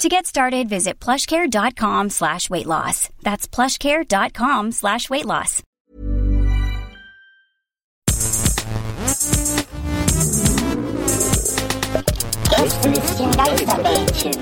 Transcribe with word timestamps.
To 0.00 0.08
get 0.08 0.24
started, 0.24 0.66
visit 0.66 0.98
plushcare.com 0.98 2.08
slash 2.08 2.48
weight 2.48 2.64
loss. 2.64 3.10
That's 3.22 3.46
plushcare.com 3.46 4.72
slash 4.72 5.10
weight 5.10 5.26
loss. 5.26 5.62
Gästelistchen 12.48 13.30
Geisterbällchen. 13.32 14.32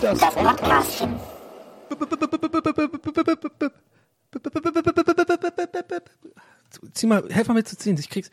Das 0.00 0.20
Podcastchen. 0.20 1.20
Zieh 6.94 7.06
mal, 7.08 7.24
helf 7.30 7.48
mal 7.48 7.54
mit 7.54 7.66
zu 7.66 7.76
ziehen, 7.76 7.98
ich 7.98 8.08
krieg's. 8.08 8.30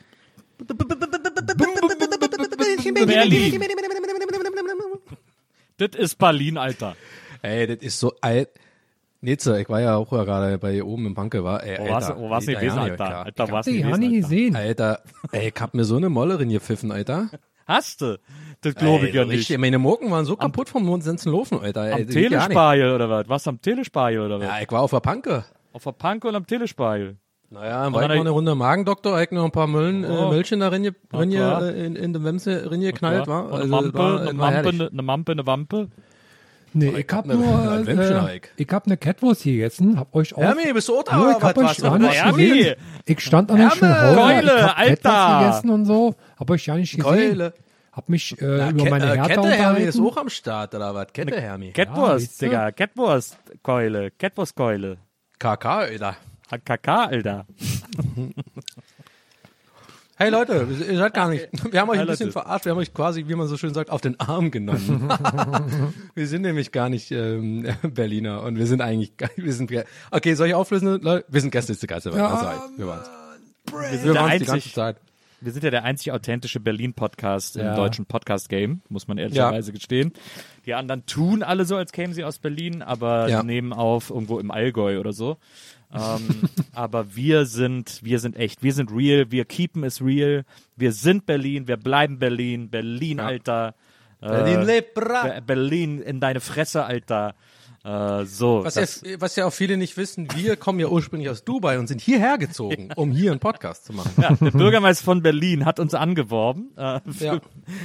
Berlin. 2.94 4.05
Das 5.78 5.90
ist 5.98 6.16
Berlin, 6.18 6.58
Alter. 6.58 6.96
Ey, 7.42 7.68
das 7.68 7.78
ist 7.84 8.00
so 8.00 8.14
alt. 8.22 8.50
Nitze, 9.22 9.60
ich 9.60 9.70
war 9.70 9.82
ja 9.82 9.96
auch 9.96 10.10
gerade 10.10 10.58
bei 10.60 10.84
oben 10.84 11.08
im 11.08 11.16
Panke, 11.16 11.44
war. 11.44 11.64
Ey, 11.64 11.80
Wo 11.80 11.90
warst 11.90 12.10
du- 12.12 12.16
wo 12.18 12.30
warst 12.30 12.48
du 12.48 12.52
Alter, 12.52 12.62
gewesen, 12.62 12.80
Alter? 12.80 13.18
Alter, 13.26 13.44
Ich 13.46 13.52
warst 13.52 13.68
hab 13.70 13.74
du 13.76 13.80
nie 13.98 14.08
Alter? 14.08 14.08
gesehen. 14.22 14.56
Alter, 14.56 15.02
ey, 15.32 15.48
ich 15.54 15.62
hab 15.62 15.74
mir 15.74 15.84
so 15.84 15.96
eine 15.98 16.10
Mollerin 16.10 16.50
gepfiffen, 16.50 16.92
Alter. 16.92 17.30
Hast 17.66 18.02
du? 18.02 18.20
Das 18.62 18.76
glaube 18.76 19.06
ich 19.08 19.12
Ey, 19.16 19.16
ja 19.18 19.24
richtig, 19.24 19.50
nicht. 19.50 19.60
Meine 19.60 19.80
Mucken 19.80 20.12
waren 20.12 20.26
so 20.26 20.36
kaputt 20.36 20.70
vom 20.70 20.86
ganzen 21.02 21.32
Laufen, 21.32 21.60
Alter. 21.60 21.86
Ey, 21.88 21.92
Am 21.94 22.00
nicht. 22.02 22.12
Telespeiel 22.12 22.92
oder 22.92 23.10
was? 23.10 23.28
Was 23.28 23.48
am 23.48 23.60
Telespeiel 23.60 24.20
oder 24.20 24.40
was? 24.40 24.48
Ja, 24.48 24.60
ich 24.62 24.72
war 24.72 24.82
auf 24.82 24.92
der 24.92 25.00
Panke. 25.00 25.44
Auf 25.74 25.84
der 25.84 25.92
Panke 25.94 26.28
und 26.28 26.36
am 26.36 26.46
Telespeiel. 26.46 27.18
Naja, 27.52 27.94
war 27.94 28.08
noch 28.08 28.20
eine 28.22 28.30
Runde 28.32 28.56
Magendoktor, 28.56 29.16
hab 29.18 29.24
ich 29.24 29.32
noch 29.32 29.46
ein 29.46 29.52
paar 29.52 29.68
Müllen, 29.68 30.04
Oh. 30.06 30.28
äh, 30.28 30.30
Müllchen 30.36 30.60
da 30.60 30.70
rein, 30.70 30.94
rein 31.14 31.32
äh, 31.32 31.86
in, 31.86 31.96
in 31.96 32.12
den 32.14 32.24
Wemse 32.24 32.70
rein 32.70 32.82
geknallt, 32.82 33.28
war. 33.28 33.46
Und 33.46 33.54
eine 33.54 33.62
Also, 33.62 33.76
Mampe, 33.76 33.98
war, 34.00 34.22
eine 34.22 34.38
war 34.40 34.52
Mampe, 34.52 34.70
eine, 34.70 34.88
eine 34.92 35.02
Mampe, 35.02 35.32
eine 35.34 35.46
Wampe. 35.48 35.88
Nee, 36.74 36.90
ich 36.90 36.98
ich 36.98 37.06
hab 37.10 37.20
hab 37.20 37.26
ne- 37.28 37.36
nur, 37.36 37.48
hab 37.72 37.88
äh, 37.88 38.42
ich. 38.58 38.68
hab 38.70 38.88
ne 38.88 38.98
Catwurst 38.98 39.44
gegessen, 39.44 39.98
hab 39.98 40.14
euch 40.14 40.36
auch. 40.36 40.42
Hermi, 40.42 40.74
bist 40.74 40.90
du 40.90 40.98
auch 41.00 41.04
da? 41.04 41.32
Ich 41.38 41.42
hab 41.44 41.58
euch 41.58 41.78
gar 41.82 41.98
nicht 41.98 42.24
gesehen. 42.36 42.76
Ich 43.06 43.20
stand 43.22 43.52
an 43.52 43.72
schönen 43.72 44.02
Hauer, 44.02 44.16
Keule, 44.16 44.56
ich 44.56 44.62
hab 44.64 44.78
Alter! 44.80 45.10
Catwurst 45.10 45.40
gegessen 45.40 45.70
und 45.70 45.86
so, 45.86 46.16
hab 46.38 46.50
euch 46.50 46.66
gar 46.66 46.76
nicht 46.78 46.96
gesehen. 46.98 47.04
Keule. 47.04 47.54
Hab 47.94 48.10
mich 48.10 48.42
äh, 48.42 48.46
Na, 48.46 48.70
über 48.72 48.84
Ke- 48.84 48.90
meine 48.90 49.06
äh, 49.06 49.08
Hertha 49.16 49.28
Kette 49.28 49.48
Hermi 49.52 49.80
ist 49.84 49.96
unterhalten. 49.96 50.18
auch 50.18 50.22
am 50.22 50.30
Start, 50.30 50.76
oder 50.76 50.94
was? 50.94 51.14
Kette 51.14 51.40
Hermi. 51.40 51.72
Catwurst, 51.72 52.42
du? 52.42 52.46
Digga. 52.48 52.72
Catwurst-Keule. 52.74 54.12
Catwurst-Keule. 54.20 54.98
KK, 55.40 55.66
Alter. 55.66 56.16
KK, 56.50 56.88
Alter. 57.06 57.46
Hey 60.18 60.30
Leute, 60.30 60.66
ihr 60.90 60.98
seid 60.98 61.14
gar 61.14 61.28
nicht. 61.28 61.50
Wir 61.74 61.82
haben 61.82 61.90
euch 61.90 62.00
ein 62.00 62.08
bisschen 62.08 62.32
verarscht, 62.32 62.64
wir 62.64 62.72
haben 62.72 62.80
euch 62.80 62.94
quasi, 62.94 63.28
wie 63.28 63.36
man 63.36 63.50
so 63.50 63.58
schön 63.58 63.74
sagt, 63.74 63.90
auf 63.90 64.00
den 64.00 64.18
Arm 64.18 64.50
genommen. 64.50 65.10
wir 66.16 66.28
sind 66.28 66.44
nämlich 66.44 66.72
gar 66.72 66.88
nicht 66.88 67.12
ähm, 67.12 67.68
Berliner 67.82 68.42
und 68.44 68.58
wir 68.58 68.66
sind 68.66 68.80
eigentlich, 68.80 69.12
wir 69.36 69.52
sind, 69.52 69.74
okay, 70.12 70.36
soll 70.36 70.48
ich 70.48 70.54
auflösen, 70.54 71.02
Leute? 71.02 71.26
Wir 71.28 71.42
sind 71.42 71.52
Gäste 71.52 71.76
der 71.76 71.88
Geister, 71.88 72.16
Ja, 72.16 72.30
also, 72.30 72.46
wir 72.78 72.88
waren's. 72.88 73.10
Wir 73.70 74.00
sind, 74.00 74.14
Wir 74.14 74.40
die 74.40 74.46
ganze 74.46 74.72
Zeit. 74.72 74.96
wir 75.42 75.52
sind 75.52 75.66
ja 75.66 75.70
der 75.70 75.84
einzig 75.84 76.14
authentische 76.14 76.62
Berlin-Podcast 76.62 77.58
im 77.58 77.66
Ja. 77.66 77.76
deutschen 77.76 78.06
Podcast-Game, 78.06 78.84
muss 78.88 79.10
man 79.10 79.18
ehrlicherweise 79.18 79.74
gestehen. 79.74 80.14
Die 80.66 80.76
anderen 80.76 81.06
tun 81.06 81.44
alle 81.44 81.66
so, 81.66 81.76
als 81.76 81.92
kämen 81.92 82.14
sie 82.14 82.24
aus 82.24 82.40
Berlin, 82.40 82.82
aber 82.82 83.28
Ja. 83.28 83.44
nehmen 83.44 83.74
auf 83.74 84.12
irgendwo 84.12 84.40
im 84.40 84.50
Allgäu 84.50 84.98
oder 84.98 85.12
so. 85.12 85.36
Ähm, 85.94 86.50
aber 86.74 87.16
wir 87.16 87.46
sind, 87.46 88.00
wir 88.04 88.20
sind 88.20 88.36
echt, 88.36 88.64
wir 88.64 88.74
sind 88.74 88.92
real, 88.92 89.32
wir 89.32 89.46
keepen 89.46 89.84
es 89.84 90.02
real, 90.02 90.44
wir 90.76 90.92
sind 90.92 91.26
Berlin, 91.26 91.68
wir 91.68 91.78
bleiben 91.78 92.20
Berlin, 92.20 92.70
Berlin, 92.70 93.20
Alter. 93.20 93.76
Äh, 94.22 94.28
Berlin 94.30 94.66
bra. 94.94 95.24
Be- 95.28 95.42
Berlin 95.42 96.02
in 96.02 96.20
deine 96.20 96.40
Fresse, 96.40 96.84
Alter. 96.86 97.36
Äh, 97.86 98.26
so. 98.26 98.64
Was, 98.64 98.74
das, 98.74 99.02
ja, 99.06 99.22
was 99.22 99.36
ja 99.36 99.46
auch 99.46 99.54
viele 99.54 99.78
nicht 99.78 99.96
wissen, 99.96 100.28
wir 100.36 100.56
kommen 100.56 100.80
ja 100.80 100.88
ursprünglich 100.88 101.30
aus 101.30 101.44
Dubai 101.44 101.78
und 101.78 101.86
sind 101.86 102.02
hierher 102.02 102.40
gezogen, 102.40 102.90
um 102.96 103.12
hier 103.12 103.30
einen 103.30 103.40
Podcast 103.40 103.86
zu 103.86 103.94
machen. 103.94 104.12
ja, 104.22 104.34
der 104.34 104.50
Bürgermeister 104.50 105.06
von 105.06 105.22
Berlin 105.22 105.66
hat 105.66 105.80
uns 105.80 105.94
angeworben, 105.94 106.72
äh, 106.78 107.00
für, 107.12 107.26
Ja. 107.26 107.42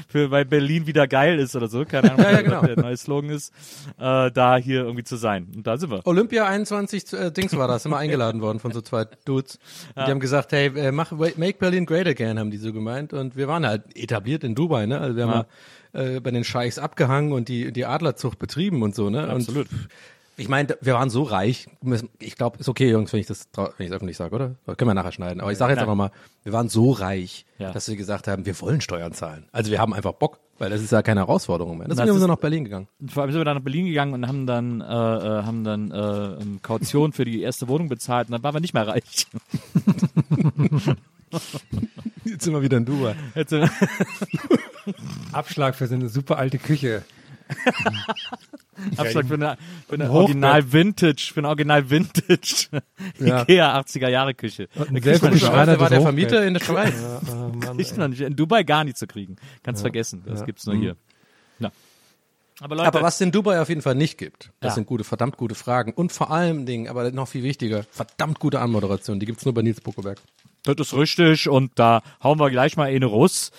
für, 0.08 0.30
weil 0.30 0.46
Berlin 0.46 0.86
wieder 0.86 1.06
geil 1.06 1.38
ist 1.38 1.54
oder 1.54 1.68
so, 1.68 1.84
keine 1.84 2.12
Ahnung, 2.12 2.24
Ja, 2.24 2.30
ja, 2.30 2.36
was 2.38 2.44
genau. 2.44 2.62
der 2.62 2.76
neue 2.76 2.96
Slogan 2.96 3.30
ist, 3.30 3.52
äh, 3.98 4.30
da 4.30 4.56
hier 4.56 4.84
irgendwie 4.84 5.04
zu 5.04 5.16
sein. 5.16 5.48
Und 5.54 5.66
da 5.66 5.76
sind 5.76 5.90
wir. 5.90 6.06
Olympia 6.06 6.46
21 6.46 7.12
äh, 7.12 7.30
Dings 7.30 7.54
war 7.56 7.68
das, 7.68 7.84
immer 7.84 7.98
eingeladen 7.98 8.40
worden 8.40 8.58
von 8.58 8.72
so 8.72 8.80
zwei 8.80 9.04
Dudes. 9.26 9.58
Und 9.94 10.06
Die 10.06 10.10
haben 10.10 10.20
gesagt, 10.20 10.52
hey, 10.52 10.68
äh, 10.78 10.92
mach, 10.92 11.12
make 11.12 11.58
Berlin 11.58 11.84
great 11.84 12.06
again, 12.06 12.38
haben 12.38 12.50
die 12.50 12.56
so 12.56 12.72
gemeint. 12.72 13.12
Und 13.12 13.36
wir 13.36 13.48
waren 13.48 13.66
halt 13.66 13.82
etabliert 13.94 14.44
in 14.44 14.54
Dubai, 14.54 14.86
ne? 14.86 14.98
Also 14.98 15.16
wir 15.16 15.24
haben 15.24 15.32
ja. 15.40 15.46
Äh, 15.92 16.20
bei 16.20 16.30
den 16.30 16.44
Scheichs 16.44 16.78
abgehangen 16.78 17.32
und 17.32 17.48
die, 17.48 17.72
die 17.72 17.86
Adlerzucht 17.86 18.38
betrieben 18.38 18.82
und 18.82 18.94
so, 18.94 19.10
ne? 19.10 19.28
Absolut. 19.28 19.70
Und 19.70 19.88
ich 20.36 20.48
meine, 20.48 20.74
wir 20.80 20.94
waren 20.94 21.10
so 21.10 21.22
reich. 21.24 21.66
Ich 22.18 22.34
glaube, 22.34 22.56
ist 22.58 22.68
okay, 22.70 22.90
Jungs, 22.90 23.12
wenn 23.12 23.20
ich 23.20 23.26
das, 23.26 23.46
wenn 23.76 23.86
ich 23.86 23.92
öffentlich 23.92 24.16
sage, 24.16 24.34
oder? 24.34 24.54
Können 24.76 24.88
wir 24.88 24.94
nachher 24.94 25.12
schneiden. 25.12 25.42
Aber 25.42 25.52
ich 25.52 25.58
sage 25.58 25.74
jetzt 25.74 25.80
einfach 25.82 25.94
mal, 25.96 26.12
wir 26.44 26.54
waren 26.54 26.70
so 26.70 26.92
reich, 26.92 27.44
Ja. 27.58 27.72
dass 27.72 27.88
wir 27.90 27.96
gesagt 27.96 28.26
haben, 28.26 28.46
wir 28.46 28.58
wollen 28.62 28.80
Steuern 28.80 29.12
zahlen. 29.12 29.44
Also 29.52 29.70
wir 29.70 29.78
haben 29.78 29.92
einfach 29.92 30.12
Bock, 30.12 30.38
weil 30.58 30.70
das 30.70 30.80
ist 30.80 30.92
ja 30.92 31.02
keine 31.02 31.20
Herausforderung 31.20 31.76
mehr. 31.76 31.88
Deswegen 31.88 32.06
Das 32.06 32.14
sind 32.16 32.22
wir 32.24 32.28
nach 32.28 32.38
Berlin 32.40 32.64
gegangen. 32.64 32.88
Vor 33.06 33.22
allem 33.22 33.32
sind 33.32 33.40
wir 33.40 33.44
dann 33.44 33.58
nach 33.58 33.62
Berlin 33.64 33.84
gegangen 33.84 34.14
und 34.14 34.26
haben 34.26 34.46
dann, 34.46 34.80
äh, 34.80 34.84
äh, 34.84 35.42
haben 35.42 35.62
dann 35.62 35.90
äh, 35.90 36.40
ähm, 36.40 36.60
Kaution 36.62 37.12
für 37.12 37.26
die 37.26 37.42
erste 37.42 37.68
Wohnung 37.68 37.90
bezahlt 37.90 38.28
und 38.28 38.32
dann 38.32 38.42
waren 38.42 38.54
wir 38.54 38.60
nicht 38.60 38.72
mehr 38.72 38.88
reich. 38.88 39.26
Jetzt 42.24 42.44
sind 42.44 42.54
wir 42.54 42.62
wieder 42.62 42.78
in 42.78 42.86
Dubai. 42.86 43.14
Jetzt, 43.34 43.52
äh, 43.52 43.68
Abschlag 45.32 45.74
für 45.74 45.86
so 45.86 45.94
eine 45.94 46.08
super 46.08 46.38
alte 46.38 46.58
Küche. 46.58 47.02
Abschlag 48.96 49.26
für 49.26 49.34
eine, 49.34 49.56
für 49.88 49.94
eine 49.94 50.10
Original 50.10 50.72
Vintage, 50.72 51.30
für 51.34 51.40
eine 51.40 51.48
Original 51.48 51.90
Vintage 51.90 52.68
Ja. 53.18 53.42
Ikea 53.42 53.78
80er 53.80 54.08
Jahre 54.08 54.34
Küche. 54.34 54.68
Ein 54.76 55.00
kriegt 55.00 55.22
man 55.22 55.32
nicht- 55.34 55.44
Schreiner 55.44 55.66
der 55.72 55.80
war 55.80 55.90
der 55.90 56.00
Vermieter 56.00 56.46
in 56.46 56.54
der 56.54 56.60
Schweiz. 56.60 56.94
kriegt 57.76 57.96
man 57.98 58.10
nicht, 58.10 58.20
in 58.20 58.36
Dubai 58.36 58.62
gar 58.62 58.84
nicht 58.84 58.96
zu 58.96 59.06
kriegen. 59.06 59.36
Kannst 59.62 59.82
vergessen, 59.82 60.22
das 60.26 60.44
gibt's 60.44 60.64
nur 60.66 60.76
hier. 60.76 60.96
Ja. 61.58 61.70
Aber 62.62 62.76
Leute, 62.76 62.88
Aber 62.88 63.02
was 63.02 63.14
es 63.16 63.20
in 63.22 63.32
Dubai 63.32 63.60
auf 63.60 63.68
jeden 63.68 63.82
Fall 63.82 63.94
nicht 63.94 64.16
gibt, 64.18 64.50
das 64.60 64.70
Ja. 64.72 64.74
sind 64.76 64.86
gute, 64.86 65.02
verdammt 65.04 65.36
gute 65.36 65.54
Fragen. 65.54 65.92
Und 65.92 66.12
vor 66.12 66.30
allem 66.30 66.66
Dingen, 66.66 66.88
aber 66.88 67.10
noch 67.10 67.26
viel 67.28 67.42
wichtiger, 67.42 67.84
verdammt 67.90 68.38
gute 68.38 68.60
Anmoderation. 68.60 69.18
Die 69.18 69.26
gibt's 69.26 69.44
nur 69.44 69.54
bei 69.54 69.62
Nils 69.62 69.80
Buckelberg. 69.80 70.18
Das 70.62 70.76
ist 70.78 70.94
richtig 70.94 71.48
und 71.48 71.78
da 71.78 72.02
hauen 72.22 72.38
wir 72.38 72.50
gleich 72.50 72.76
mal 72.76 72.88
eine 72.88 73.06
Russ. 73.06 73.50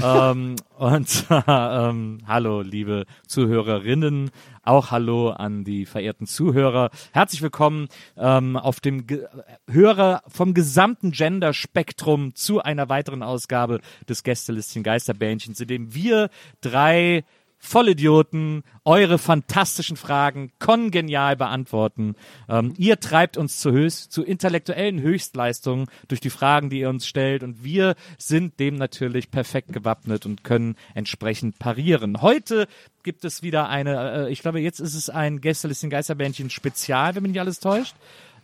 ähm, 0.00 0.54
und 0.78 1.26
ähm, 1.48 2.18
hallo 2.28 2.60
liebe 2.60 3.06
Zuhörerinnen, 3.26 4.30
auch 4.62 4.92
hallo 4.92 5.30
an 5.30 5.64
die 5.64 5.84
verehrten 5.84 6.28
Zuhörer. 6.28 6.90
Herzlich 7.12 7.42
willkommen 7.42 7.88
ähm, 8.16 8.56
auf 8.56 8.78
dem 8.78 9.08
Ge 9.08 9.26
Hörer 9.68 10.22
vom 10.28 10.54
gesamten 10.54 11.10
Gender-Spektrum 11.10 12.36
zu 12.36 12.62
einer 12.62 12.88
weiteren 12.88 13.24
Ausgabe 13.24 13.80
des 14.08 14.22
Gästelistchen 14.22 14.84
Geisterbähnchens, 14.84 15.58
in 15.58 15.66
dem 15.66 15.94
wir 15.94 16.30
drei 16.60 17.24
Vollidioten 17.64 18.62
eure 18.84 19.16
fantastischen 19.16 19.96
Fragen 19.96 20.52
kongenial 20.58 21.34
beantworten. 21.34 22.14
Ähm, 22.46 22.74
ihr 22.76 23.00
treibt 23.00 23.38
uns 23.38 23.58
zu, 23.58 23.72
höchst, 23.72 24.12
zu 24.12 24.22
intellektuellen 24.22 25.00
Höchstleistungen 25.00 25.86
durch 26.06 26.20
die 26.20 26.28
Fragen, 26.28 26.68
die 26.68 26.80
ihr 26.80 26.90
uns 26.90 27.06
stellt 27.06 27.42
und 27.42 27.64
wir 27.64 27.94
sind 28.18 28.60
dem 28.60 28.76
natürlich 28.76 29.30
perfekt 29.30 29.72
gewappnet 29.72 30.26
und 30.26 30.44
können 30.44 30.76
entsprechend 30.94 31.58
parieren. 31.58 32.20
Heute 32.20 32.68
gibt 33.02 33.24
es 33.24 33.42
wieder 33.42 33.70
eine, 33.70 34.26
äh, 34.26 34.30
ich 34.30 34.40
glaube 34.40 34.60
jetzt 34.60 34.80
ist 34.80 34.94
es 34.94 35.08
ein 35.08 35.40
Gästelistchen 35.40 35.88
Geisterbändchen 35.88 36.50
Spezial, 36.50 37.14
wenn 37.14 37.22
mich 37.22 37.32
nicht 37.32 37.40
alles 37.40 37.60
täuscht. 37.60 37.96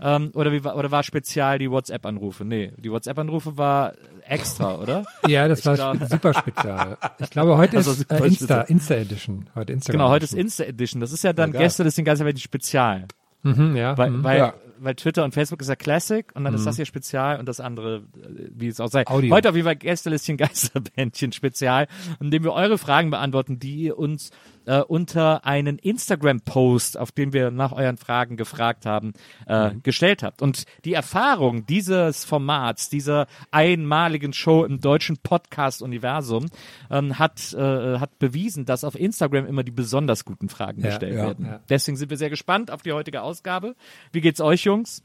Ähm, 0.03 0.31
oder, 0.35 0.51
wie, 0.53 0.65
war- 0.65 0.77
oder 0.77 0.91
war 0.91 1.03
spezial 1.03 1.59
die 1.59 1.71
WhatsApp-Anrufe? 1.71 2.45
Nee, 2.45 2.73
die 2.79 2.91
WhatsApp-Anrufe 2.91 3.57
war 3.59 3.93
extra, 4.27 4.77
oder? 4.77 5.05
Ja, 5.29 5.47
das 5.49 5.65
war 5.67 5.75
glaub- 5.75 5.97
super 6.09 6.33
spezial. 6.35 6.97
Ich 7.19 7.31
glaube, 7.31 7.57
heute 7.59 7.77
Also 7.77 7.93
ist 7.93 8.11
äh, 8.11 8.27
Insta. 8.27 8.61
Insta 8.63 8.95
Edition. 8.95 9.49
Heute 9.55 9.73
Instagram. 9.73 9.99
Genau, 9.99 10.11
heute 10.11 10.25
ist 10.25 10.33
Edition. 10.33 10.47
Insta 10.47 10.65
Edition. 10.65 11.01
Das 11.01 11.13
ist 11.13 11.23
ja 11.25 11.33
dann 11.33 11.53
geil. 11.53 11.63
gestern 11.63 11.87
ist 11.87 11.99
den 11.99 12.05
ganzen 12.05 12.25
Welt 12.27 12.41
Spezial. 12.41 13.07
Mhm, 13.43 13.77
ja. 13.77 13.97
Weil, 13.99 14.11
mhm. 14.11 14.25
weil, 14.25 14.39
Ja. 14.39 14.55
Weil 14.81 14.95
Twitter 14.95 15.25
und 15.25 15.33
Facebook 15.35 15.61
ist 15.61 15.69
ja 15.69 15.77
Classic 15.77 16.27
und 16.35 16.45
dann 16.45 16.55
ist 16.55 16.67
das 16.67 16.77
hier 16.77 16.87
Spezial 16.87 17.39
und 17.39 17.47
das 17.47 17.61
andere, 17.61 17.97
äh, 18.17 18.51
wie 18.55 18.69
es 18.69 18.81
auch 18.81 18.89
sei. 18.89 19.07
Audio. 19.07 19.35
Heute 19.35 19.51
auf 19.51 19.55
jeden 19.55 19.67
Fall 19.67 19.77
Gästelistchen 19.77 20.37
Geisterbändchen 20.39 21.33
Spezial, 21.33 21.87
in 22.21 22.31
dem 22.31 22.45
wir 22.45 22.53
eure 22.53 22.79
Fragen 22.79 23.11
beantworten, 23.11 23.59
die 23.59 23.77
ihr 23.77 23.99
uns 23.99 24.31
äh, 24.67 24.81
unter 24.81 25.45
einen 25.47 25.79
Instagram-Post, 25.79 26.99
auf 26.99 27.13
den 27.13 27.33
wir 27.33 27.51
nach 27.51 27.73
euren 27.73 27.97
Fragen 27.97 28.37
gefragt 28.37 28.87
haben, 28.87 29.13
äh, 29.47 29.71
gestellt 29.83 30.23
habt. 30.23 30.43
Und 30.43 30.65
die 30.85 30.93
Erfahrung 30.95 31.67
dieses 31.67 32.25
Formats, 32.25 32.89
dieser 32.89 33.27
einmaligen 33.51 34.33
Show 34.33 34.65
im 34.65 34.81
deutschen 34.81 35.17
Podcast-Universum, 35.19 36.47
ähm, 36.91 37.19
hat, 37.19 37.53
äh, 37.55 37.99
hat 37.99 38.19
bewiesen, 38.19 38.65
dass 38.65 38.85
auf 38.85 38.95
Instagram 38.95 39.47
immer 39.47 39.63
die 39.63 39.71
besonders 39.71 40.25
guten 40.25 40.49
Fragen 40.49 40.81
Ja, 40.83 40.89
gestellt 40.89 41.15
ja, 41.17 41.27
werden. 41.27 41.47
ja. 41.47 41.61
Deswegen 41.69 41.97
sind 41.97 42.11
wir 42.11 42.17
sehr 42.17 42.31
gespannt 42.31 42.71
auf 42.71 42.83
die 42.83 42.93
heutige 42.93 43.23
Ausgabe. 43.23 43.75
Wie 44.13 44.21
geht's 44.21 44.41
euch, 44.41 44.63
Jungs? 44.71 45.03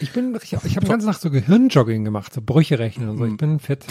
Ich 0.00 0.12
bin, 0.12 0.34
ich, 0.42 0.52
ich 0.52 0.76
habe 0.76 0.86
ganz 0.86 1.04
Nacht 1.04 1.20
so 1.20 1.30
Gehirnjogging 1.30 2.04
gemacht, 2.04 2.32
so 2.32 2.40
Brüche 2.40 2.78
rechnen 2.78 3.08
und 3.10 3.18
so. 3.18 3.26
Ich 3.26 3.36
bin 3.36 3.58
fit. 3.58 3.84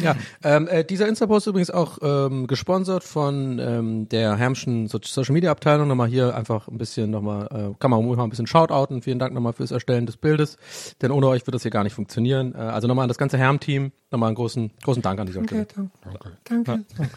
Ja, 0.00 0.16
ähm, 0.42 0.68
äh, 0.68 0.84
dieser 0.84 1.08
Insta-Post 1.08 1.46
übrigens 1.46 1.70
auch 1.70 1.98
ähm, 2.02 2.46
gesponsert 2.46 3.04
von 3.04 3.58
ähm, 3.58 4.08
der 4.08 4.36
Hermschen 4.36 4.88
so 4.88 4.98
Social 5.02 5.32
Media 5.32 5.50
Abteilung. 5.50 5.88
Nochmal 5.88 6.08
hier 6.08 6.34
einfach 6.34 6.68
ein 6.68 6.78
bisschen 6.78 7.10
nochmal, 7.10 7.46
äh, 7.46 7.74
kann 7.78 7.90
man 7.90 8.06
mal 8.06 8.22
ein 8.22 8.30
bisschen 8.30 8.46
shoutouten. 8.46 9.02
Vielen 9.02 9.18
Dank 9.18 9.34
nochmal 9.34 9.52
fürs 9.52 9.70
Erstellen 9.70 10.06
des 10.06 10.16
Bildes, 10.16 10.56
denn 11.02 11.10
ohne 11.10 11.28
euch 11.28 11.46
wird 11.46 11.54
das 11.54 11.62
hier 11.62 11.70
gar 11.70 11.84
nicht 11.84 11.94
funktionieren. 11.94 12.54
Äh, 12.54 12.58
also 12.58 12.88
nochmal 12.88 13.04
an 13.04 13.08
das 13.08 13.18
ganze 13.18 13.38
Herm-Team, 13.38 13.92
nochmal 14.10 14.28
einen 14.28 14.36
großen, 14.36 14.70
großen 14.82 15.02
Dank 15.02 15.20
an 15.20 15.26
dieser 15.26 15.44
Stelle. 15.44 15.66
Danke, 15.74 15.90
danke, 16.04 16.30
danke, 16.44 16.84
danke, 16.96 17.10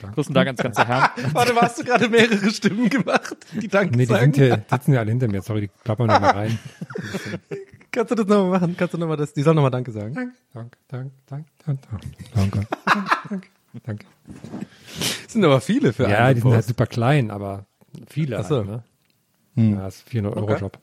danke. 0.00 0.14
Großen 0.14 0.34
Dank 0.34 0.46
ans 0.48 0.60
ganze 0.60 0.86
Herrn. 0.86 1.10
Warte, 1.32 1.54
hast 1.60 1.78
du 1.78 1.84
gerade 1.84 2.08
mehrere 2.08 2.50
Stimmen 2.50 2.88
gemacht, 2.88 3.36
die 3.60 3.68
Danke 3.68 3.96
Nee, 3.96 4.06
die 4.06 4.14
hier, 4.34 4.64
sitzen 4.70 4.92
ja 4.92 5.00
alle 5.00 5.10
hinter 5.10 5.28
mir. 5.28 5.42
Sorry, 5.42 5.62
die 5.62 5.70
klappern 5.84 6.06
noch 6.08 6.20
mal 6.20 6.30
rein. 6.34 6.58
Kannst 7.98 8.12
du 8.12 8.14
das 8.14 8.26
nochmal 8.28 8.60
machen? 8.60 8.76
Kannst 8.76 8.94
du 8.94 8.98
nochmal 8.98 9.16
das, 9.16 9.32
die 9.32 9.42
sollen 9.42 9.56
nochmal 9.56 9.72
Danke 9.72 9.90
sagen? 9.90 10.14
Danke, 10.14 10.36
danke, 10.54 10.78
danke, 10.86 11.10
danke, 11.26 11.50
danke, 11.66 11.88
danke, 12.32 12.66
danke, 13.28 13.48
danke. 13.82 14.06
Das 15.24 15.32
sind 15.32 15.44
aber 15.44 15.60
viele 15.60 15.92
für 15.92 16.04
Ja, 16.08 16.26
einen 16.26 16.36
die 16.36 16.40
sind 16.42 16.50
halt 16.52 16.58
Post. 16.60 16.68
super 16.68 16.86
klein, 16.86 17.32
aber 17.32 17.66
viele 18.06 18.38
Ach 18.38 18.44
so. 18.48 18.58
halt, 18.58 18.66
ne? 19.56 19.70
Ja, 19.72 19.88
ist 19.88 20.08
400 20.08 20.36
Euro 20.36 20.52
Okay. 20.52 20.60
Job. 20.60 20.78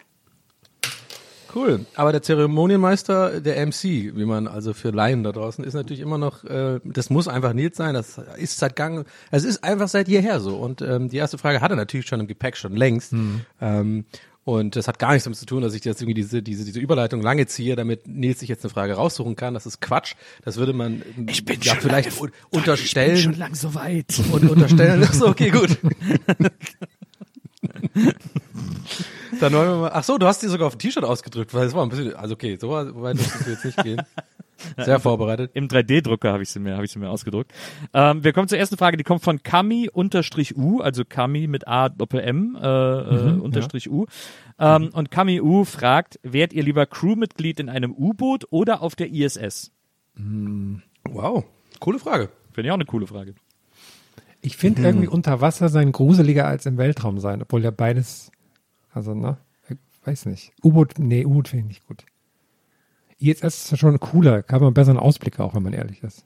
Cool. 1.56 1.86
Aber 1.96 2.12
der 2.12 2.22
Zeremonienmeister, 2.22 3.40
der 3.40 3.66
MC, 3.66 3.84
wie 4.18 4.26
man 4.26 4.50
also 4.50 4.74
für 4.74 4.90
Laien 4.90 5.24
da 5.24 5.32
draußen, 5.32 5.64
ist 5.64 5.74
natürlich 5.74 6.02
immer 6.02 6.18
noch, 6.18 6.44
äh, 6.44 6.82
das 6.84 7.10
muss 7.10 7.30
einfach 7.30 7.54
Nils 7.54 7.78
sein, 7.78 7.94
das 7.94 8.18
ist 8.36 8.58
seit 8.58 8.76
Gang, 8.76 9.06
es 9.32 9.46
ist 9.46 9.64
einfach 9.64 9.88
seit 9.88 10.10
jeher 10.10 10.42
so. 10.42 10.58
Und 10.58 10.82
ähm, 10.82 11.08
die 11.08 11.16
erste 11.16 11.38
Frage 11.38 11.62
hat 11.62 11.72
er 11.72 11.78
natürlich 11.78 12.08
schon 12.08 12.20
im 12.20 12.28
Gepäck, 12.28 12.58
schon 12.58 12.76
längst. 12.76 13.14
Ähm, 13.62 14.04
und 14.46 14.76
das 14.76 14.88
hat 14.88 15.00
gar 15.00 15.12
nichts 15.14 15.24
damit 15.24 15.40
zu 15.40 15.48
tun, 15.48 15.64
dass 15.64 15.74
ich 15.74 15.84
jetzt 15.84 16.02
irgendwie 16.02 16.14
diese, 16.14 16.44
diese, 16.44 16.64
diese 16.64 16.80
Überleitung 16.80 17.20
lange 17.20 17.48
ziehe, 17.48 17.76
damit 17.76 18.08
Nils 18.08 18.40
sich 18.40 18.50
jetzt 18.50 18.64
eine 18.64 18.70
Frage 18.70 18.94
raussuchen 18.94 19.36
kann. 19.36 19.56
Das 19.56 19.66
ist 19.66 19.82
Quatsch. 19.82 20.14
Das 20.44 20.58
würde 20.58 20.72
man 20.72 21.02
ich 21.26 21.44
bin 21.44 21.60
ja 21.62 21.74
vielleicht 21.74 22.22
un 22.22 22.32
unterstellen 22.52 23.34
lang 23.40 23.56
so 23.56 23.74
weit. 23.74 24.22
und 24.32 24.48
unterstellen. 24.48 25.04
Ach 25.04 25.14
so, 25.14 25.28
okay, 25.30 25.50
gut. 25.50 25.80
Dann 29.40 29.54
wollen 29.54 29.70
wir 29.70 29.78
mal. 29.78 29.92
Ach 29.92 30.04
so, 30.04 30.20
du 30.20 30.28
hast 30.28 30.44
die 30.44 30.48
sogar 30.48 30.68
auf 30.68 30.76
ein 30.76 30.80
T-Shirt 30.80 31.04
ausgedrückt, 31.04 31.52
weil 31.56 31.66
es 31.66 31.74
war 31.74 31.84
ein 31.84 31.90
bisschen. 31.90 32.16
Also 32.16 32.36
okay, 32.36 32.56
so 32.62 32.70
weit 32.70 33.18
musst 33.18 33.48
du 33.48 33.50
jetzt 33.50 33.66
nicht 33.66 33.84
gehen. 33.84 34.02
Sehr 34.78 35.00
vorbereitet. 35.00 35.52
Im 35.54 35.68
3D-Drucker 35.68 36.32
habe 36.32 36.44
ich 36.44 36.50
sie 36.50 36.60
mir, 36.60 36.76
habe 36.76 36.86
ich 36.86 36.92
sie 36.92 37.00
mir 37.00 37.10
ausgedruckt. 37.10 37.52
Ähm, 37.94 38.24
wir 38.24 38.34
kommen 38.34 38.48
zur 38.48 38.58
ersten 38.58 38.78
Frage, 38.78 38.98
die 38.98 39.04
kommt 39.04 39.22
von 39.22 39.44
Kami-U, 39.44 40.80
also 40.82 41.04
Kami 41.06 41.48
mit 41.48 41.68
A 41.68 41.90
Doppel 41.90 42.22
M 42.22 42.58
äh, 42.62 42.66
äh, 42.66 43.40
unterstrich 43.40 43.90
U. 43.90 44.06
Ähm, 44.58 44.90
Und 44.94 45.12
Kami 45.12 45.42
U 45.42 45.66
fragt, 45.66 46.20
wärt 46.24 46.54
ihr 46.54 46.64
lieber 46.64 46.86
Crewmitglied 46.86 47.60
in 47.60 47.70
einem 47.70 47.92
U-Boot 47.94 48.46
oder 48.50 48.82
auf 48.82 48.96
der 48.96 49.12
ISS? 49.12 49.72
Wow, 51.10 51.44
coole 51.80 52.00
Frage. 52.00 52.30
Finde 52.54 52.68
ich 52.68 52.72
auch 52.72 52.76
eine 52.76 52.86
coole 52.86 53.08
Frage. 53.08 53.36
Ich 54.42 54.58
finde 54.58 54.84
irgendwie 54.84 55.08
unter 55.08 55.42
Wasser 55.42 55.70
sein 55.70 55.92
gruseliger 55.92 56.46
als 56.48 56.66
im 56.66 56.78
Weltraum 56.78 57.20
sein, 57.20 57.42
obwohl 57.42 57.64
ja 57.64 57.72
beides, 57.72 58.32
also 58.94 59.14
ne, 59.14 59.38
ich 59.68 59.78
weiß 60.06 60.28
nicht. 60.28 60.54
U-Boot, 60.64 61.00
nee, 61.00 61.26
U-Boot 61.26 61.48
finde 61.50 61.64
ich 61.64 61.68
nicht 61.70 61.88
gut. 61.88 62.06
ISS 63.20 63.72
ist 63.72 63.80
schon 63.80 64.00
cooler, 64.00 64.44
kann 64.44 64.62
man 64.62 64.74
besseren 64.74 64.98
Ausblick 65.00 65.40
auch, 65.40 65.54
wenn 65.56 65.64
man 65.64 65.74
ehrlich 65.74 66.04
ist. 66.04 66.26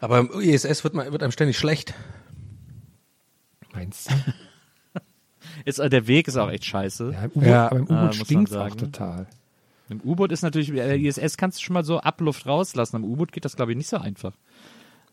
Aber 0.00 0.18
im 0.18 0.30
ISS 0.40 0.82
wird, 0.84 0.94
man, 0.94 1.12
wird 1.12 1.22
einem 1.22 1.32
ständig 1.32 1.58
schlecht. 1.58 1.94
Meinst 3.72 4.10
du? 4.10 4.14
Ist, 5.66 5.78
äh, 5.78 5.90
der 5.90 6.06
Weg 6.06 6.26
ist 6.28 6.36
auch 6.38 6.48
echt 6.50 6.64
scheiße. 6.64 7.12
Ja, 7.12 7.24
im 7.24 7.30
U-Boot, 7.32 7.46
Ja, 7.46 7.66
aber 7.66 7.76
im 7.76 7.86
äh, 7.88 7.92
muss 7.92 7.92
U-Boot 7.92 8.00
man 8.18 8.24
stinkt 8.24 8.50
auch 8.50 8.54
sagen. 8.54 8.78
total. 8.78 9.26
Im 9.90 10.00
U-Boot 10.00 10.32
ist 10.32 10.42
natürlich, 10.42 10.70
äh, 10.72 10.96
ISS 10.96 11.36
kannst 11.36 11.58
du 11.58 11.62
schon 11.64 11.74
mal 11.74 11.84
so 11.84 11.98
Abluft 12.00 12.46
rauslassen. 12.46 12.96
Am 12.96 13.04
U-Boot 13.04 13.32
geht 13.32 13.44
das, 13.44 13.56
glaube 13.56 13.72
ich, 13.72 13.76
nicht 13.78 13.88
so 13.88 13.98
einfach. 13.98 14.32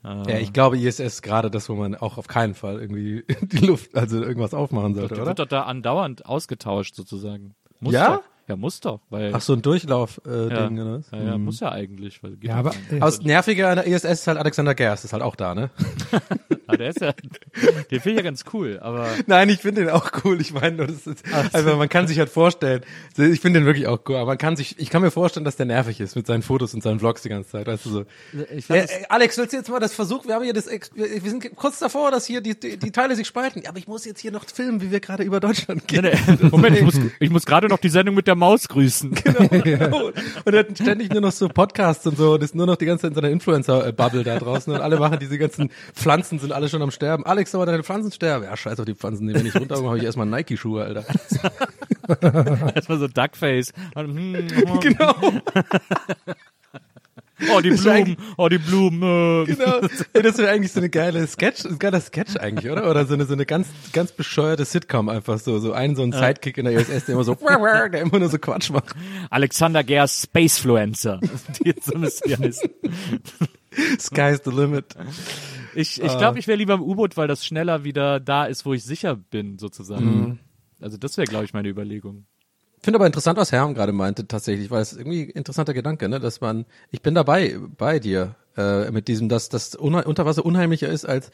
Ja, 0.03 0.37
ich 0.37 0.53
glaube, 0.53 0.77
ISS 0.77 0.99
ist 1.01 1.21
gerade 1.21 1.51
das, 1.51 1.67
wo 1.67 1.75
man 1.75 1.95
auch 1.95 2.17
auf 2.17 2.27
keinen 2.27 2.53
Fall 2.53 2.79
irgendwie 2.79 3.25
die 3.41 3.65
Luft, 3.65 3.93
also 3.95 4.21
irgendwas 4.23 4.53
aufmachen 4.53 4.95
sollte, 4.95 5.15
Der 5.15 5.23
oder? 5.23 5.31
wird 5.31 5.39
doch 5.39 5.47
da 5.47 5.63
andauernd 5.63 6.25
ausgetauscht 6.25 6.95
sozusagen. 6.95 7.55
Muss 7.81 7.93
Ja? 7.93 8.17
Doch. 8.17 8.23
Ja, 8.47 8.55
muss 8.55 8.79
doch, 8.79 9.01
weil 9.09 9.31
Ach 9.35 9.41
so, 9.41 9.53
ein 9.53 9.61
Durchlauf-Ding, 9.61 10.33
äh, 10.33 10.53
ja, 10.53 10.67
Ding, 10.67 10.79
oder 10.79 11.01
ja, 11.11 11.23
ja, 11.23 11.37
muss 11.37 11.59
ja 11.59 11.71
eigentlich. 11.71 12.23
Weil 12.23 12.37
geht 12.37 12.49
Ja, 12.49 12.55
aber 12.55 12.71
äh, 12.89 12.95
Aber 12.95 13.07
das 13.07 13.21
Nervige 13.21 13.67
an 13.67 13.75
der 13.75 13.87
ISS 13.87 14.05
ist 14.05 14.27
halt 14.27 14.37
Alexander 14.37 14.73
Gerst, 14.73 15.03
ist 15.03 15.11
halt 15.11 15.23
auch 15.23 15.35
da, 15.35 15.53
ne? 15.53 15.69
Ah, 16.67 16.77
der 16.77 16.89
ist 16.89 17.01
ja, 17.01 17.13
den 17.13 17.99
finde 17.99 18.09
ich 18.11 18.17
ja 18.17 18.21
ganz 18.21 18.43
cool, 18.53 18.79
aber 18.81 19.07
Nein, 19.25 19.49
ich 19.49 19.59
finde 19.59 19.81
den 19.81 19.89
auch 19.89 20.11
cool. 20.23 20.39
Ich 20.41 20.53
meine, 20.53 20.77
nur, 20.77 20.87
das 20.87 21.07
ist, 21.07 21.23
also 21.53 21.75
man 21.75 21.89
kann 21.89 22.07
sich 22.07 22.19
halt 22.19 22.29
vorstellen, 22.29 22.81
ich 23.17 23.39
finde 23.39 23.59
den 23.59 23.65
wirklich 23.65 23.87
auch 23.87 23.99
cool, 24.07 24.17
aber 24.17 24.27
man 24.27 24.37
kann 24.37 24.55
sich, 24.55 24.79
ich 24.79 24.89
kann 24.89 25.01
mir 25.01 25.11
vorstellen, 25.11 25.45
dass 25.45 25.55
der 25.55 25.65
nervig 25.65 25.99
ist 25.99 26.15
mit 26.15 26.27
seinen 26.27 26.43
Fotos 26.43 26.73
und 26.73 26.83
seinen 26.83 26.99
Vlogs 26.99 27.21
die 27.21 27.29
ganze 27.29 27.49
Zeit, 27.51 27.67
weißt 27.67 27.85
du 27.85 27.89
so. 27.89 28.05
das, 28.33 28.69
äh, 28.69 29.03
Alex, 29.09 29.37
willst 29.37 29.53
du 29.53 29.57
jetzt 29.57 29.69
mal 29.69 29.79
das 29.79 29.93
versuchen? 29.93 30.27
Wir 30.27 30.35
haben 30.35 30.43
hier 30.43 30.53
das, 30.53 30.67
wir 30.67 31.29
sind 31.29 31.55
kurz 31.55 31.79
davor, 31.79 32.11
dass 32.11 32.25
hier 32.25 32.41
die, 32.41 32.59
die, 32.59 32.77
die 32.77 32.91
Teile 32.91 33.15
sich 33.15 33.27
spalten. 33.27 33.63
Aber 33.67 33.77
ich 33.77 33.87
muss 33.87 34.05
jetzt 34.05 34.19
hier 34.19 34.31
noch 34.31 34.45
filmen, 34.45 34.81
wie 34.81 34.91
wir 34.91 34.99
gerade 34.99 35.23
über 35.23 35.39
Deutschland 35.39 35.87
gehen. 35.87 36.09
Moment, 36.51 36.77
ich 36.77 36.83
muss, 36.83 36.95
ich 37.19 37.29
muss 37.29 37.45
gerade 37.45 37.67
noch 37.67 37.79
die 37.79 37.89
Sendung 37.89 38.15
mit 38.15 38.27
der 38.27 38.35
Maus 38.35 38.67
grüßen. 38.67 39.15
Genau. 39.67 40.11
Und 40.45 40.53
er 40.53 40.59
hat 40.59 40.77
ständig 40.77 41.11
nur 41.11 41.21
noch 41.21 41.31
so 41.31 41.47
Podcasts 41.49 42.05
und 42.05 42.17
so 42.17 42.33
und 42.33 42.43
ist 42.43 42.55
nur 42.55 42.65
noch 42.65 42.75
die 42.75 42.85
ganze 42.85 43.03
Zeit 43.03 43.11
in 43.11 43.15
seiner 43.15 43.29
Influencer-Bubble 43.29 44.23
da 44.23 44.37
draußen 44.37 44.71
und 44.73 44.81
alle 44.81 44.97
machen 44.97 45.19
diese 45.19 45.37
ganzen 45.37 45.71
Pflanzen, 45.93 46.39
sind 46.39 46.51
alle 46.57 46.67
schon 46.69 46.81
am 46.81 46.89
Sterben. 46.91 47.25
Alex, 47.25 47.55
aber 47.55 47.65
deine 47.67 47.83
Pflanzen 47.83 48.11
sterben. 48.11 48.43
Ja, 48.45 48.57
scheiß 48.57 48.79
auf 48.79 48.85
die 48.85 48.95
Pflanzen, 48.95 49.27
die 49.27 49.35
wenn 49.35 49.45
ich 49.45 49.55
runterkomme, 49.55 49.89
habe 49.89 49.99
ich 49.99 50.03
erstmal 50.03 50.25
Nike-Schuhe, 50.25 50.83
Alter. 50.83 51.05
Erstmal 52.75 52.97
so 52.97 53.07
Duckface. 53.07 53.71
Hm, 53.95 54.47
oh, 54.65 54.79
Genau. 54.79 55.13
oh, 57.53 57.61
die 57.61 57.69
ist 57.69 57.83
Blumen, 57.83 58.17
oh, 58.37 58.49
die 58.49 58.57
Blumen. 58.57 59.03
Äh. 59.03 59.45
Genau. 59.45 59.81
Ey, 60.13 60.23
das 60.23 60.39
wäre 60.39 60.49
eigentlich 60.49 60.71
so 60.71 60.79
eine 60.79 60.89
geile 60.89 61.27
Sketch, 61.27 61.63
ein 61.65 61.77
geiler 61.77 62.01
Sketch 62.01 62.37
eigentlich, 62.37 62.71
oder? 62.71 62.89
Oder 62.89 63.05
so 63.05 63.13
eine, 63.13 63.25
so 63.25 63.33
eine 63.33 63.45
ganz, 63.45 63.67
ganz 63.93 64.11
bescheuerte 64.11 64.65
Sitcom 64.65 65.09
einfach 65.09 65.37
so, 65.37 65.59
so 65.59 65.73
ein, 65.73 65.95
so 65.95 66.01
ein 66.01 66.11
Sidekick 66.11 66.57
in 66.57 66.65
der 66.65 66.73
ISS, 66.73 67.05
der 67.05 67.13
immer 67.13 67.23
so, 67.23 67.35
der 67.35 68.01
immer 68.01 68.17
nur 68.17 68.29
so 68.29 68.39
Quatsch 68.39 68.71
macht. 68.71 68.95
Alexander 69.29 69.83
Gers 69.83 70.23
Spacefluencer. 70.23 71.19
Die 71.59 71.67
jetzt 71.67 71.85
so 71.85 72.01
heißen. 72.01 72.71
Sky's 73.99 74.41
the 74.43 74.51
limit. 74.51 74.95
Ich, 75.77 76.01
ich 76.01 76.17
glaube, 76.17 76.39
ich 76.39 76.47
wäre 76.47 76.57
lieber 76.57 76.73
im 76.73 76.81
U-Boot, 76.81 77.17
weil 77.17 77.27
das 77.27 77.45
schneller 77.45 77.83
wieder 77.83 78.19
da 78.19 78.45
ist, 78.45 78.65
wo 78.65 78.73
ich 78.73 78.83
sicher 78.83 79.15
bin, 79.15 79.59
sozusagen. 79.59 80.39
Also 80.81 80.97
das 80.97 81.17
wäre, 81.17 81.27
glaube 81.27 81.45
ich, 81.45 81.53
meine 81.53 81.69
Überlegung. 81.69 82.25
Finde 82.79 82.97
aber 82.97 83.05
interessant, 83.05 83.37
was 83.37 83.51
Herm 83.51 83.73
gerade 83.73 83.91
meinte, 83.91 84.27
tatsächlich, 84.27 84.71
weil 84.71 84.81
es 84.81 84.93
irgendwie 84.93 85.23
ein 85.23 85.29
interessanter 85.29 85.73
Gedanke, 85.73 86.09
ne, 86.09 86.19
dass 86.19 86.41
man, 86.41 86.65
ich 86.89 87.01
bin 87.01 87.13
dabei, 87.13 87.57
bei 87.77 87.99
dir, 87.99 88.35
äh, 88.55 88.89
mit 88.91 89.07
diesem, 89.07 89.29
dass 89.29 89.49
das 89.49 89.75
Unterwasser 89.75 90.45
unheimlicher 90.45 90.87
ist 90.87 91.05
als 91.05 91.31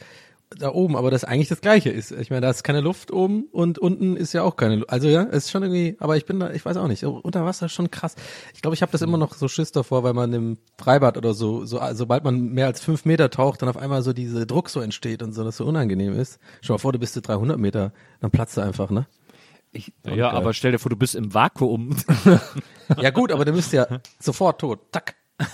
da 0.58 0.70
oben, 0.72 0.96
aber 0.96 1.12
das 1.12 1.24
eigentlich 1.24 1.50
das 1.50 1.62
Gleiche 1.62 1.90
ist. 1.90 2.12
Ich 2.12 2.30
meine, 2.30 2.42
da 2.42 2.50
ist 2.50 2.64
keine 2.64 2.82
Luft 2.82 3.12
oben 3.12 3.46
und 3.52 3.80
unten 3.80 4.16
ist 4.16 4.34
ja 4.34 4.44
auch 4.44 4.56
keine 4.56 4.78
Luft. 4.78 4.90
Also 4.90 5.08
ja, 5.08 5.24
es 5.24 5.46
ist 5.46 5.52
schon 5.52 5.64
irgendwie, 5.64 5.96
aber 6.00 6.18
ich 6.18 6.26
bin 6.26 6.40
da, 6.40 6.52
ich 6.52 6.66
weiß 6.66 6.78
auch 6.78 6.88
nicht, 6.88 7.04
unter 7.04 7.46
Wasser 7.46 7.68
ist 7.68 7.74
schon 7.74 7.92
krass. 7.92 8.16
Ich 8.54 8.62
glaube, 8.62 8.76
ich 8.76 8.82
habe 8.82 8.92
das 8.92 9.02
immer 9.02 9.18
noch 9.18 9.34
so 9.34 9.48
Schiss 9.48 9.72
davor, 9.72 10.04
weil 10.04 10.14
man 10.14 10.34
im 10.34 10.58
Freibad 10.78 11.18
oder 11.18 11.34
so, 11.34 11.66
so, 11.66 11.80
sobald 11.94 12.24
man 12.24 12.50
mehr 12.50 12.68
als 12.68 12.82
fünf 12.82 13.06
Meter 13.06 13.30
taucht, 13.30 13.62
dann 13.62 13.70
auf 13.70 13.78
einmal 13.78 14.02
so 14.02 14.14
diese 14.14 14.46
Druck 14.46 14.70
so 14.70 14.80
entsteht 14.80 15.24
und 15.24 15.34
so, 15.34 15.44
das 15.44 15.58
so 15.58 15.66
unangenehm 15.66 16.18
ist. 16.18 16.40
Schau 16.62 16.74
mal 16.74 16.80
vor, 16.80 16.94
du 16.94 17.00
bist 17.00 17.14
zu 17.14 17.22
300 17.22 17.58
Meter, 17.58 17.94
dann 18.20 18.32
platzt 18.32 18.58
du 18.58 18.62
einfach, 18.62 18.90
ne? 18.90 19.08
ich, 19.74 19.92
Ja, 20.06 20.30
aber 20.30 20.54
stell 20.54 20.72
dir 20.72 20.80
vor, 20.80 20.90
du 20.90 20.96
bist 20.96 21.16
im 21.16 21.34
Vakuum. 21.34 21.96
Ja 22.98 23.12
gut, 23.12 23.32
aber 23.32 23.46
du 23.46 23.54
bist 23.54 23.72
ja 23.72 23.88
sofort 24.20 24.60
tot. 24.60 24.92
Tack. 24.92 25.16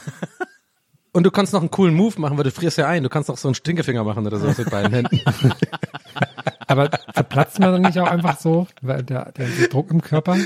Und 1.12 1.24
du 1.24 1.32
kannst 1.32 1.54
noch 1.54 1.62
einen 1.62 1.72
coolen 1.72 1.96
Move 1.96 2.20
machen, 2.20 2.38
weil 2.38 2.44
du 2.44 2.52
frierst 2.52 2.78
ja 2.78 2.88
ein. 2.88 3.04
Du 3.04 3.10
kannst 3.10 3.30
noch 3.30 3.38
so 3.38 3.48
einen 3.48 3.56
Stinkefinger 3.56 4.04
machen 4.04 4.26
oder 4.26 4.38
sowas 4.40 4.58
mit 4.58 4.70
beiden 4.70 4.94
Händen. 4.94 5.22
Aber 6.68 6.90
zerplatzt 7.14 7.60
man 7.60 7.72
dann 7.72 7.82
nicht 7.82 7.98
auch 8.00 8.08
einfach 8.08 8.40
so, 8.40 8.68
weil 8.82 9.02
der, 9.04 9.32
der, 9.32 9.48
der 9.48 9.68
Druck 9.70 9.90
im 9.90 10.02
Körper? 10.02 10.38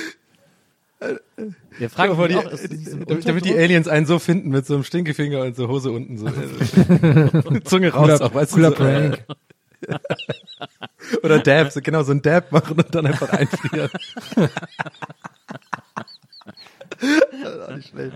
Fragt 1.89 2.11
Bevor 2.11 2.27
mich 2.27 2.37
die, 2.37 2.37
auch, 2.37 3.05
damit, 3.07 3.27
damit 3.27 3.45
die? 3.45 3.57
Aliens 3.57 3.89
einen 3.89 4.05
so 4.05 4.19
finden 4.19 4.49
mit 4.49 4.65
so 4.65 4.75
einem 4.75 4.83
Stinkefinger 4.85 5.41
und 5.41 5.55
so 5.55 5.67
Hose 5.67 5.91
unten 5.91 6.17
so. 6.17 6.27
Zunge 7.65 7.91
raus 7.91 8.07
Cooler, 8.07 8.21
auch, 8.21 8.33
weißt 8.33 8.53
cooler 8.53 8.71
du. 8.71 8.77
So. 8.77 8.83
Prank. 8.83 9.25
Oder 11.23 11.39
Dab, 11.39 11.71
so 11.71 11.81
genau, 11.81 12.03
so 12.03 12.13
ein 12.13 12.21
Dab 12.21 12.53
machen 12.53 12.77
und 12.77 12.95
dann 12.95 13.05
einfach 13.05 13.29
einfrieren. 13.31 13.89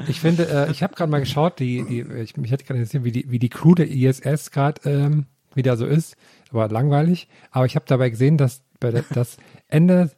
Ich 0.07 0.19
finde, 0.19 0.47
äh, 0.49 0.71
ich 0.71 0.83
habe 0.83 0.95
gerade 0.95 1.11
mal 1.11 1.19
geschaut, 1.19 1.59
die, 1.59 1.83
die 1.85 2.01
ich, 2.01 2.37
mich 2.37 2.51
hätte 2.51 2.65
gerade 2.65 2.79
interessiert, 2.79 3.03
wie 3.03 3.11
die, 3.11 3.29
wie 3.29 3.39
die 3.39 3.49
Crew 3.49 3.75
der 3.75 3.89
ISS 3.89 4.51
gerade 4.51 4.81
ähm, 4.89 5.25
wieder 5.53 5.77
so 5.77 5.85
ist. 5.85 6.15
Aber 6.51 6.67
langweilig. 6.69 7.27
Aber 7.51 7.65
ich 7.65 7.75
habe 7.75 7.85
dabei 7.87 8.09
gesehen, 8.09 8.37
dass 8.37 8.61
bei 8.79 8.91
der, 8.91 9.03
dass 9.13 9.37
Ende 9.67 10.11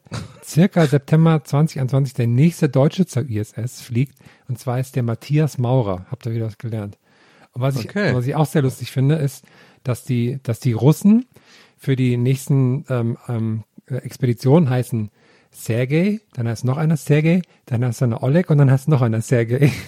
circa 0.44 0.86
September 0.86 1.42
2021 1.42 2.14
der 2.14 2.26
nächste 2.26 2.68
Deutsche 2.68 3.06
zur 3.06 3.28
ISS 3.28 3.80
fliegt. 3.80 4.16
Und 4.48 4.58
zwar 4.58 4.78
ist 4.78 4.96
der 4.96 5.02
Matthias 5.02 5.58
Maurer. 5.58 6.06
Habt 6.10 6.26
ihr 6.26 6.32
wieder 6.32 6.46
was 6.46 6.58
gelernt? 6.58 6.98
Und 7.52 7.62
was 7.62 7.76
ich, 7.80 7.88
Okay. 7.88 8.14
was 8.14 8.26
ich 8.26 8.34
auch 8.36 8.46
sehr 8.46 8.62
lustig 8.62 8.92
finde, 8.92 9.16
ist, 9.16 9.44
dass 9.82 10.04
die, 10.04 10.38
dass 10.42 10.60
die 10.60 10.72
Russen 10.72 11.26
für 11.76 11.96
die 11.96 12.16
nächsten 12.16 12.84
ähm, 12.88 13.16
ähm, 13.28 13.64
äh, 13.86 13.96
Expeditionen 13.96 14.68
heißen 14.70 15.10
Sergei, 15.50 16.20
dann 16.32 16.48
heißt 16.48 16.64
noch 16.64 16.76
einer 16.76 16.96
Sergei, 16.96 17.42
dann 17.66 17.84
heißt 17.84 18.02
einer 18.02 18.22
Oleg 18.22 18.50
und 18.50 18.58
dann 18.58 18.70
heißt 18.70 18.88
noch 18.88 19.02
einer 19.02 19.20
Sergei. 19.20 19.72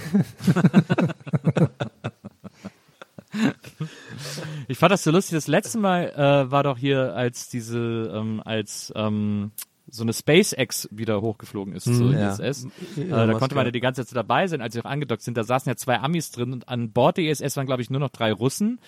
Ich 4.69 4.78
fand 4.78 4.92
das 4.92 5.04
so 5.04 5.11
lustig. 5.11 5.37
Das 5.37 5.47
letzte 5.47 5.78
Mal 5.78 6.11
äh, 6.11 6.50
war 6.50 6.62
doch 6.62 6.78
hier, 6.78 7.14
als 7.14 7.49
diese, 7.49 8.12
ähm, 8.14 8.42
als 8.45 8.92
ähm, 8.95 9.52
so 9.88 10.04
eine 10.04 10.12
SpaceX 10.12 10.88
wieder 10.90 11.21
hochgeflogen 11.21 11.75
ist 11.75 11.85
zur 11.85 12.12
ja. 12.12 12.35
ISS. 12.35 12.64
Äh, 12.97 13.09
Ja, 13.09 13.19
da 13.19 13.26
Musk, 13.26 13.38
konnte 13.40 13.54
man 13.54 13.64
ja. 13.64 13.69
ja 13.69 13.73
die 13.73 13.81
ganze 13.81 14.07
Zeit 14.07 14.16
dabei 14.16 14.47
sein, 14.47 14.62
als 14.62 14.75
sie 14.75 14.81
auch 14.81 14.87
angedockt 14.87 15.23
sind. 15.23 15.37
Da 15.37 15.45
saßen 15.45 15.69
ja 15.69 15.76
zwei 15.76 15.99
Amis 15.99 16.31
drin 16.31 16.52
und 16.52 16.69
an 16.69 16.92
Bord 16.92 17.19
der 17.19 17.25
ISS 17.25 17.57
waren, 17.57 17.66
glaube 17.66 17.83
ich, 17.83 17.90
nur 17.90 18.00
noch 18.00 18.11
drei 18.11 18.33
Russen. 18.33 18.81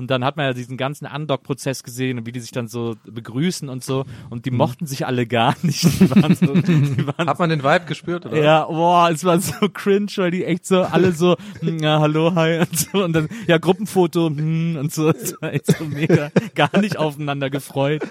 Und 0.00 0.10
dann 0.10 0.24
hat 0.24 0.38
man 0.38 0.46
ja 0.46 0.52
diesen 0.54 0.78
ganzen 0.78 1.04
Andock-Prozess 1.04 1.82
gesehen 1.82 2.18
und 2.18 2.26
wie 2.26 2.32
die 2.32 2.40
sich 2.40 2.52
dann 2.52 2.68
so 2.68 2.96
begrüßen 3.04 3.68
und 3.68 3.84
so. 3.84 4.06
Und 4.30 4.46
die 4.46 4.50
mochten 4.50 4.86
sich 4.86 5.04
alle 5.06 5.26
gar 5.26 5.54
nicht. 5.62 5.84
Die 5.84 6.10
waren 6.10 6.34
so, 6.34 6.54
die 6.54 7.06
waren 7.06 7.28
Hat 7.28 7.38
man 7.38 7.50
den 7.50 7.62
Vibe 7.62 7.84
gespürt, 7.84 8.24
oder? 8.24 8.42
ja, 8.42 8.64
boah, 8.64 9.10
es 9.10 9.24
war 9.24 9.38
so 9.40 9.68
cringe, 9.68 10.10
weil 10.16 10.30
die 10.30 10.44
echt 10.46 10.64
so 10.64 10.82
alle 10.82 11.12
so, 11.12 11.36
hm, 11.60 11.78
ja, 11.80 12.00
hallo, 12.00 12.34
hi 12.34 12.60
und 12.60 12.78
so 12.78 13.04
und 13.04 13.12
dann, 13.12 13.28
ja, 13.46 13.58
Gruppenfoto, 13.58 14.28
hm, 14.28 14.76
und 14.80 14.90
so, 14.92 15.10
es 15.10 15.34
war 15.42 15.52
echt 15.52 15.66
so 15.66 15.84
mega, 15.84 16.30
gar 16.54 16.78
nicht 16.80 16.96
aufeinander 16.96 17.50
gefreut. 17.50 18.02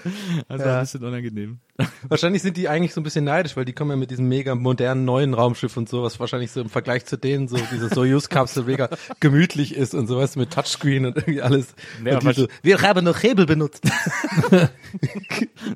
Also 0.48 0.64
Ja. 0.64 0.76
ein 0.76 0.80
bisschen 0.82 1.02
unangenehm. 1.04 1.58
Wahrscheinlich 2.08 2.42
sind 2.42 2.56
die 2.58 2.68
eigentlich 2.68 2.92
so 2.92 3.00
ein 3.00 3.04
bisschen 3.04 3.24
neidisch, 3.24 3.56
weil 3.56 3.64
die 3.64 3.72
kommen 3.72 3.90
ja 3.90 3.96
mit 3.96 4.10
diesem 4.10 4.28
mega 4.28 4.54
modernen 4.54 5.04
neuen 5.06 5.32
Raumschiff 5.34 5.76
und 5.76 5.88
so, 5.88 6.02
was 6.02 6.20
wahrscheinlich 6.20 6.50
so 6.52 6.60
im 6.60 6.68
Vergleich 6.68 7.06
zu 7.06 7.16
denen 7.16 7.48
so 7.48 7.56
diese 7.72 7.88
Soyuz-Kapsel 7.88 8.64
mega 8.64 8.90
gemütlich 9.18 9.74
ist 9.74 9.94
und 9.94 10.06
sowas 10.06 10.36
mit 10.36 10.52
Touchscreen 10.52 11.06
und 11.06 11.16
irgendwie 11.16 11.40
alles. 11.42 11.74
Ja, 12.04 12.20
so, 12.32 12.48
wir 12.62 12.82
haben 12.82 13.04
noch 13.04 13.22
Hebel 13.22 13.46
benutzt. 13.46 13.84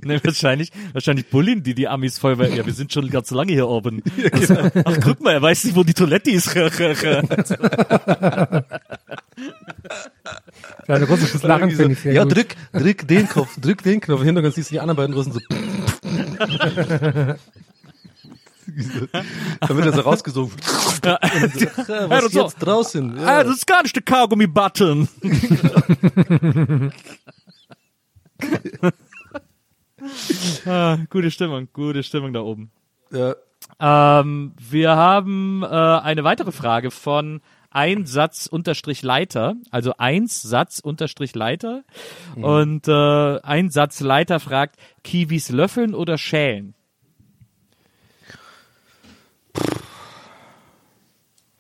Ne, 0.03 0.19
wahrscheinlich, 0.25 0.73
wahrscheinlich 0.93 1.27
bullen 1.27 1.63
die 1.63 1.75
die 1.75 1.87
Amis 1.87 2.19
voll, 2.19 2.39
weil, 2.39 2.53
ja, 2.55 2.67
wir 2.67 2.73
sind 2.73 2.93
schon 2.93 3.09
ganz 3.11 3.31
lange 3.31 3.53
hier 3.53 3.69
oben. 3.69 4.03
Also, 4.33 4.57
ach, 4.85 4.99
guck 5.03 5.21
mal, 5.21 5.35
er 5.35 5.43
weiß 5.43 5.65
nicht, 5.65 5.77
wo 5.77 5.85
die 5.85 5.95
Toilette 5.95 6.31
ist. 6.31 6.57
Ein 6.57 6.71
russisches 11.05 11.43
Lachen 11.43 11.71
finde 11.71 11.93
ich 11.93 12.01
sehr 12.01 12.13
ja, 12.13 12.25
gut. 12.25 12.37
drück, 12.37 12.57
drück 12.73 13.07
den 13.07 13.29
Knopf, 13.29 13.61
drück 13.61 13.83
den 13.83 14.01
Knopf. 14.01 14.21
Im 14.21 14.27
Hintergrund 14.27 14.55
siehst 14.55 14.71
du 14.71 14.75
die 14.75 14.81
anderen 14.81 14.97
beiden 14.97 15.15
Russen 15.15 15.33
so. 15.33 15.41
Dann 19.61 19.77
wird 19.77 19.87
er 19.87 19.93
so 19.93 20.01
rausgesogen. 20.03 20.55
Ja. 21.05 21.19
So, 21.53 22.09
was 22.09 22.33
so. 22.33 22.43
jetzt 22.45 22.57
draußen? 22.61 23.19
Ah, 23.19 23.23
Ja. 23.23 23.45
das 23.45 23.57
ist 23.59 23.67
gar 23.67 23.83
nicht 23.83 23.95
der 23.95 24.03
Kaugummi-Button. 24.05 25.07
ah, 30.67 30.99
gute 31.11 31.31
Stimmung, 31.31 31.69
gute 31.73 32.03
Stimmung 32.03 32.33
da 32.33 32.41
oben. 32.41 32.71
Ja. 33.11 33.35
Ähm, 33.81 34.53
wir 34.59 34.97
haben 34.97 35.63
äh, 35.63 35.67
eine 35.67 36.25
weitere 36.25 36.53
Frage 36.53 36.91
von 36.91 37.41
ein 37.71 38.07
Satz 38.07 38.47
unterstrich 38.47 39.03
Leiter, 39.03 39.57
also 39.71 39.95
eins 39.99 40.41
Satz 40.43 40.79
unterstrich 40.79 41.35
Leiter. 41.35 41.83
Und 42.37 42.87
äh, 42.87 43.41
ein 43.43 43.71
Satz 43.71 44.01
Leiter 44.01 44.39
fragt, 44.39 44.77
Kiwis 45.03 45.49
löffeln 45.51 45.95
oder 45.95 46.17
schälen? 46.17 46.75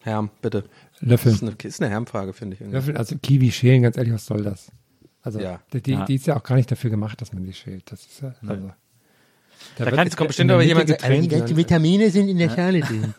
Herm, 0.05 0.31
bitte. 0.43 0.65
Das 1.01 1.03
Löffel. 1.09 1.33
ist 1.33 1.43
eine, 1.43 1.55
ist 1.63 1.83
eine 1.83 1.91
Hermfrage, 1.91 2.33
finde 2.35 2.55
ich. 2.55 2.61
irgendwie. 2.61 2.77
Löffel, 2.77 2.97
also 2.97 3.17
Kiwi 3.23 3.51
schälen, 3.51 3.83
ganz 3.83 3.97
ehrlich, 3.97 4.13
was 4.13 4.27
soll 4.27 4.43
das? 4.43 4.71
Also, 5.23 5.41
Ja. 5.41 5.61
die, 5.73 5.81
die, 5.83 5.99
die 6.07 6.15
ist 6.17 6.27
ja 6.27 6.37
auch 6.37 6.43
gar 6.43 6.57
nicht 6.57 6.71
dafür 6.71 6.91
gemacht, 6.91 7.21
dass 7.23 7.33
man 7.33 7.43
die 7.45 7.55
schält. 7.55 7.91
Das 7.91 8.01
ist 8.05 8.21
ja, 8.21 8.35
also. 8.47 8.71
Da, 9.79 9.91
kann- 9.91 10.05
Jetzt 10.07 10.17
kommt 10.19 10.29
bestimmt 10.29 10.51
aber 10.51 10.63
jemand, 10.63 10.87
getrennt, 10.89 11.25
die 11.25 11.29
ganzen 11.29 11.53
ne? 11.55 11.57
Vitamine 11.57 12.11
sind 12.11 12.29
in 12.29 12.37
der 12.37 12.51
Schale 12.51 12.81
drin. 12.81 13.15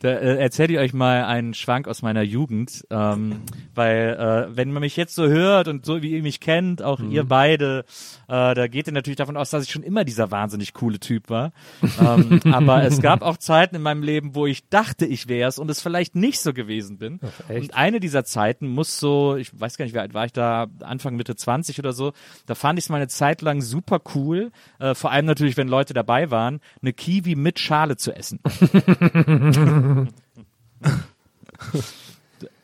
Da 0.00 0.10
äh, 0.10 0.36
erzähle 0.38 0.74
ich 0.74 0.78
euch 0.78 0.92
mal 0.92 1.24
einen 1.24 1.54
Schwank 1.54 1.88
aus 1.88 2.02
meiner 2.02 2.22
Jugend, 2.22 2.84
ähm, 2.90 3.42
weil 3.74 4.48
äh, 4.50 4.56
wenn 4.56 4.70
man 4.70 4.80
mich 4.82 4.96
jetzt 4.96 5.14
so 5.14 5.26
hört 5.26 5.66
und 5.66 5.84
so 5.84 6.02
wie 6.02 6.12
ihr 6.12 6.22
mich 6.22 6.38
kennt, 6.40 6.82
auch 6.82 7.00
ihr 7.00 7.24
beide, 7.24 7.84
äh, 8.28 8.54
da 8.54 8.68
geht 8.68 8.86
ihr 8.86 8.92
natürlich 8.92 9.16
davon 9.16 9.36
aus, 9.36 9.50
dass 9.50 9.64
ich 9.64 9.70
schon 9.70 9.82
immer 9.82 10.04
dieser 10.04 10.30
wahnsinnig 10.30 10.72
coole 10.72 11.00
Typ 11.00 11.30
war. 11.30 11.52
ähm, 12.00 12.40
aber 12.52 12.84
es 12.84 13.02
gab 13.02 13.22
auch 13.22 13.38
Zeiten 13.38 13.76
in 13.76 13.82
meinem 13.82 14.02
Leben, 14.02 14.34
wo 14.34 14.46
ich 14.46 14.68
dachte, 14.68 15.04
ich 15.04 15.28
wär's 15.28 15.58
und 15.58 15.68
es 15.70 15.82
vielleicht 15.82 16.14
nicht 16.14 16.40
so 16.40 16.52
gewesen 16.52 16.98
bin. 16.98 17.18
echt? 17.48 17.60
und 17.60 17.74
eine 17.74 17.98
dieser 17.98 18.24
Zeiten 18.24 18.68
muss 18.68 19.00
so, 19.00 19.36
ich 19.36 19.58
weiß 19.58 19.78
gar 19.78 19.84
nicht, 19.84 19.94
wie 19.94 20.00
alt 20.00 20.14
war 20.14 20.26
ich 20.26 20.32
da, 20.32 20.66
Anfang 20.80 21.16
Mitte 21.16 21.34
20 21.34 21.78
oder 21.80 21.92
so, 21.92 22.12
da 22.46 22.54
fand 22.54 22.78
ich 22.78 22.84
es 22.84 22.88
mal 22.88 22.96
eine 22.96 23.08
Zeit 23.08 23.42
lang 23.42 23.62
super 23.62 24.00
cool, 24.14 24.52
äh, 24.78 24.94
vor 24.94 25.10
allem 25.10 25.26
natürlich, 25.26 25.56
wenn 25.56 25.68
Leute 25.68 25.92
dabei 25.92 26.30
waren, 26.30 26.60
eine 26.82 26.92
Kiwi 26.92 27.34
mit 27.34 27.58
Schale 27.58 27.96
zu 27.96 28.14
essen. 28.14 28.40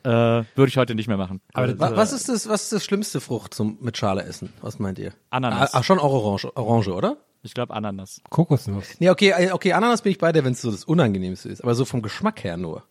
äh, 0.05 0.09
würde 0.09 0.69
ich 0.69 0.77
heute 0.77 0.95
nicht 0.95 1.09
mehr 1.09 1.17
machen. 1.17 1.41
Aber 1.53 1.67
Also, 1.67 1.79
Wa- 1.81 1.97
Was 1.97 2.13
ist 2.13 2.29
das, 2.29 2.49
was 2.49 2.65
ist 2.65 2.73
das 2.73 2.85
schlimmste 2.85 3.21
Frucht 3.21 3.55
zum 3.55 3.79
mit 3.81 3.97
Schale 3.97 4.23
essen? 4.25 4.53
Was 4.61 4.79
meint 4.79 4.99
ihr? 4.99 5.13
Ananas. 5.31 5.75
Ah, 5.75 5.79
ach, 5.81 5.85
schon 5.85 5.99
auch 5.99 6.13
Orange, 6.13 6.55
Orange, 6.57 6.89
oder? 6.93 7.17
Ich 7.43 7.55
glaube 7.55 7.75
Ananas. 7.75 8.21
Kokosnuss. 8.31 8.87
Nee, 9.01 9.11
okay, 9.11 9.31
äh, 9.37 9.51
okay, 9.53 9.73
Ananas 9.73 10.03
bin 10.03 10.13
ich 10.13 10.19
bei 10.19 10.33
dir, 10.33 10.45
wenn 10.45 10.53
es 10.53 10.63
so 10.63 10.71
das 10.71 10.85
Unangenehmste 10.85 11.49
ist, 11.49 11.63
aber 11.63 11.75
so 11.75 11.85
vom 11.85 12.01
Geschmack 12.03 12.43
her 12.45 12.57
nur. 12.57 12.85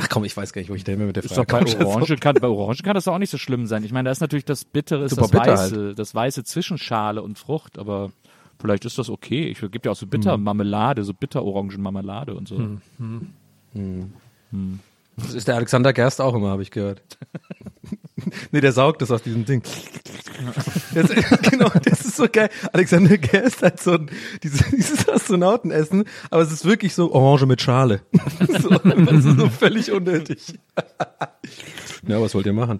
Ach 0.00 0.08
komm, 0.08 0.24
ich 0.24 0.36
weiß 0.36 0.52
gar 0.52 0.60
nicht, 0.60 0.70
wo 0.70 0.74
ich 0.74 0.84
da 0.84 0.92
immer 0.92 1.06
mit 1.06 1.16
der 1.16 1.24
Ist 1.24 1.34
Frage 1.34 1.46
doch 1.46 1.60
bei 1.60 1.74
komme. 1.74 1.86
Orange 1.86 2.16
kann, 2.16 2.36
bei 2.36 2.46
Orange 2.48 2.82
kann 2.82 2.94
das 2.94 3.08
auch 3.08 3.18
nicht 3.18 3.30
so 3.30 3.38
schlimm 3.38 3.66
sein. 3.66 3.82
Ich 3.84 3.92
meine, 3.92 4.06
da 4.06 4.12
ist 4.12 4.20
natürlich 4.20 4.44
das 4.44 4.64
Bittere, 4.64 5.04
ist 5.04 5.10
Super 5.10 5.22
das 5.22 5.30
bitter 5.32 5.52
Weiße, 5.58 5.94
das 5.94 6.14
Weiße 6.14 6.44
zwischen 6.44 6.78
Schale 6.78 7.20
und 7.22 7.36
Frucht, 7.38 7.78
aber 7.78 8.12
vielleicht 8.60 8.84
ist 8.84 8.98
das 8.98 9.10
okay. 9.10 9.48
Ich 9.48 9.60
gibt 9.70 9.86
ja 9.86 9.92
auch 9.92 9.96
so 9.96 10.06
Bittermarmelade, 10.06 11.04
so 11.04 11.14
Bitterorangenmarmelade 11.14 12.34
und 12.34 12.48
so. 12.48 12.78
Das 15.16 15.34
ist 15.34 15.48
der 15.48 15.56
Alexander 15.56 15.92
Gerst 15.92 16.20
auch 16.20 16.34
immer, 16.34 16.50
habe 16.50 16.62
ich 16.62 16.70
gehört. 16.70 17.02
nee, 18.52 18.60
der 18.60 18.72
saugt 18.72 19.02
das 19.02 19.10
aus 19.10 19.22
diesem 19.22 19.44
Ding. 19.44 19.62
Das, 20.94 21.08
genau, 21.50 21.68
das 21.82 22.04
ist 22.04 22.16
so 22.16 22.26
geil. 22.30 22.50
Alexander 22.72 23.18
Gerst 23.18 23.62
hat 23.62 23.80
so 23.80 23.92
ein, 23.92 24.10
diese, 24.42 24.64
dieses 24.76 25.08
Astronautenessen, 25.08 26.04
aber 26.30 26.42
es 26.42 26.52
ist 26.52 26.64
wirklich 26.64 26.94
so 26.94 27.12
Orange 27.12 27.46
mit 27.46 27.60
Schale. 27.60 28.02
so, 28.60 28.68
das 28.70 29.24
ist 29.24 29.38
so 29.38 29.48
völlig 29.48 29.90
unnötig. 29.90 30.54
ja, 32.06 32.20
was 32.20 32.34
wollt 32.34 32.46
ihr 32.46 32.52
machen? 32.52 32.78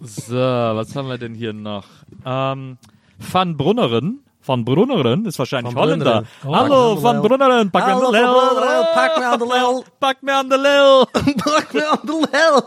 So, 0.00 0.36
was 0.36 0.94
haben 0.96 1.08
wir 1.08 1.18
denn 1.18 1.34
hier 1.34 1.52
noch? 1.52 1.86
Ähm, 2.24 2.78
Van 3.18 3.56
Brunnerin. 3.56 4.20
Van 4.40 4.64
Brunnerin 4.64 5.24
ist 5.26 5.38
wahrscheinlich 5.38 5.74
Van 5.74 5.82
Holländer. 5.82 6.24
Brunnerin. 6.40 6.70
Hallo, 6.70 7.02
Van 7.02 7.02
me 7.02 7.08
aan 7.08 7.22
de 7.22 7.28
Brunnerin, 7.28 7.70
pack 7.72 7.86
mir 7.86 7.94
an 7.94 8.00
de 8.00 8.10
Lil. 8.12 8.34
pack 8.94 9.18
me 9.18 9.24
aan 9.24 9.38
de 9.38 9.46
Lil. 9.46 9.84
Pack 10.00 10.22
mir 10.22 10.36
an 10.38 10.48
de 10.48 10.56
Lil. 10.56 11.06
Pack 11.36 11.74
mir 11.74 11.92
an 11.92 12.00
de 12.06 12.26
Lel. 12.32 12.62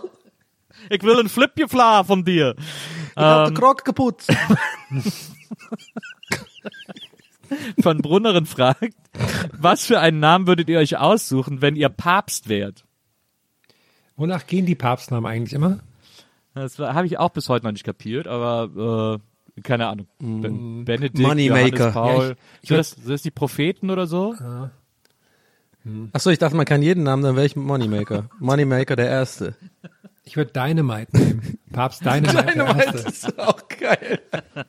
Ich 0.89 1.03
will 1.03 1.19
ein 1.19 1.29
Flipje 1.29 1.67
von 1.69 2.25
dir. 2.25 2.55
Ich 2.57 3.17
hab 3.17 3.45
den 3.47 3.55
Krog 3.55 3.85
kaputt. 3.85 4.25
Van 7.77 7.97
Brunnerin 7.99 8.45
fragt, 8.45 8.95
was 9.51 9.85
für 9.85 9.99
einen 9.99 10.19
Namen 10.19 10.47
würdet 10.47 10.69
ihr 10.69 10.79
euch 10.79 10.97
aussuchen, 10.97 11.61
wenn 11.61 11.75
ihr 11.75 11.89
Papst 11.89 12.47
wärt? 12.49 12.85
Wonach 14.15 14.47
gehen 14.47 14.65
die 14.65 14.75
Papstnamen 14.75 15.29
eigentlich 15.29 15.53
immer? 15.53 15.79
Das 16.53 16.79
habe 16.79 17.07
ich 17.07 17.17
auch 17.17 17.29
bis 17.29 17.49
heute 17.49 17.65
noch 17.65 17.71
nicht 17.71 17.83
kapiert, 17.83 18.27
aber 18.27 19.19
äh, 19.19 19.30
keine 19.63 19.87
Ahnung. 19.87 20.07
Ben 20.19 20.85
Benedikt, 20.85 21.19
Moneymaker. 21.19 21.89
Johannes 21.89 21.93
Paul. 21.93 22.23
Ja, 22.25 22.31
ich- 22.31 22.37
ich 22.63 22.67
sind, 22.69 22.77
das, 22.77 22.89
sind 22.91 23.09
das 23.09 23.21
die 23.21 23.31
Propheten 23.31 23.89
oder 23.89 24.07
so? 24.07 24.35
Achso, 26.13 26.29
ich 26.29 26.37
dachte, 26.39 26.55
man 26.55 26.65
kann 26.65 26.81
jeden 26.83 27.03
Namen, 27.03 27.23
dann 27.23 27.35
wäre 27.35 27.45
ich 27.45 27.55
Moneymaker. 27.55 28.29
Moneymaker 28.39 28.95
der 28.95 29.09
Erste. 29.09 29.55
Ich 30.23 30.37
würde 30.37 30.51
Dynamite 30.53 31.17
nehmen. 31.17 31.57
Papst 31.73 32.01
Dynamite. 32.05 32.33
der 32.33 32.43
Dynamite 32.53 32.85
Erste. 32.85 33.09
ist 33.09 33.39
auch 33.39 33.67
geil. 33.67 34.19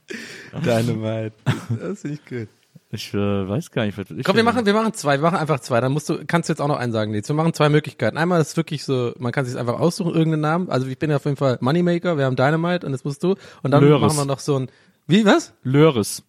Dynamite. 0.65 1.33
Das 1.81 2.01
finde 2.01 2.17
ich 2.17 2.25
gut. 2.27 2.49
Ich 2.95 3.15
äh, 3.15 3.49
weiß 3.49 3.71
gar 3.71 3.87
nicht, 3.87 3.97
was 3.97 4.11
ich 4.11 4.23
Komm, 4.23 4.37
wir 4.37 4.45
machen, 4.45 4.67
wir 4.67 4.75
machen 4.75 4.93
zwei, 4.93 5.17
wir 5.17 5.23
machen 5.23 5.39
einfach 5.39 5.61
zwei. 5.61 5.81
Dann 5.81 5.93
musst 5.93 6.11
du, 6.11 6.27
kannst 6.27 6.51
du 6.51 6.53
jetzt 6.53 6.61
auch 6.61 6.69
noch 6.69 6.77
einen 6.77 6.93
sagen, 6.93 7.11
Nils. 7.11 7.27
Wir 7.27 7.35
machen 7.35 7.55
zwei 7.55 7.71
Möglichkeiten. 7.71 8.19
Einmal 8.19 8.39
ist 8.43 8.55
wirklich 8.59 8.85
so, 8.85 9.15
man 9.19 9.33
kann 9.33 9.47
sich 9.47 9.59
einfach 9.59 9.81
aussuchen, 9.81 10.13
irgendeinen 10.15 10.43
Namen. 10.43 10.71
Also 10.71 10.87
ich 10.87 10.99
bin 10.99 11.09
ja 11.09 11.17
auf 11.17 11.25
jeden 11.25 11.39
Fall 11.39 11.57
Moneymaker, 11.63 12.19
wir 12.19 12.27
haben 12.27 12.37
Dynamite 12.37 12.85
und 12.85 12.93
das 12.93 13.03
musst 13.03 13.25
du. 13.25 13.37
Und 13.63 13.71
dann 13.71 13.83
Löris. 13.83 14.03
machen 14.03 14.19
wir 14.19 14.25
noch 14.27 14.41
so 14.41 14.59
ein, 14.59 14.69
wie, 15.07 15.25
was? 15.25 15.55
Löris. 15.63 16.23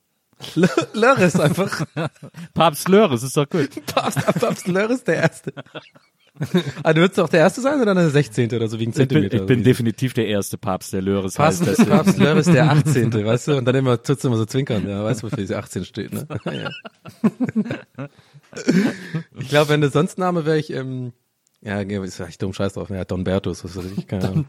Lörres 0.93 1.39
einfach. 1.39 1.85
Papst 2.53 2.87
Löris, 2.89 3.23
ist 3.23 3.37
doch 3.37 3.49
gut. 3.49 3.69
Papst, 3.87 4.19
Papst 4.39 4.67
Lörres 4.67 5.03
der 5.03 5.15
Erste. 5.15 5.53
Also 6.81 6.99
würdest 6.99 7.17
du 7.19 7.23
auch 7.23 7.29
der 7.29 7.41
Erste 7.41 7.61
sein 7.61 7.79
oder 7.79 7.93
der 7.93 8.09
16. 8.09 8.51
oder 8.53 8.67
so 8.67 8.79
wie 8.79 8.85
ein 8.85 8.89
Ich 8.89 8.95
bin, 8.95 9.07
Zentimeter? 9.07 9.37
ich 9.37 9.45
bin 9.45 9.63
definitiv 9.63 10.13
der 10.13 10.25
erste 10.27 10.57
Papst, 10.57 10.91
der 10.91 11.03
Löris 11.03 11.37
heißt. 11.37 11.59
Papst, 11.63 11.67
deswegen. 11.79 11.89
Papst 11.91 12.17
Lörres 12.17 12.45
der 12.47 12.71
18. 12.71 13.13
weißt 13.25 13.47
du? 13.49 13.57
Und 13.57 13.65
dann 13.65 13.75
immer, 13.75 14.01
tut's 14.01 14.23
immer 14.25 14.37
so 14.37 14.45
zwinkern. 14.45 14.89
Ja, 14.89 15.03
weißt 15.03 15.21
du, 15.21 15.27
wofür 15.27 15.37
diese 15.37 15.57
18 15.59 15.85
steht, 15.85 16.11
ne? 16.13 16.27
Ja. 16.45 16.69
Ich 19.39 19.49
glaube, 19.49 19.69
wenn 19.69 19.81
das 19.81 19.93
sonst 19.93 20.17
Name 20.17 20.45
wäre 20.45 20.57
ich, 20.57 20.71
ähm, 20.73 21.13
ja, 21.61 21.79
ist 21.81 22.15
vielleicht 22.15 22.41
dumm, 22.41 22.53
scheiß 22.53 22.73
drauf. 22.73 22.89
Ja, 22.89 23.05
Don 23.05 23.23
Bertus, 23.23 23.63
was 23.63 23.75
weiß 23.75 23.85
ich, 23.97 24.07
keine 24.07 24.27
Ahnung. 24.27 24.45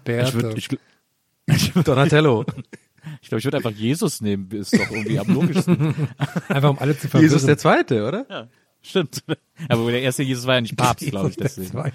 Ich, 0.56 0.68
gl- 0.68 1.82
Donatello. 1.84 2.44
Ich, 3.20 3.28
glaub, 3.28 3.38
ich 3.38 3.44
würd 3.44 3.54
einfach 3.54 3.70
Jesus 3.70 4.20
nehmen, 4.20 4.50
ist 4.50 4.73
doch 4.73 4.90
irgendwie 4.90 5.18
am 5.18 5.28
logischsten. 5.28 6.08
Einfach 6.49 6.70
um 6.70 6.78
alle 6.78 6.99
zu 6.99 7.08
verwirren. 7.08 7.30
Jesus 7.30 7.46
der 7.46 7.58
Zweite, 7.58 8.06
oder? 8.06 8.49
Stimmt. 8.87 9.25
Aber 9.70 9.90
der 9.90 10.02
erste 10.02 10.23
Jesus 10.23 10.46
war 10.46 10.56
ja 10.56 10.61
nicht 10.61 10.76
Papst, 10.76 11.06
glaube 11.06 11.30
ich, 11.30 11.37
deswegen. 11.38 11.70
Zweite. 11.70 11.94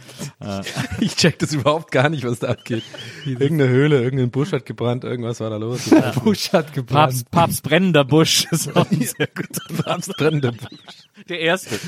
Ich 0.99 1.15
check 1.15 1.37
das 1.37 1.53
überhaupt 1.53 1.91
gar 1.91 2.09
nicht, 2.09 2.23
was 2.23 2.39
da 2.39 2.47
abgeht. 2.47 2.83
Irgendeine 3.25 3.69
Höhle, 3.69 4.01
irgendein 4.01 4.31
Busch 4.31 4.51
hat 4.51 4.65
gebrannt, 4.65 5.03
irgendwas 5.03 5.39
war 5.39 5.51
da 5.51 5.57
los. 5.57 5.87
Busch 6.23 6.51
hat 6.51 6.73
gebrannt. 6.73 7.11
Papst, 7.11 7.31
Papst 7.31 7.63
brennender 7.63 8.03
Busch 8.05 8.47
ist 8.51 8.75
auch 8.75 8.89
ein 8.89 9.01
sehr 9.01 9.27
guter 9.27 9.83
Papst 9.83 10.13
brennende 10.17 10.51
Busch. 10.51 10.79
Der 11.27 11.39
erste. 11.39 11.79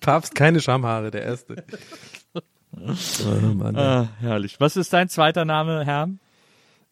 Papst 0.00 0.34
keine 0.34 0.60
Schamhaare, 0.60 1.10
der 1.10 1.22
Erste. 1.22 1.64
Oh 2.76 3.54
Mann. 3.54 3.76
Ah, 3.76 4.08
herrlich. 4.20 4.56
Was 4.58 4.76
ist 4.76 4.92
dein 4.92 5.08
zweiter 5.08 5.44
Name, 5.44 5.84
Herr? 5.84 6.08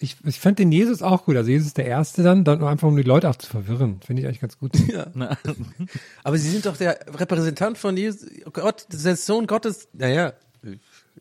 Ich, 0.03 0.17
ich 0.25 0.41
fand 0.41 0.59
den 0.59 0.73
Jesus 0.73 1.01
auch 1.01 1.25
gut. 1.25 1.37
Also 1.37 1.51
Jesus 1.51 1.75
der 1.75 1.87
Erste 1.87 2.23
dann, 2.23 2.45
dann 2.45 2.59
nur 2.59 2.69
einfach 2.69 2.89
um 2.89 2.97
die 2.97 3.03
Leute 3.03 3.31
auch 3.31 3.37
zu 3.37 3.49
verwirren. 3.49 4.01
Finde 4.05 4.23
ich 4.23 4.27
eigentlich 4.29 4.41
ganz 4.41 4.59
gut. 4.59 4.73
Aber 6.25 6.39
Sie 6.39 6.51
sind 6.51 6.67
doch 6.67 6.77
der 6.77 6.99
Repräsentant 7.19 7.79
von 7.79 7.97
Jesus. 7.97 8.29
Gott, 8.53 8.87
der 8.91 9.17
Sohn 9.17 9.47
Gottes. 9.47 9.89
Naja, 9.93 10.33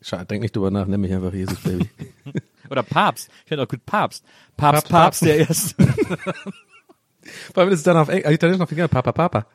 schade, 0.00 0.26
denk 0.26 0.42
nicht 0.42 0.56
drüber 0.56 0.70
nach, 0.70 0.86
nenn 0.86 1.00
mich 1.00 1.12
einfach 1.12 1.32
Jesus, 1.32 1.58
Baby. 1.60 1.88
Oder 2.70 2.82
Papst. 2.82 3.28
Ich 3.44 3.48
finde 3.48 3.62
auch 3.64 3.68
gut 3.68 3.84
Papst. 3.86 4.24
Papst, 4.56 4.88
Papst, 4.88 4.90
Papst, 4.90 5.22
der 5.22 5.38
erste. 5.48 5.74
Vor 7.54 7.62
allem 7.62 7.72
ist 7.72 7.78
es 7.80 7.84
dann 7.84 7.96
auf 7.96 8.08
Eng- 8.08 8.24
äh, 8.24 8.32
Italienisch 8.34 8.58
noch 8.58 8.68
viel 8.68 8.78
geiler. 8.78 8.88
Papa, 8.88 9.12
Papa. 9.12 9.46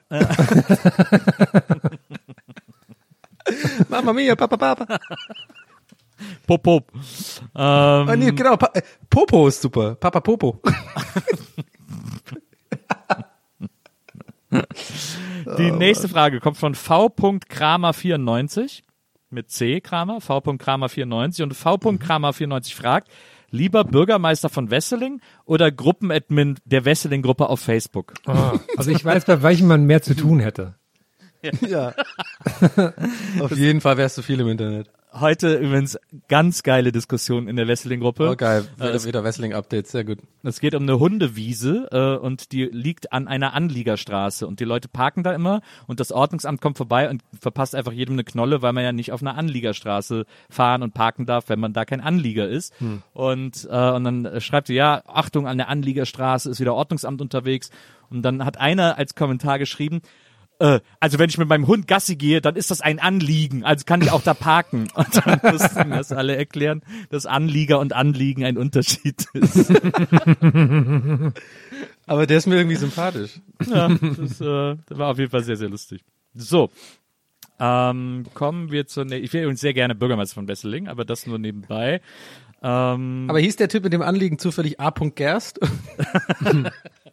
Mama 3.90 4.14
mia, 4.14 4.36
Papa, 4.36 4.58
Papa. 4.58 5.00
Pop, 6.46 6.64
Pop. 6.64 6.92
Ähm, 7.56 8.10
Oh, 8.10 8.16
nee, 8.16 8.32
genau, 8.32 8.58
pa 8.58 8.70
äh, 8.74 8.82
Popo 9.10 9.48
ist 9.48 9.62
super. 9.62 9.96
Papa 9.96 10.20
Popo. 10.20 10.62
Die 15.58 15.72
nächste 15.72 16.08
Frage 16.08 16.40
kommt 16.40 16.58
von 16.58 16.76
V.Kramer94 16.76 18.84
mit 19.30 19.52
C 19.52 19.82
Kramer, 19.82 20.22
V.Kramer94 20.22 21.44
und 21.44 21.54
V.Kramer94 21.54 22.74
fragt, 22.74 23.10
lieber 23.50 23.84
Bürgermeister 23.84 24.48
von 24.50 24.72
Wesseling 24.72 25.20
oder 25.46 25.70
Gruppenadmin 25.72 26.58
der 26.66 26.86
Wesseling-Gruppe 26.86 27.50
auf 27.50 27.60
Facebook? 27.60 28.14
Ah, 28.26 28.54
also 28.78 28.90
ich 28.92 29.04
weiß, 29.04 29.26
bei 29.26 29.42
welchem 29.44 29.68
man 29.68 29.86
mehr 29.86 30.02
zu 30.02 30.16
tun 30.16 30.40
hätte. 30.40 30.76
ja. 31.67 31.94
auf 33.39 33.56
jeden 33.56 33.82
Fall 33.82 33.98
wärst 33.98 34.17
du 34.17 34.21
viel 34.21 34.39
im 34.39 34.47
Internet. 34.47 34.89
Heute 35.13 35.56
übrigens 35.56 35.97
ganz 36.28 36.63
geile 36.63 36.91
Diskussion 36.91 37.47
in 37.47 37.56
der 37.56 37.67
Wesseling-Gruppe. 37.67 38.30
Oh, 38.30 38.36
geil. 38.36 38.67
Äh, 38.78 38.89
Wieder, 38.89 39.06
wieder 39.06 39.23
Wrestling-Updates, 39.23 39.91
sehr 39.91 40.04
gut. 40.04 40.19
Es 40.43 40.60
geht 40.60 40.76
um 40.76 40.84
eine 40.84 41.00
Hundewiese 41.00 41.88
äh, 41.91 42.23
und 42.23 42.52
die 42.52 42.65
liegt 42.65 43.13
an 43.13 43.28
einer 43.28 43.54
Anliegerstraße 43.54 44.45
und 44.45 44.60
die 44.60 44.65
Leute 44.65 44.89
parken 44.89 45.23
da 45.23 45.34
immer 45.34 45.62
und 45.88 46.00
das 46.00 46.12
Ordnungsamt 46.12 46.62
kommt 46.62 46.78
vorbei 46.78 47.10
und 47.10 47.23
verpasst 47.39 47.73
einfach 47.73 47.93
jedem 47.93 48.13
eine 48.13 48.26
Knolle, 48.26 48.62
weil 48.62 48.73
man 48.73 48.84
ja 48.84 48.91
nicht 48.91 49.12
auf 49.12 49.21
einer 49.21 49.36
Anliegerstraße 49.36 50.26
fahren 50.50 50.84
und 50.84 50.93
parken 50.93 51.26
darf, 51.26 51.50
wenn 51.50 51.60
man 51.60 51.73
da 51.73 51.86
kein 51.86 52.02
Anlieger 52.02 52.47
ist. 52.47 52.73
Und, 53.13 53.67
äh, 53.71 53.91
und 53.91 54.04
dann 54.04 54.26
äh, 54.26 54.41
schreibt 54.41 54.67
sie, 54.67 54.76
ja, 54.76 55.02
Achtung, 55.08 55.47
an 55.47 55.58
der 55.58 55.69
Anliegerstraße 55.69 56.50
ist 56.50 56.60
wieder 56.60 56.76
Ordnungsamt 56.76 57.21
unterwegs. 57.21 57.71
Und 58.10 58.21
dann 58.21 58.45
hat 58.45 58.58
einer 58.58 58.97
als 58.97 59.15
Kommentar 59.15 59.60
geschrieben, 59.60 60.02
äh, 60.60 60.80
also 61.00 61.20
wenn 61.20 61.30
ich 61.30 61.38
mit 61.38 61.48
meinem 61.48 61.67
Hund 61.67 61.88
Gassi 61.88 62.15
gehe, 62.15 62.41
dann 62.41 62.56
ist 62.56 62.72
das 62.72 62.82
ein 62.82 63.00
Anliegen, 63.00 63.63
also 63.63 63.86
kann 63.86 64.02
ich 64.02 64.12
auch 64.12 64.24
da 64.24 64.34
parken. 64.34 64.88
Und 64.96 65.26
dann 65.26 65.39
mussten 65.43 65.91
das 65.91 66.12
alle 66.12 66.36
erklären, 66.36 66.82
dass 67.10 67.26
Anlieger 67.26 67.80
und 67.80 67.93
Anliegen 67.93 68.43
ein 68.43 68.58
Unterschied 68.58 69.28
ist. 69.34 69.72
Aber 72.06 72.26
der 72.26 72.38
ist 72.38 72.48
mir 72.48 72.56
irgendwie 72.56 72.76
sympathisch. 72.76 73.39
Ja, 73.65 73.89
das, 73.89 74.41
äh, 74.41 74.76
das 74.86 74.98
war 74.98 75.12
auf 75.12 75.20
jeden 75.20 75.32
Fall 75.32 75.43
sehr, 75.43 75.58
sehr 75.58 75.70
lustig. 75.70 76.04
So. 76.34 76.70
Ähm, 77.60 78.26
kommen 78.34 78.72
wir 78.72 78.86
zur, 78.88 79.06
ne 79.06 79.17
ich 79.17 79.34
wäre 79.34 79.46
übrigens 79.46 79.62
sehr 79.62 79.74
gerne 79.74 79.96
Bürgermeister 79.96 80.36
von 80.36 80.48
Wesseling, 80.48 80.88
aber 80.88 81.06
das 81.06 81.26
nur 81.26 81.39
nebenbei. 81.39 82.02
Ähm, 82.62 83.26
Aber 83.30 83.39
hieß 83.39 83.56
der 83.58 83.70
Typ 83.70 83.84
mit 83.84 83.93
dem 83.93 84.02
Anliegen 84.02 84.39
zufällig 84.39 84.80
A. 84.80 84.91
Gerst? 84.91 85.60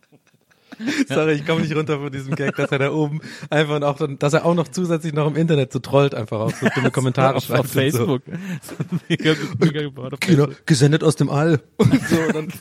Sorry, 1.08 1.32
ich 1.34 1.46
komme 1.46 1.60
nicht 1.62 1.74
runter 1.74 1.98
von 1.98 2.10
diesem 2.12 2.34
Gag, 2.34 2.56
dass 2.56 2.70
er 2.72 2.78
da 2.78 2.90
oben 2.92 3.20
einfach 3.50 3.76
und 3.76 3.84
auch, 3.84 3.96
dann- 3.96 4.18
dass 4.18 4.32
er 4.32 4.44
auch 4.44 4.54
noch 4.54 4.68
zusätzlich 4.68 5.12
noch 5.12 5.26
im 5.26 5.36
Internet 5.36 5.72
so 5.72 5.78
trollt, 5.78 6.14
einfach 6.14 6.40
auch 6.40 6.50
so 6.52 6.66
dumme 6.74 6.90
Kommentare 6.92 7.36
auf, 7.36 7.50
auf 7.50 7.66
Facebook. 7.66 8.22
mega, 9.08 9.34
mega 9.58 9.82
gebaut 9.82 10.14
auf. 10.14 10.20
Genau, 10.20 10.44
Facebook. 10.46 10.66
gesendet 10.66 11.04
aus 11.04 11.16
dem 11.16 11.30
All. 11.30 11.60
Und 11.76 12.08
so, 12.08 12.16
dann, 12.32 12.52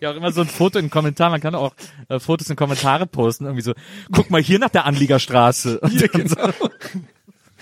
Ja, 0.00 0.12
auch 0.12 0.16
immer 0.16 0.32
so 0.32 0.40
ein 0.42 0.46
Foto 0.48 0.78
in 0.78 0.90
Kommentaren. 0.90 1.32
Man 1.32 1.40
kann 1.40 1.54
auch 1.54 1.74
äh, 2.08 2.18
Fotos 2.20 2.48
in 2.50 2.56
Kommentare 2.56 3.06
posten. 3.06 3.44
Irgendwie 3.44 3.62
so, 3.62 3.72
guck 4.12 4.30
mal 4.30 4.40
hier 4.42 4.58
nach 4.58 4.68
der 4.70 4.84
Anliegerstraße. 4.84 5.80
Und 5.80 6.14
dann 6.14 6.28
so, 6.28 6.36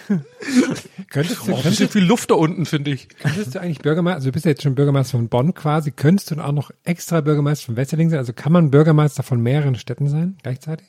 Könntest 1.11 1.47
du, 1.47 1.53
oh, 1.53 1.61
könntest, 1.63 1.93
viel 1.93 2.05
Luft 2.05 2.31
da 2.31 2.35
unten, 2.35 2.67
finde 2.67 2.93
ich. 2.93 3.09
könntest 3.09 3.55
du 3.55 3.61
eigentlich 3.61 3.79
Bürgermeister, 3.79 4.17
also 4.17 4.29
du 4.29 4.33
bist 4.33 4.45
ja 4.45 4.51
jetzt 4.51 4.63
schon 4.63 4.75
Bürgermeister 4.75 5.19
von 5.19 5.29
Bonn 5.29 5.55
quasi, 5.55 5.91
könntest 5.91 6.31
du 6.31 6.37
dann 6.37 6.45
auch 6.45 6.53
noch 6.53 6.71
extra 6.85 7.21
Bürgermeister 7.21 7.67
von 7.67 7.77
Wesseling 7.77 8.11
sein? 8.11 8.19
Also 8.19 8.33
kann 8.33 8.53
man 8.53 8.71
Bürgermeister 8.71 9.23
von 9.23 9.41
mehreren 9.41 9.77
Städten 9.77 10.09
sein 10.09 10.37
gleichzeitig? 10.43 10.87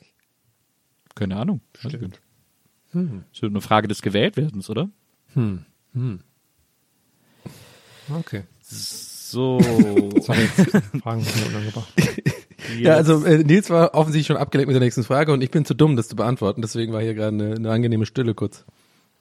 Keine 1.14 1.36
Ahnung. 1.36 1.60
Stimmt. 1.78 2.20
Ist 3.32 3.42
eine 3.42 3.60
Frage 3.60 3.88
des 3.88 4.02
Gewähltwerdens, 4.02 4.70
oder? 4.70 4.88
Okay. 8.18 8.44
So. 8.62 9.60
Sorry, 10.20 10.48
jetzt 10.56 11.02
Fragen 11.02 11.22
sind 11.22 11.36
mir 11.36 11.46
unangebracht. 11.48 11.92
Ja, 12.76 12.94
also 12.94 13.24
äh, 13.24 13.38
Nils 13.44 13.70
war 13.70 13.94
offensichtlich 13.94 14.26
schon 14.26 14.36
abgelenkt 14.36 14.68
mit 14.68 14.74
der 14.74 14.80
nächsten 14.80 15.04
Frage 15.04 15.32
und 15.32 15.42
ich 15.42 15.50
bin 15.50 15.64
zu 15.64 15.74
dumm, 15.74 15.96
das 15.96 16.08
zu 16.08 16.16
beantworten. 16.16 16.60
Deswegen 16.60 16.92
war 16.92 17.00
hier 17.00 17.14
gerade 17.14 17.34
eine, 17.34 17.54
eine 17.54 17.70
angenehme 17.70 18.04
Stille 18.04 18.34
kurz. 18.34 18.64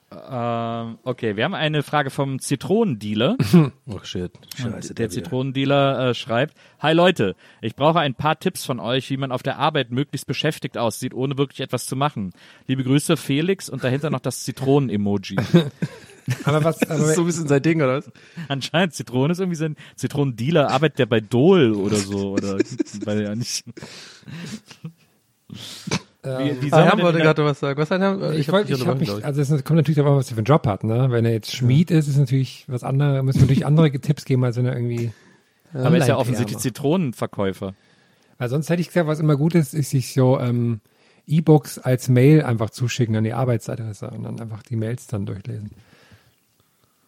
Ähm, 0.09 0.97
okay, 1.03 1.35
wir 1.35 1.43
haben 1.43 1.53
eine 1.53 1.83
Frage 1.83 2.09
vom 2.09 2.39
Zitronendealer. 2.39 3.35
Oh 3.89 3.99
shit. 4.03 4.31
Scheiße. 4.57 4.93
der 4.93 5.11
wieder. 5.11 5.23
Zitronendealer 5.23 6.09
äh, 6.09 6.13
schreibt, 6.13 6.55
Hi 6.79 6.93
Leute, 6.93 7.35
ich 7.61 7.75
brauche 7.75 7.99
ein 7.99 8.15
paar 8.15 8.39
Tipps 8.39 8.65
von 8.65 8.79
euch, 8.79 9.09
wie 9.09 9.17
man 9.17 9.31
auf 9.31 9.43
der 9.43 9.57
Arbeit 9.59 9.91
möglichst 9.91 10.27
beschäftigt 10.27 10.77
aussieht, 10.77 11.13
ohne 11.13 11.37
wirklich 11.37 11.61
etwas 11.61 11.85
zu 11.85 11.95
machen. 11.95 12.31
Liebe 12.67 12.83
Grüße, 12.83 13.17
Felix 13.17 13.69
und 13.69 13.83
dahinter 13.83 14.09
noch 14.09 14.19
das 14.19 14.43
Zitronen-Emoji. 14.43 15.37
Aber 16.43 16.63
was, 16.63 16.79
Das 16.79 16.89
aber 16.89 17.09
ist 17.09 17.15
so 17.15 17.21
ein 17.21 17.27
bisschen 17.27 17.47
sein 17.47 17.61
Ding, 17.61 17.81
oder 17.81 17.97
was? 17.97 18.11
Anscheinend, 18.49 18.93
Zitrone 18.93 19.31
ist 19.31 19.39
irgendwie 19.39 19.55
so 19.55 19.65
ein 19.65 19.77
Zitronendealer, 19.95 20.69
arbeitet 20.69 20.99
der 20.99 21.05
bei 21.05 21.21
Dole 21.21 21.73
oder 21.75 21.95
so, 21.95 22.31
oder 22.31 22.57
weil 23.05 23.21
er 23.21 23.35
nicht. 23.35 23.63
Wie, 26.39 26.61
wie 26.61 26.69
soll 26.69 26.79
Ah, 26.79 26.81
man 26.81 26.85
Herr 26.87 26.95
denn 26.97 27.05
wollte 27.05 27.19
gerade 27.19 27.45
was 27.45 27.59
sagen. 27.59 27.79
Was 27.79 27.91
hat 27.91 28.01
Herr? 28.01 28.31
ich 28.33 28.47
hab 28.47 28.53
wollte, 28.53 28.67
dich 28.67 28.75
ich 28.75 28.81
habe 28.87 28.91
unterbrochen, 28.91 28.99
mich, 29.15 29.19
ich. 29.19 29.25
also 29.25 29.41
es 29.41 29.63
kommt 29.63 29.77
natürlich 29.77 29.95
darauf 29.95 30.11
an, 30.13 30.17
was 30.17 30.27
der 30.27 30.35
für 30.35 30.39
einen 30.39 30.45
Job 30.45 30.67
hat, 30.67 30.83
ne? 30.83 31.07
Wenn 31.09 31.25
er 31.25 31.31
jetzt 31.31 31.51
Schmied 31.55 31.91
ist, 31.91 32.07
ist 32.07 32.17
natürlich 32.17 32.65
was 32.67 32.83
anderes, 32.83 33.23
müssen 33.23 33.37
wir 33.39 33.43
natürlich 33.43 33.65
andere 33.65 33.91
Tipps 34.01 34.25
geben, 34.25 34.43
als 34.43 34.57
wenn 34.57 34.65
er 34.65 34.75
irgendwie, 34.75 35.11
Aber 35.73 35.91
er 35.91 35.97
ist 35.97 36.07
ja 36.07 36.17
offensichtlich. 36.17 36.57
Zitronenverkäufer. 36.57 37.73
weil 38.37 38.49
sonst 38.49 38.69
hätte 38.69 38.81
ich 38.81 38.87
gesagt, 38.87 39.07
was 39.07 39.19
immer 39.19 39.35
gut 39.37 39.55
ist, 39.55 39.73
ist 39.73 39.89
sich 39.91 40.13
so, 40.13 40.39
ähm, 40.39 40.81
E-Books 41.29 41.77
als 41.79 42.07
Mail 42.07 42.43
einfach 42.43 42.69
zuschicken 42.69 43.15
an 43.17 43.23
die 43.25 43.33
Arbeitsadresse 43.33 44.09
und 44.09 44.23
dann 44.23 44.39
einfach 44.39 44.63
die 44.63 44.77
Mails 44.77 45.07
dann 45.07 45.25
durchlesen. 45.25 45.71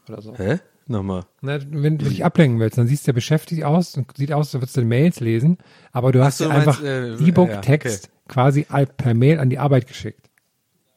Oder 0.10 0.22
so. 0.22 0.36
Hä? 0.38 0.60
Nochmal. 0.90 1.26
Na, 1.42 1.60
wenn 1.70 2.00
du 2.00 2.10
dich 2.10 2.26
ablenken 2.26 2.60
willst, 2.60 2.80
dann 2.80 2.88
siehst 2.88 3.06
du 3.06 3.12
ja 3.12 3.14
beschäftigt 3.14 3.64
aus 3.64 3.96
und 3.96 4.18
sieht 4.18 4.34
aus, 4.34 4.48
als 4.48 4.56
würdest 4.56 4.76
du 4.76 4.82
Mails 4.82 5.20
lesen, 5.20 5.60
aber 5.92 6.12
du 6.12 6.24
hast 6.24 6.40
so, 6.40 6.50
meinst, 6.50 6.68
einfach 6.68 6.84
äh, 6.84 7.14
E-Book-Text 7.14 8.06
ja, 8.06 8.12
okay. 8.12 8.24
quasi 8.28 8.66
per 8.98 9.14
Mail 9.14 9.40
an 9.40 9.52
die 9.52 9.60
Arbeit 9.60 9.86
geschickt. 9.86 10.32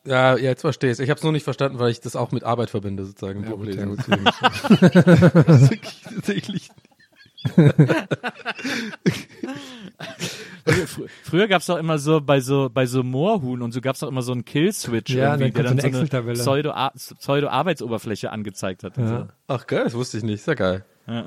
Ja, 0.06 0.34
ja, 0.36 0.44
jetzt 0.44 0.62
verstehe 0.62 0.90
ich 0.90 0.98
Ich 0.98 1.10
habe 1.10 1.18
es 1.18 1.22
nur 1.22 1.32
nicht 1.32 1.44
verstanden, 1.44 1.78
weil 1.78 1.90
ich 1.90 2.00
das 2.00 2.16
auch 2.16 2.32
mit 2.32 2.42
Arbeit 2.42 2.70
verbinde, 2.70 3.04
sozusagen. 3.04 3.44
Ja, 3.44 3.50
Buchlesen. 3.50 3.98
ja, 4.08 4.32
Tatsächlich. 6.14 6.70
Fr 10.86 11.02
früher 11.24 11.48
gab's 11.48 11.66
doch 11.66 11.76
immer 11.78 11.98
so 11.98 12.20
bei 12.20 12.40
so 12.40 12.70
bei 12.72 12.86
so 12.86 13.02
Moorhuhn 13.02 13.62
und 13.62 13.72
so 13.72 13.80
gab's 13.80 14.00
doch 14.00 14.08
immer 14.08 14.22
so 14.22 14.32
einen 14.32 14.44
Kill-Switch 14.44 15.10
Ja, 15.12 15.34
irgendwie, 15.36 15.50
dann 15.52 15.64
der 15.64 15.64
dann 15.64 15.76
so 15.76 15.82
so 15.82 15.86
eine 15.88 16.02
Excel-Tabelle. 16.04 16.38
Pseudo- 16.38 16.90
Pseudo-Arbeitsoberfläche 17.18 18.30
angezeigt 18.30 18.84
hat. 18.84 18.96
Ja. 18.96 19.06
so. 19.06 19.28
Ach 19.48 19.66
geil, 19.66 19.84
das 19.84 19.94
wusste 19.94 20.18
ich 20.18 20.22
nicht. 20.24 20.46
Ja 20.46 20.54
geil. 20.54 20.84
Ja. 21.08 21.24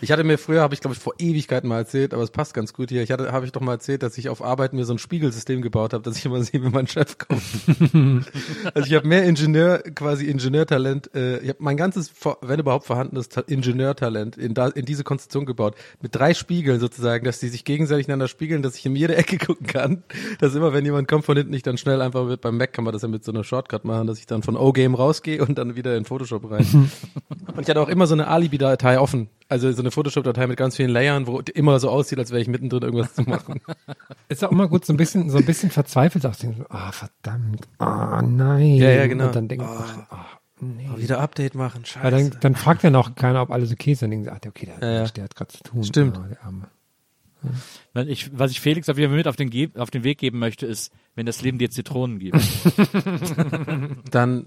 Ich 0.00 0.12
hatte 0.12 0.24
mir 0.24 0.38
früher, 0.38 0.62
habe 0.62 0.74
ich 0.74 0.80
glaube 0.80 0.94
ich 0.94 1.02
vor 1.02 1.14
Ewigkeiten 1.18 1.68
mal 1.68 1.78
erzählt, 1.78 2.14
aber 2.14 2.22
es 2.22 2.30
passt 2.30 2.54
ganz 2.54 2.72
gut 2.72 2.90
hier. 2.90 3.02
Ich 3.02 3.10
hatte, 3.10 3.32
habe 3.32 3.46
ich 3.46 3.52
doch 3.52 3.60
mal 3.60 3.72
erzählt, 3.72 4.02
dass 4.02 4.16
ich 4.18 4.28
auf 4.28 4.42
Arbeit 4.42 4.72
mir 4.72 4.84
so 4.84 4.94
ein 4.94 4.98
Spiegelsystem 4.98 5.62
gebaut 5.62 5.92
habe, 5.92 6.02
dass 6.02 6.16
ich 6.16 6.24
immer 6.24 6.42
sehe, 6.42 6.62
wie 6.62 6.68
mein 6.68 6.86
Chef 6.86 7.18
kommt. 7.18 7.42
also 8.74 8.86
ich 8.86 8.94
habe 8.94 9.06
mehr 9.06 9.24
Ingenieur, 9.24 9.78
quasi 9.94 10.26
Ingenieurtalent. 10.26 11.14
Äh, 11.14 11.38
ich 11.38 11.48
habe 11.48 11.58
mein 11.60 11.76
ganzes, 11.76 12.12
wenn 12.40 12.60
überhaupt 12.60 12.86
vorhandenes 12.86 13.28
Ta 13.28 13.42
Ingenieurtalent 13.46 14.36
in, 14.36 14.54
da, 14.54 14.68
in 14.68 14.84
diese 14.84 15.04
Konstruktion 15.04 15.46
gebaut, 15.46 15.74
mit 16.00 16.14
drei 16.14 16.34
Spiegeln 16.34 16.80
sozusagen, 16.80 17.24
dass 17.24 17.40
die 17.40 17.48
sich 17.48 17.64
gegenseitig 17.64 18.08
einander 18.08 18.28
spiegeln, 18.28 18.62
dass 18.62 18.76
ich 18.76 18.86
in 18.86 18.96
jede 18.96 19.16
Ecke 19.16 19.38
gucken 19.46 19.66
kann. 19.66 20.04
Dass 20.38 20.54
immer, 20.54 20.72
wenn 20.72 20.84
jemand 20.84 21.08
kommt 21.08 21.24
von 21.24 21.36
hinten, 21.36 21.52
ich 21.52 21.62
dann 21.62 21.78
schnell 21.78 22.00
einfach 22.00 22.26
mit, 22.26 22.40
beim 22.40 22.56
Mac 22.56 22.72
kann 22.72 22.84
man 22.84 22.92
das 22.92 23.02
ja 23.02 23.08
mit 23.08 23.24
so 23.24 23.32
einer 23.32 23.44
Shortcut 23.44 23.84
machen, 23.84 24.06
dass 24.06 24.18
ich 24.18 24.26
dann 24.26 24.42
von 24.42 24.56
O-Game 24.56 24.94
rausgehe 24.94 25.44
und 25.44 25.58
dann 25.58 25.76
wieder 25.76 25.96
in 25.96 26.04
Photoshop 26.04 26.50
rein. 26.50 26.90
Und 27.54 27.62
ich 27.62 27.68
hatte 27.68 27.80
auch 27.80 27.88
immer 27.88 28.06
so 28.06 28.14
eine 28.14 28.28
Alibi-Datei 28.28 28.98
offen. 28.98 29.28
Also 29.48 29.70
so 29.72 29.80
eine 29.80 29.90
Photoshop-Datei 29.92 30.46
mit 30.48 30.56
ganz 30.56 30.76
vielen 30.76 30.90
Layern, 30.90 31.26
wo 31.28 31.38
immer 31.40 31.78
so 31.78 31.88
aussieht, 31.90 32.18
als 32.18 32.30
wäre 32.30 32.40
ich 32.42 32.48
mittendrin 32.48 32.82
irgendwas 32.82 33.14
zu 33.14 33.22
machen. 33.22 33.60
Ist 34.28 34.44
auch 34.44 34.50
immer 34.50 34.66
gut, 34.68 34.84
so 34.84 34.92
ein 34.92 34.96
bisschen, 34.96 35.30
so 35.30 35.38
ein 35.38 35.44
bisschen 35.44 35.70
verzweifelt 35.70 36.26
auch 36.26 36.34
denken, 36.34 36.58
so, 36.58 36.66
ah, 36.68 36.90
verdammt, 36.90 37.68
ah, 37.78 38.22
nein. 38.22 38.74
Ja, 38.76 38.90
ja, 38.90 39.06
genau. 39.06 39.26
Und 39.26 39.36
dann 39.36 39.46
denken, 39.48 39.64
Oh. 39.68 39.76
ach, 39.78 39.98
ach, 40.10 40.36
nee. 40.60 40.88
wieder 40.96 41.20
Update 41.20 41.54
machen, 41.54 41.84
scheiße. 41.84 42.02
Weil 42.04 42.10
dann, 42.10 42.40
dann 42.40 42.54
fragt 42.56 42.82
ja 42.82 42.90
noch 42.90 43.14
keiner, 43.14 43.40
ob 43.42 43.50
alles 43.50 43.70
okay 43.72 43.92
ist. 43.92 44.02
Dann 44.02 44.10
denken 44.10 44.24
sie, 44.24 44.30
ach, 44.32 44.38
der- 44.40 44.50
okay, 44.50 44.66
der, 44.80 44.88
Ja, 44.88 45.02
ja. 45.04 45.08
Der 45.10 45.24
hat 45.24 45.36
gerade 45.36 45.52
zu 45.52 45.62
tun. 45.62 45.84
Stimmt. 45.84 46.18
Ah, 46.18 46.26
der 46.28 46.42
Arme. 46.44 46.68
Wenn 47.92 48.08
ich, 48.08 48.36
was 48.36 48.50
ich 48.50 48.60
Felix 48.60 48.88
auf 48.88 48.98
jeden 48.98 49.10
Fall 49.10 49.16
mit 49.18 49.28
auf 49.28 49.36
den, 49.36 49.50
Ge 49.50 49.68
auf 49.76 49.90
den 49.92 50.02
Weg 50.02 50.18
geben 50.18 50.40
möchte, 50.40 50.66
ist, 50.66 50.92
wenn 51.14 51.26
das 51.26 51.42
Leben 51.42 51.58
dir 51.58 51.70
Zitronen 51.70 52.18
gibt. 52.18 52.36
Dann, 54.10 54.46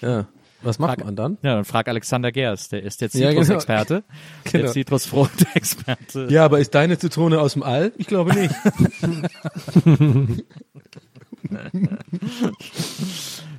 ja, 0.00 0.26
was 0.62 0.78
macht 0.78 0.96
Frag- 0.98 1.04
man 1.04 1.16
dann? 1.16 1.38
ja, 1.42 1.54
dann 1.54 1.64
frag 1.64 1.88
Alexander 1.88 2.32
Gers, 2.32 2.68
der 2.68 2.82
ist 2.82 3.00
der 3.00 3.08
Ja, 3.12 3.30
genau. 3.30 3.42
Zitrusexperte, 3.42 4.04
der 4.52 4.60
Genau. 4.60 4.72
Zitrusfruchtexperte. 4.72 6.28
Ja, 6.30 6.44
aber 6.44 6.58
ist 6.60 6.74
deine 6.74 6.98
Zitrone 6.98 7.40
aus 7.40 7.52
dem 7.54 7.62
All? 7.62 7.92
Ich 7.96 8.06
glaube 8.06 8.34
nicht. 8.34 8.54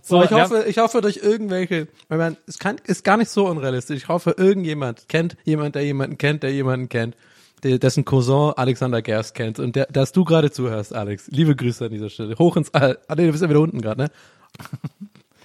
So, 0.02 0.24
ich 0.24 0.32
hoffe, 0.32 0.66
ich 0.68 0.78
hoffe 0.78 1.02
durch 1.02 1.18
irgendwelche, 1.18 1.88
weil 2.08 2.18
man, 2.18 2.38
es 2.48 2.60
kann, 2.60 2.78
ist 2.86 3.04
gar 3.04 3.18
nicht 3.18 3.30
so 3.30 3.46
unrealistisch. 3.48 3.98
Ich 3.98 4.08
hoffe, 4.08 4.36
irgendjemand 4.38 5.10
kennt 5.10 5.36
jemand, 5.44 5.76
der 5.76 5.84
jemanden 5.84 6.18
kennt, 6.18 6.44
der 6.44 6.54
jemanden 6.54 6.88
kennt, 6.88 7.16
der, 7.64 7.78
dessen 7.78 8.06
Cousin 8.06 8.54
Alexander 8.56 9.02
Gerst 9.02 9.36
kennt 9.36 9.60
und 9.60 9.76
der, 9.76 9.88
dass 9.88 10.14
du 10.14 10.24
gerade 10.24 10.50
zuhörst, 10.52 10.94
Alex. 10.96 11.28
Liebe 11.28 11.56
Grüße 11.58 11.86
an 11.86 11.92
dieser 11.92 12.10
Stelle. 12.10 12.38
Hoch 12.40 12.56
ins 12.56 12.74
All. 12.74 13.00
Ah, 13.10 13.16
nee, 13.16 13.26
du 13.26 13.32
bist 13.32 13.44
ja 13.44 13.50
wieder 13.50 13.60
unten 13.60 13.82
gerade, 13.82 14.04
ne? 14.04 14.12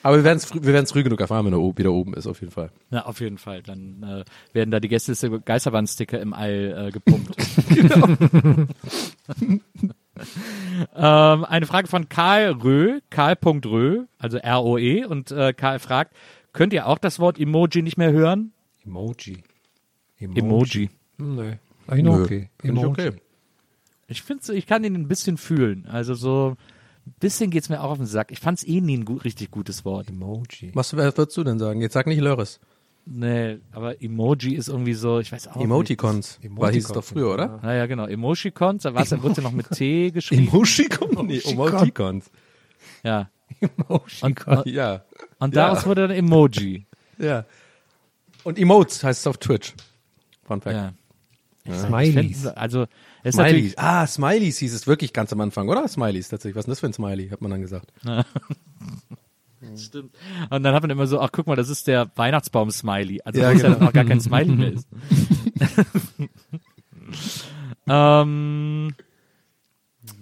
Aber 0.03 0.17
wir 0.17 0.25
werden 0.25 0.39
es 0.39 0.55
wir 0.55 0.65
werden's 0.65 0.93
früh 0.93 1.03
genug 1.03 1.21
erfahren, 1.21 1.47
wenn 1.47 1.53
er 1.53 1.79
wieder 1.79 1.93
oben 1.93 2.15
ist, 2.15 2.27
auf 2.27 2.41
jeden 2.41 2.53
Fall. 2.53 2.71
Ja, 2.91 3.05
auf 3.07 3.21
jeden 3.21 3.39
Fall. 3.39 3.63
Dann 3.63 4.03
äh, 4.03 4.25
werden 4.55 4.71
da 4.71 4.81
die 4.81 4.89
Gästeliste 4.89 5.41
Geisterbahn-Sticker 5.41 6.21
im 6.21 6.33
All 6.33 6.89
äh, 6.89 6.91
gepumpt. 6.91 7.37
ähm, 10.95 11.45
eine 11.45 11.67
Frage 11.67 11.89
von 11.89 12.09
Karl 12.09 12.53
Rö, 12.53 13.01
Karl.rö, 13.11 14.05
also 14.19 14.39
R-O-E, 14.39 15.05
und 15.05 15.31
äh, 15.31 15.53
Karl 15.53 15.79
fragt, 15.79 16.15
könnt 16.53 16.73
ihr 16.73 16.87
auch 16.87 16.99
das 16.99 17.19
Wort 17.19 17.39
Emoji 17.39 17.83
nicht 17.83 17.97
mehr 17.97 18.13
hören? 18.13 18.53
Emoji. 18.85 19.43
Emoji. 20.19 20.91
Hm, 21.19 21.37
Nee. 21.37 21.59
Nö, 22.03 22.23
okay. 22.23 22.49
ich 22.63 22.69
Emoji. 22.69 22.87
okay. 22.87 23.13
Ich 24.09 24.23
finde, 24.23 24.55
ich 24.55 24.67
kann 24.67 24.85
ihn 24.85 24.95
ein 24.95 25.09
bisschen 25.09 25.37
fühlen. 25.37 25.87
Also 25.91 26.15
so 26.15 26.57
ein 27.07 27.15
bisschen 27.21 27.51
geht's 27.51 27.69
mir 27.69 27.83
auch 27.83 27.91
auf 27.91 27.99
den 27.99 28.07
Sack. 28.07 28.31
Ich 28.31 28.41
fand's 28.41 28.65
eh 28.65 28.81
nie 28.81 28.97
ein 28.99 29.05
gut, 29.05 29.25
richtig 29.25 29.51
gutes 29.51 29.85
Wort. 29.85 30.09
Emoji. 30.09 30.71
Was 30.75 30.93
würdest 30.95 31.37
du 31.37 31.45
denn 31.45 31.59
sagen? 31.59 31.81
Jetzt 31.81 31.95
sag 31.95 32.07
nicht 32.07 32.21
Lörres. 32.21 32.61
Nee, 33.05 33.59
aber 33.73 34.01
Emoji 34.01 34.55
ist 34.55 34.69
irgendwie 34.69 34.95
so, 34.95 35.19
ich 35.19 35.33
weiß 35.33 35.49
auch 35.49 35.57
nicht. 35.57 35.65
Emoticons. 35.65 36.39
War 36.51 36.71
hieß 36.71 36.85
es 36.85 36.91
Emoticons, 36.91 36.93
doch 36.93 37.05
früher, 37.05 37.35
oder? 37.35 37.59
Naja, 37.61 37.87
genau. 37.87 38.07
Emoticons, 38.07 38.85
da 38.85 38.91
da 38.93 39.23
wurde 39.23 39.35
ja 39.39 39.43
noch 39.43 39.51
mit 39.53 39.69
T 39.71 40.11
geschrieben. 40.13 40.47
Emoticons? 40.49 41.23
Nee, 41.25 41.41
Emoticons. 41.45 42.31
Ja. 43.03 43.29
Emoji. 43.61 44.23
Und, 44.23 44.67
Ja. 44.67 45.05
und 45.41 45.57
daraus 45.57 45.83
Ja. 45.83 45.87
wurde 45.87 46.07
dann 46.09 46.17
Emoji. 46.17 46.87
Ja. 47.19 47.45
Und 48.45 48.59
Emotes 48.59 49.03
heißt 49.03 49.21
es 49.21 49.27
auf 49.27 49.39
Twitch. 49.39 49.75
Fun 50.45 50.61
Fact. 50.61 50.77
Ja. 50.77 51.75
Smileys. 51.75 52.47
Also, 52.47 52.83
es 52.83 52.89
ist 53.23 53.35
Smileys. 53.35 53.75
Ah, 53.77 54.07
Smileys 54.07 54.59
hieß 54.59 54.75
es 54.75 54.87
wirklich 54.87 55.13
ganz 55.13 55.33
am 55.33 55.41
Anfang, 55.41 55.69
oder? 55.69 55.87
Smileys 55.89 56.29
tatsächlich. 56.29 56.57
Was 56.57 56.63
ist 56.63 56.67
denn 56.67 56.73
das 56.73 56.81
für 56.81 56.87
ein 56.87 56.93
Smiley, 56.93 57.29
hat 57.29 57.41
man 57.41 57.51
dann 57.51 57.61
gesagt. 57.61 57.93
stimmt. 59.77 60.15
Und 60.51 60.63
dann 60.63 60.75
hat 60.75 60.83
man 60.83 60.91
immer 60.91 61.07
so, 61.07 61.21
ach 61.21 61.31
guck 61.33 61.47
mal, 61.47 61.57
das 61.57 61.69
ist 61.69 61.87
der 61.87 62.11
Weihnachtsbaum-Smiley. 62.17 63.23
Also, 63.25 63.41
Ja, 63.41 63.51
ja, 63.51 63.57
ja 63.57 63.63
genau. 63.63 63.79
dann 63.79 63.89
auch 63.89 63.93
gar 63.93 64.05
kein 64.05 64.21
Smiley 64.21 64.57
mehr 64.57 64.73
ist. 64.73 64.89
ähm, 67.89 68.95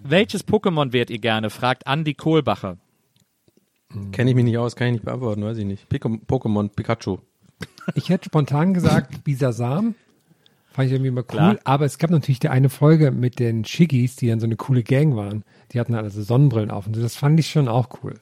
welches 0.02 0.46
Pokémon 0.46 0.92
wärt 0.92 1.10
ihr 1.10 1.18
gerne? 1.18 1.50
Fragt 1.50 1.84
Andy 1.86 2.14
Kohlbacher. 2.14 2.78
Kenne 4.12 4.30
ich 4.30 4.36
mich 4.36 4.44
nicht 4.44 4.58
aus, 4.58 4.76
kann 4.76 4.88
ich 4.88 4.92
nicht 4.94 5.04
beantworten, 5.04 5.42
weiß 5.42 5.58
ich 5.58 5.64
nicht. 5.64 5.90
Pokémon, 5.90 6.68
Pikachu. 6.68 7.18
Ich 7.94 8.08
hätte 8.08 8.26
spontan 8.26 8.72
gesagt, 8.72 9.24
Bisasam. 9.24 9.94
Fand 10.72 10.86
ich 10.86 10.92
irgendwie 10.92 11.10
mal 11.10 11.22
cool. 11.22 11.26
Klar. 11.26 11.58
Aber 11.64 11.84
es 11.84 11.98
gab 11.98 12.10
natürlich 12.10 12.38
die 12.38 12.48
eine 12.48 12.68
Folge 12.68 13.10
mit 13.10 13.38
den 13.38 13.64
Shiggies, 13.64 14.16
die 14.16 14.28
dann 14.28 14.38
so 14.40 14.46
eine 14.46 14.56
coole 14.56 14.82
Gang 14.82 15.16
waren. 15.16 15.44
Die 15.72 15.80
hatten 15.80 15.94
also 15.94 16.22
Sonnenbrillen 16.22 16.70
auf 16.70 16.86
und 16.86 16.94
so. 16.94 17.02
Das 17.02 17.16
fand 17.16 17.38
ich 17.40 17.50
schon 17.50 17.68
auch 17.68 17.88
cool. 18.02 18.14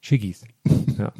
Shiggies. 0.00 0.44
Ja, 0.98 1.12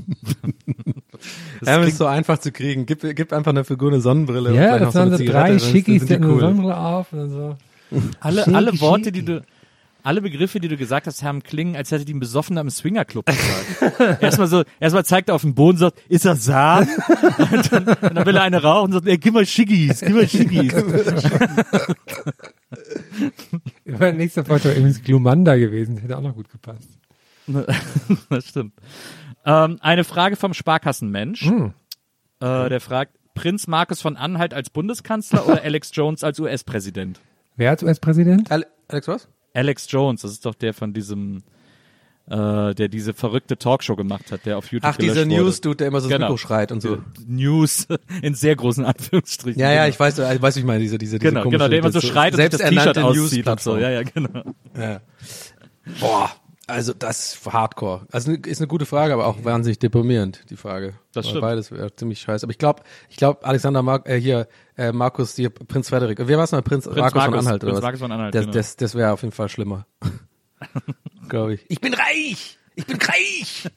Ja, 1.64 1.82
ist 1.82 1.98
so 1.98 2.06
einfach 2.06 2.38
zu 2.38 2.50
kriegen. 2.50 2.86
Gib, 2.86 3.00
gib 3.14 3.32
einfach 3.34 3.50
einer 3.50 3.64
Figur 3.64 3.90
eine 3.92 4.00
Sonnenbrille. 4.00 4.50
und 4.50 4.54
ja 4.54 4.78
das 4.78 4.94
waren 4.94 5.08
eine 5.08 5.18
so 5.18 5.24
Zigarette, 5.24 5.56
drei 5.56 5.58
Shiggies, 5.58 6.06
die 6.06 6.14
hatten 6.14 6.24
eine 6.24 6.32
cool. 6.32 6.40
Sonnenbrille 6.40 6.76
auf 6.78 7.12
und 7.12 7.30
so. 7.30 7.56
Alle, 8.20 8.42
Shiki, 8.44 8.54
alle 8.56 8.80
Worte, 8.80 9.12
die 9.12 9.24
du, 9.24 9.42
alle 10.06 10.22
Begriffe, 10.22 10.60
die 10.60 10.68
du 10.68 10.76
gesagt 10.76 11.08
hast, 11.08 11.24
haben 11.24 11.42
klingen, 11.42 11.74
als 11.74 11.90
hätte 11.90 12.04
die 12.04 12.14
ein 12.14 12.20
Besoffener 12.20 12.60
im 12.60 12.70
Swingerclub 12.70 13.26
gesagt. 13.26 14.22
erstmal 14.22 14.46
so, 14.46 14.62
erstmal 14.78 15.04
zeigt 15.04 15.28
er 15.28 15.34
auf 15.34 15.42
den 15.42 15.56
Boden 15.56 15.72
und 15.72 15.78
sagt, 15.78 15.98
ist 16.08 16.24
das 16.24 16.44
Samen? 16.44 16.88
und, 17.52 17.72
dann, 17.72 17.88
und 17.88 18.14
dann 18.14 18.24
will 18.24 18.36
er 18.36 18.42
eine 18.42 18.62
rauchen 18.62 18.86
und 18.86 18.92
sagt, 18.92 19.08
ey, 19.08 19.18
gib 19.18 19.34
mal 19.34 19.44
Schiggis, 19.44 20.00
gib 20.00 20.14
mal 20.14 20.28
Schiggis. 20.28 20.72
Bei 23.98 24.12
nächster 24.12 24.44
Folge 24.44 24.64
wäre 24.66 24.76
übrigens 24.76 25.02
Glumanda 25.02 25.56
gewesen. 25.56 25.96
Hätte 25.98 26.16
auch 26.16 26.22
noch 26.22 26.34
gut 26.34 26.50
gepasst. 26.50 26.88
das 28.28 28.46
stimmt. 28.46 28.74
Ähm, 29.44 29.78
eine 29.80 30.04
Frage 30.04 30.36
vom 30.36 30.54
Sparkassenmensch. 30.54 31.46
Hm. 31.46 31.72
Äh, 32.40 32.68
der 32.68 32.80
fragt, 32.80 33.16
Prinz 33.34 33.66
Markus 33.66 34.00
von 34.00 34.16
Anhalt 34.16 34.54
als 34.54 34.70
Bundeskanzler 34.70 35.46
oder 35.48 35.62
Alex 35.62 35.90
Jones 35.92 36.22
als 36.22 36.38
US-Präsident? 36.38 37.20
Wer 37.56 37.70
als 37.70 37.82
US-Präsident? 37.82 38.52
Ale- 38.52 38.66
Alex, 38.88 39.08
was? 39.08 39.28
Alex 39.56 39.86
Jones, 39.90 40.22
das 40.22 40.32
ist 40.32 40.44
doch 40.46 40.54
der 40.54 40.74
von 40.74 40.92
diesem, 40.92 41.42
äh, 42.28 42.74
der 42.74 42.88
diese 42.88 43.14
verrückte 43.14 43.56
Talkshow 43.56 43.96
gemacht 43.96 44.30
hat, 44.32 44.44
der 44.46 44.58
auf 44.58 44.70
YouTube 44.70 44.90
Ach, 44.92 44.96
dieser. 44.96 45.24
News-Dude, 45.24 45.76
der 45.76 45.86
immer 45.88 46.00
so 46.00 46.08
Genau. 46.08 46.26
Mikro 46.26 46.36
schreit 46.36 46.72
und 46.72 46.82
so. 46.82 46.98
News 47.26 47.86
in 48.22 48.34
sehr 48.34 48.54
großen 48.56 48.84
Anführungsstrichen. 48.84 49.60
Ja, 49.60 49.70
ja, 49.70 49.84
genau. 49.84 49.88
ich 49.88 50.00
weiß, 50.00 50.18
ich 50.18 50.42
weiß, 50.42 50.56
wie 50.56 50.60
ich 50.60 50.66
meine, 50.66 50.80
diese, 50.80 50.98
diese, 50.98 51.18
diese 51.18 51.30
Genau, 51.30 51.42
komische, 51.42 51.58
genau, 51.58 51.68
der 51.68 51.78
immer 51.78 51.92
so 51.92 52.00
schreit 52.00 52.34
und 52.34 52.40
sich 52.40 52.50
das 52.50 52.60
T-Shirt 52.60 52.98
auszieht 52.98 53.46
und 53.48 53.60
so. 53.60 53.76
Ja, 53.76 53.90
ja, 53.90 54.02
genau. 54.02 54.42
Ja. 54.78 55.00
Boah, 56.00 56.30
also 56.66 56.92
das 56.92 57.34
ist 57.34 57.52
Hardcore. 57.52 58.06
Also 58.10 58.32
ist 58.32 58.60
eine 58.60 58.66
gute 58.66 58.86
Frage, 58.86 59.14
aber 59.14 59.26
auch 59.26 59.44
wahnsinnig 59.44 59.78
deprimierend, 59.78 60.42
die 60.50 60.56
Frage. 60.56 60.94
Das 61.12 61.28
stimmt. 61.28 61.42
Beides 61.42 61.70
wäre 61.70 61.94
ziemlich 61.94 62.20
scheiße. 62.20 62.44
Aber 62.44 62.50
ich 62.50 62.58
glaube, 62.58 62.82
ich 63.08 63.16
glaube, 63.16 63.44
Alexander 63.44 63.82
Mar 63.82 64.04
äh, 64.06 64.20
hier, 64.20 64.48
äh, 64.76 64.92
Markus, 64.92 65.36
hier, 65.36 65.50
Prinz 65.50 65.88
Frederik. 65.88 66.18
Wer 66.20 66.36
war 66.36 66.44
es 66.44 66.52
mal? 66.52 66.62
Prinz, 66.62 66.86
Markus, 66.86 67.12
von 67.12 67.20
Markus, 67.30 67.46
Anhalt 67.46 67.60
Prinz 67.60 67.72
oder 67.72 67.76
was? 67.78 67.82
Markus 67.82 68.00
von 68.00 68.12
Anhalt, 68.12 68.34
Das, 68.34 68.42
genau. 68.42 68.52
das, 68.54 68.76
das 68.76 68.94
wäre 68.94 69.12
auf 69.12 69.22
jeden 69.22 69.32
Fall 69.32 69.48
schlimmer. 69.48 69.86
glaube 71.28 71.54
ich. 71.54 71.64
Ich 71.68 71.80
bin 71.80 71.94
reich! 71.94 72.58
Ich 72.74 72.86
bin 72.86 72.98
reich! 73.00 73.68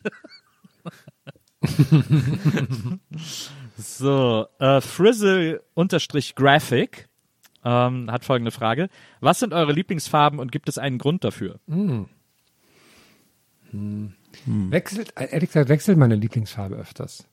So, 3.81 4.45
äh, 4.59 4.81
Frizzle-Graphic 4.81 7.07
ähm, 7.63 8.11
hat 8.11 8.25
folgende 8.25 8.51
Frage. 8.51 8.89
Was 9.21 9.39
sind 9.39 9.53
eure 9.53 9.71
Lieblingsfarben 9.71 10.37
und 10.39 10.51
gibt 10.51 10.67
es 10.67 10.77
einen 10.77 10.97
Grund 10.97 11.23
dafür? 11.23 11.61
Wechselt, 14.45 15.13
äh, 15.19 15.27
ehrlich 15.31 15.49
gesagt, 15.49 15.69
wechselt 15.69 15.97
meine 15.97 16.15
Lieblingsfarbe 16.15 16.75
öfters. 16.75 17.25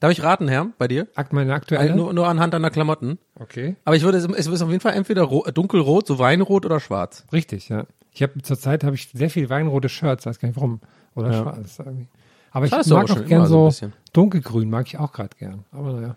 Darf 0.00 0.10
ich 0.10 0.22
raten, 0.22 0.48
Herr, 0.48 0.66
bei 0.78 0.88
dir? 0.88 1.06
Meine 1.30 1.52
Äh, 1.52 1.54
aktuelle? 1.54 1.94
nur, 1.94 2.12
nur 2.12 2.26
anhand 2.26 2.54
deiner 2.54 2.70
Klamotten. 2.70 3.18
okay. 3.38 3.76
Aber 3.84 3.94
ich 3.94 4.02
würde, 4.02 4.18
es 4.18 4.24
es 4.26 4.46
ist 4.48 4.62
auf 4.62 4.68
jeden 4.70 4.80
Fall 4.80 4.94
entweder 4.94 5.22
ro 5.22 5.44
dunkelrot, 5.52 6.06
so 6.08 6.18
Weinrot 6.18 6.66
oder 6.66 6.80
schwarz. 6.80 7.24
Richtig, 7.32 7.68
ja. 7.68 7.86
Ich 8.10 8.22
habe 8.22 8.42
zurzeit 8.42 8.84
habe 8.84 8.94
ich 8.96 9.08
sehr 9.14 9.30
viel 9.30 9.48
weinrote 9.48 9.88
Shirts, 9.88 10.26
weiß 10.26 10.38
gar 10.40 10.48
nicht 10.48 10.56
warum. 10.56 10.80
Oder 11.14 11.30
Ja. 11.32 11.42
schwarz 11.42 11.78
irgendwie. 11.78 12.08
Aber 12.50 12.66
ich 12.66 12.72
mag 12.72 13.10
auch 13.10 13.24
gern 13.24 13.46
so 13.46 13.70
so 13.70 13.90
dunkelgrün, 14.12 14.68
mag 14.68 14.86
ich 14.86 14.98
auch 14.98 15.12
gerade 15.12 15.36
gern. 15.38 15.64
Aber 15.70 15.92
naja, 15.92 16.16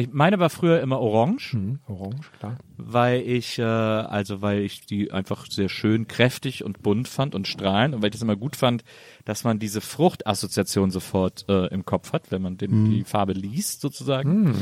Ich, 0.00 0.12
meine 0.12 0.38
war 0.38 0.50
früher 0.50 0.80
immer 0.80 1.00
orange, 1.00 1.52
hm, 1.52 1.78
orange, 1.86 2.30
klar. 2.38 2.56
weil 2.76 3.20
ich, 3.22 3.58
äh, 3.58 3.62
also 3.62 4.42
weil 4.42 4.60
ich 4.62 4.86
die 4.86 5.12
einfach 5.12 5.46
sehr 5.46 5.68
schön 5.68 6.08
kräftig 6.08 6.64
und 6.64 6.82
bunt 6.82 7.08
fand 7.08 7.34
und 7.34 7.46
strahlend 7.46 7.94
und 7.94 8.02
weil 8.02 8.08
ich 8.08 8.12
das 8.12 8.22
immer 8.22 8.36
gut 8.36 8.56
fand, 8.56 8.84
dass 9.24 9.44
man 9.44 9.58
diese 9.58 9.80
Fruchtassoziation 9.80 10.90
sofort 10.90 11.44
äh, 11.48 11.66
im 11.66 11.84
Kopf 11.84 12.12
hat, 12.12 12.30
wenn 12.30 12.42
man 12.42 12.56
den, 12.56 12.90
die 12.90 13.04
Farbe 13.04 13.32
liest 13.32 13.80
sozusagen. 13.80 14.54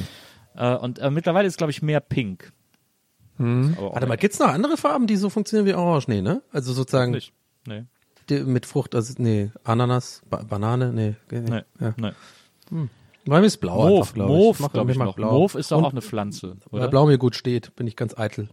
Äh, 0.54 0.74
und 0.76 0.98
äh, 0.98 1.10
mittlerweile 1.10 1.46
ist 1.48 1.56
glaube 1.58 1.70
ich 1.70 1.82
mehr 1.82 2.00
Pink. 2.00 2.52
Aber 3.38 3.78
auch 3.78 3.94
Warte 3.94 4.06
mal, 4.08 4.16
gibt's 4.16 4.40
noch 4.40 4.48
andere 4.48 4.76
Farben, 4.76 5.06
die 5.06 5.16
so 5.16 5.30
funktionieren 5.30 5.66
wie 5.66 5.74
Orange? 5.74 6.08
Nee, 6.08 6.22
ne? 6.22 6.42
Also 6.50 6.72
sozusagen 6.72 7.12
nicht. 7.12 7.32
Nee, 7.66 7.84
die, 8.28 8.40
mit 8.42 8.66
Frucht, 8.66 8.94
also 8.94 9.14
nee, 9.18 9.50
Ananas, 9.62 10.22
ba 10.28 10.42
Banane, 10.42 10.92
nee. 10.92 11.14
nee. 11.30 11.40
nee, 11.40 11.62
Ja. 11.80 11.94
nee. 11.96 12.88
Bei 13.28 13.40
mir 13.40 13.46
ist 13.46 13.58
blau 13.58 13.76
Mauve, 13.76 13.98
einfach, 14.00 14.14
glaube 14.14 14.32
ich. 14.32 14.38
Mauve, 14.38 14.62
mach- 14.62 14.72
glaube 14.72 14.92
ich 14.92 14.98
mag 14.98 15.06
noch. 15.06 15.14
Blau. 15.16 15.30
Mauve 15.32 15.58
ist 15.58 15.70
doch 15.70 15.82
auch 15.82 15.90
eine 15.92 16.02
Pflanze, 16.02 16.56
Weil 16.70 16.80
oder? 16.80 16.88
Blau 16.88 17.06
mir 17.06 17.18
gut 17.18 17.34
steht, 17.36 17.74
bin 17.76 17.86
ich 17.86 17.96
ganz 17.96 18.16
eitel. 18.18 18.48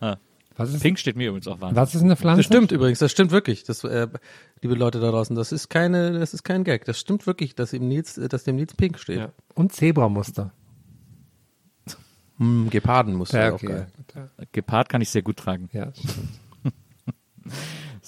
Ah. 0.00 0.16
Was 0.56 0.74
ist, 0.74 0.82
Pink 0.82 0.98
steht 0.98 1.16
mir 1.16 1.28
übrigens 1.28 1.46
auch 1.48 1.60
wahnsinnig. 1.60 1.76
was 1.76 1.94
ist 1.94 2.02
eine 2.02 2.16
Pflanze? 2.16 2.40
Das 2.40 2.46
stimmt 2.46 2.70
übrigens, 2.72 2.98
das 2.98 3.10
stimmt 3.10 3.30
wirklich. 3.30 3.64
Das, 3.64 3.82
äh, 3.84 4.08
liebe 4.60 4.74
Leute 4.74 5.00
da 5.00 5.10
draußen, 5.10 5.34
das 5.34 5.52
ist 5.52 5.70
keine, 5.70 6.18
das 6.18 6.34
ist 6.34 6.42
kein 6.42 6.64
Gag. 6.64 6.84
Das 6.84 6.98
stimmt 7.00 7.26
wirklich, 7.26 7.54
dass 7.54 7.72
ihm 7.72 7.88
Nils, 7.88 8.18
äh, 8.18 8.28
dass 8.28 8.44
dem 8.44 8.56
Nils 8.56 8.74
Pink 8.74 8.98
steht. 8.98 9.18
Ja. 9.18 9.32
Und 9.54 9.72
Zebramuster. 9.72 10.52
Hm, 12.38 12.68
Geparden 12.70 13.14
muss 13.14 13.32
Ja, 13.32 13.40
ja, 13.46 13.50
auch 13.50 13.54
okay. 13.54 13.66
geil. 13.66 14.30
Gepard 14.52 14.88
kann 14.88 15.00
ich 15.02 15.10
sehr 15.10 15.22
gut 15.22 15.36
tragen. 15.36 15.68
Ja, 15.72 15.92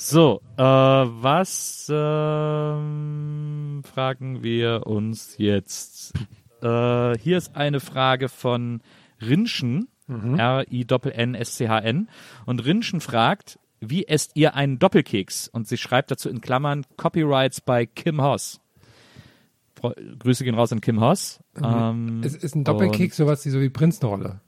So, 0.04 0.42
äh, 0.56 0.62
was 0.62 1.86
ähm, 1.88 3.82
fragen 3.84 4.42
wir 4.42 4.84
uns 4.88 5.36
jetzt? 5.38 6.14
Äh, 6.60 7.16
hier 7.18 7.38
ist 7.38 7.54
eine 7.54 7.78
Frage 7.78 8.28
von 8.28 8.82
Rinschen, 9.20 9.86
R-I-N-S-C-H-N. 10.08 12.08
Und 12.46 12.64
Rinschen 12.64 13.00
fragt, 13.00 13.60
wie 13.78 14.08
esst 14.08 14.32
ihr 14.34 14.56
einen 14.56 14.80
Doppelkeks? 14.80 15.46
Und 15.46 15.68
sie 15.68 15.76
schreibt 15.76 16.10
dazu 16.10 16.28
in 16.28 16.40
Klammern 16.40 16.84
Copyrights 16.96 17.60
bei 17.60 17.86
Kim 17.86 18.20
Hoss. 18.20 18.60
Grüße 20.18 20.42
gehen 20.42 20.56
raus 20.56 20.72
an 20.72 20.80
Kim 20.80 21.00
Hoss. 21.00 21.38
Ähm, 21.62 22.24
ist, 22.24 22.42
ist 22.42 22.56
ein 22.56 22.64
Doppelkeks 22.64 23.16
sowas 23.16 23.46
wie 23.46 23.50
so 23.50 23.60
wie 23.60 23.70
Prinzenrolle? 23.70 24.40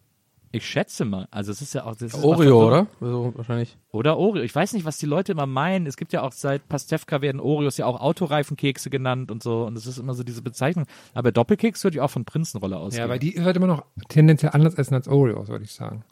Ich 0.55 0.67
schätze 0.67 1.05
mal, 1.05 1.27
also 1.31 1.51
es 1.51 1.61
ist 1.61 1.75
ja 1.75 1.85
auch 1.85 1.97
das 1.97 2.15
ist 2.15 2.23
Oreo, 2.23 2.63
auch 2.63 2.67
oder? 2.67 2.87
So, 3.01 3.33
wahrscheinlich. 3.35 3.77
Oder 3.91 4.17
Oreo. 4.17 4.43
Ich 4.43 4.55
weiß 4.55 4.73
nicht, 4.75 4.85
was 4.85 4.99
die 4.99 5.07
Leute 5.07 5.33
immer 5.33 5.47
meinen. 5.47 5.87
Es 5.87 5.97
gibt 5.97 6.13
ja 6.13 6.23
auch 6.23 6.33
seit 6.33 6.69
Pastewka 6.69 7.21
werden 7.23 7.41
Oreos 7.41 7.77
ja 7.77 7.87
auch 7.87 8.01
Autoreifenkekse 8.01 8.89
genannt 8.91 9.31
und 9.31 9.43
so. 9.43 9.65
Und 9.65 9.77
es 9.77 9.87
ist 9.87 9.99
immer 9.99 10.15
so 10.15 10.23
diese 10.23 10.43
Bezeichnung. 10.43 10.87
Aber 11.13 11.33
Doppelkeks 11.33 11.83
würde 11.83 11.97
ich 11.97 12.01
auch 12.01 12.11
von 12.11 12.25
Prinzenrolle 12.25 12.77
ausgehen. 12.77 13.03
Ja, 13.03 13.09
weil 13.09 13.19
die 13.19 13.39
sollte 13.39 13.59
man 13.59 13.69
noch 13.69 13.85
tendenziell 14.09 14.53
anders 14.53 14.75
essen 14.75 14.95
als 14.95 15.09
Oreos, 15.09 15.49
würde 15.49 15.65
ich 15.65 15.73
sagen. 15.73 16.05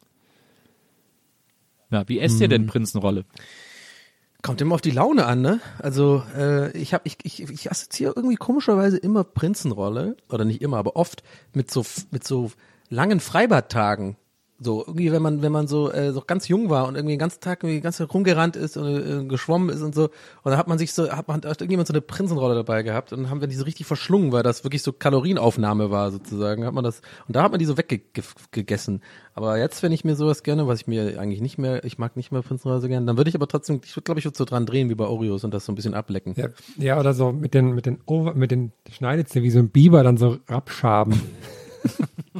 ja, 1.91 2.09
wie 2.09 2.19
esst 2.19 2.41
ihr 2.41 2.49
denn 2.49 2.67
Prinzenrolle? 2.67 3.25
Kommt 4.43 4.61
immer 4.61 4.75
auf 4.75 4.81
die 4.81 4.91
Laune 4.91 5.25
an, 5.27 5.41
ne? 5.41 5.61
Also 5.79 6.25
äh, 6.37 6.77
ich 6.77 6.95
habe 6.95 7.05
ich, 7.07 7.19
ich, 7.23 7.43
ich 7.49 7.71
assoziiere 7.71 8.15
irgendwie 8.17 8.35
komischerweise 8.35 8.97
immer 8.97 9.23
Prinzenrolle 9.23 10.17
oder 10.29 10.45
nicht 10.45 10.63
immer, 10.63 10.79
aber 10.79 10.97
oft 10.97 11.23
mit 11.55 11.71
so 11.71 11.85
mit 12.11 12.27
so 12.27 12.51
langen 12.89 13.21
Freibadtagen. 13.21 14.17
So 14.63 14.85
irgendwie, 14.87 15.13
wenn 15.13 15.23
man 15.23 15.43
wenn 15.43 15.53
man 15.53 15.67
so 15.67 15.91
äh, 15.91 16.13
so 16.13 16.23
ganz 16.27 16.49
jung 16.49 16.71
war 16.71 16.87
und 16.87 16.95
irgendwie 16.95 17.15
den 17.15 17.19
ganzen 17.19 17.41
Tag 17.41 17.63
irgendwie 17.63 17.81
ganz 17.81 18.01
rumgerannt 18.01 18.57
ist 18.57 18.77
und 18.77 18.87
äh, 18.87 19.25
geschwommen 19.25 19.71
ist 19.71 19.83
und 19.83 19.95
so 19.95 20.05
und 20.05 20.11
dann 20.51 20.57
hat 20.57 20.69
man 20.69 20.79
sich 20.79 20.93
so 20.93 21.11
hat 21.11 21.29
man 21.29 21.37
hat 21.37 21.61
irgendjemand 21.61 21.89
so 21.89 21.93
eine 21.93 22.01
Prinzenrolle 22.01 22.55
dabei 22.55 22.83
gehabt 22.83 23.13
und 23.13 23.31
haben 23.31 23.41
wir 23.41 23.49
die 23.49 23.57
so 23.57 23.65
richtig 23.65 23.87
verschlungen, 23.87 24.33
weil 24.33 24.43
das 24.43 24.65
wirklich 24.65 24.83
so 24.83 24.93
Kalorienaufnahme 24.93 25.91
war 25.91 26.11
sozusagen. 26.11 26.65
Hat 26.65 26.75
man 26.75 26.85
das 26.85 27.03
und 27.27 27.37
da 27.37 27.43
hat 27.43 27.51
man 27.51 27.59
die 27.59 27.65
so 27.65 27.77
weggegessen. 27.77 29.03
Aber 29.35 29.59
jetzt, 29.59 29.83
wenn 29.83 29.93
ich 29.93 30.05
mir 30.05 30.15
sowas 30.15 30.43
gerne, 30.43 30.67
was 30.67 30.81
ich 30.81 30.87
mir 30.87 31.19
eigentlich 31.19 31.41
nicht 31.41 31.59
mehr, 31.59 31.85
ich 31.85 31.99
mag 31.99 32.17
nicht 32.17 32.33
mehr 32.33 32.43
Prinzenrolle 32.43 32.81
so 32.81 32.89
gerne, 32.89 33.07
dann 33.07 33.17
würde 33.17 33.31
ich 33.31 33.35
aber 33.35 33.49
trotzdem, 33.49 33.81
ich 33.85 33.97
würde 33.97 34.05
glaube 34.05 34.21
ich 34.21 34.27
würde 34.27 34.37
so 34.37 34.45
dran 34.45 34.67
drehen 34.67 34.91
wie 34.91 34.95
bei 34.95 35.07
Oreos 35.07 35.45
und 35.45 35.53
das 35.55 35.65
so 35.65 35.73
ein 35.73 35.75
bisschen 35.75 35.95
ablecken. 35.95 36.35
Ja, 36.37 36.49
ja 36.77 37.01
oder 37.01 37.15
so 37.15 37.33
mit 37.33 37.55
den, 37.55 37.75
mit 37.75 37.87
den, 37.87 37.99
Over, 38.07 38.35
mit 38.35 38.51
den 38.51 38.73
Schneidezähnen 38.91 39.45
wie 39.45 39.51
so 39.51 39.59
ein 39.59 39.71
Biber 39.71 40.03
dann 40.03 40.17
so 40.17 40.39
abschaben. 40.47 41.21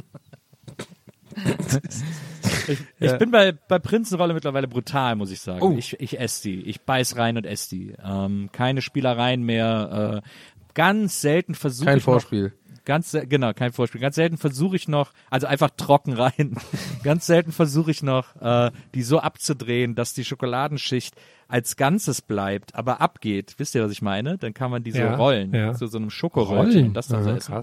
Ich 2.99 3.17
bin 3.17 3.31
bei, 3.31 3.51
bei 3.51 3.79
Prinzenrolle 3.79 4.33
mittlerweile 4.33 4.67
brutal, 4.67 5.15
muss 5.15 5.31
ich 5.31 5.41
sagen. 5.41 5.61
Oh. 5.61 5.75
Ich, 5.77 5.99
ich 5.99 6.19
esse 6.19 6.43
die. 6.43 6.61
Ich 6.61 6.81
beiß 6.81 7.17
rein 7.17 7.37
und 7.37 7.45
esse 7.45 7.69
die. 7.69 7.93
Ähm, 8.03 8.49
keine 8.51 8.81
Spielereien 8.81 9.43
mehr. 9.43 10.21
Äh, 10.23 10.29
ganz 10.73 11.21
selten 11.21 11.55
versuche 11.55 11.85
Kein 11.87 11.97
ich 11.97 12.05
noch, 12.05 12.13
Vorspiel. 12.13 12.53
Ganz 12.85 13.11
se- 13.11 13.25
genau, 13.27 13.53
kein 13.53 13.71
Vorspiel. 13.71 14.01
Ganz 14.01 14.15
selten 14.15 14.37
versuche 14.37 14.75
ich 14.75 14.87
noch, 14.89 15.13
also 15.29 15.47
einfach 15.47 15.69
trocken 15.77 16.13
rein. 16.13 16.55
Ganz 17.03 17.25
selten 17.27 17.53
versuche 17.53 17.91
ich 17.91 18.03
noch, 18.03 18.35
äh, 18.41 18.71
die 18.93 19.03
so 19.03 19.19
abzudrehen, 19.19 19.95
dass 19.95 20.13
die 20.13 20.25
Schokoladenschicht 20.25 21.15
als 21.47 21.77
Ganzes 21.77 22.21
bleibt, 22.21 22.75
aber 22.75 22.99
abgeht. 22.99 23.53
Wisst 23.57 23.75
ihr, 23.75 23.83
was 23.85 23.91
ich 23.93 24.01
meine? 24.01 24.37
Dann 24.37 24.53
kann 24.53 24.69
man 24.69 24.83
die 24.83 24.91
so 24.91 24.97
Ja, 24.99 25.15
rollen, 25.15 25.53
ja. 25.53 25.73
zu 25.73 25.87
so 25.87 25.97
einem 25.97 26.09
Schokoröllchen 26.09 26.87
und 26.87 26.93
das 26.93 27.07
dann 27.07 27.23
so 27.23 27.29
Aha, 27.29 27.37
essen. 27.37 27.53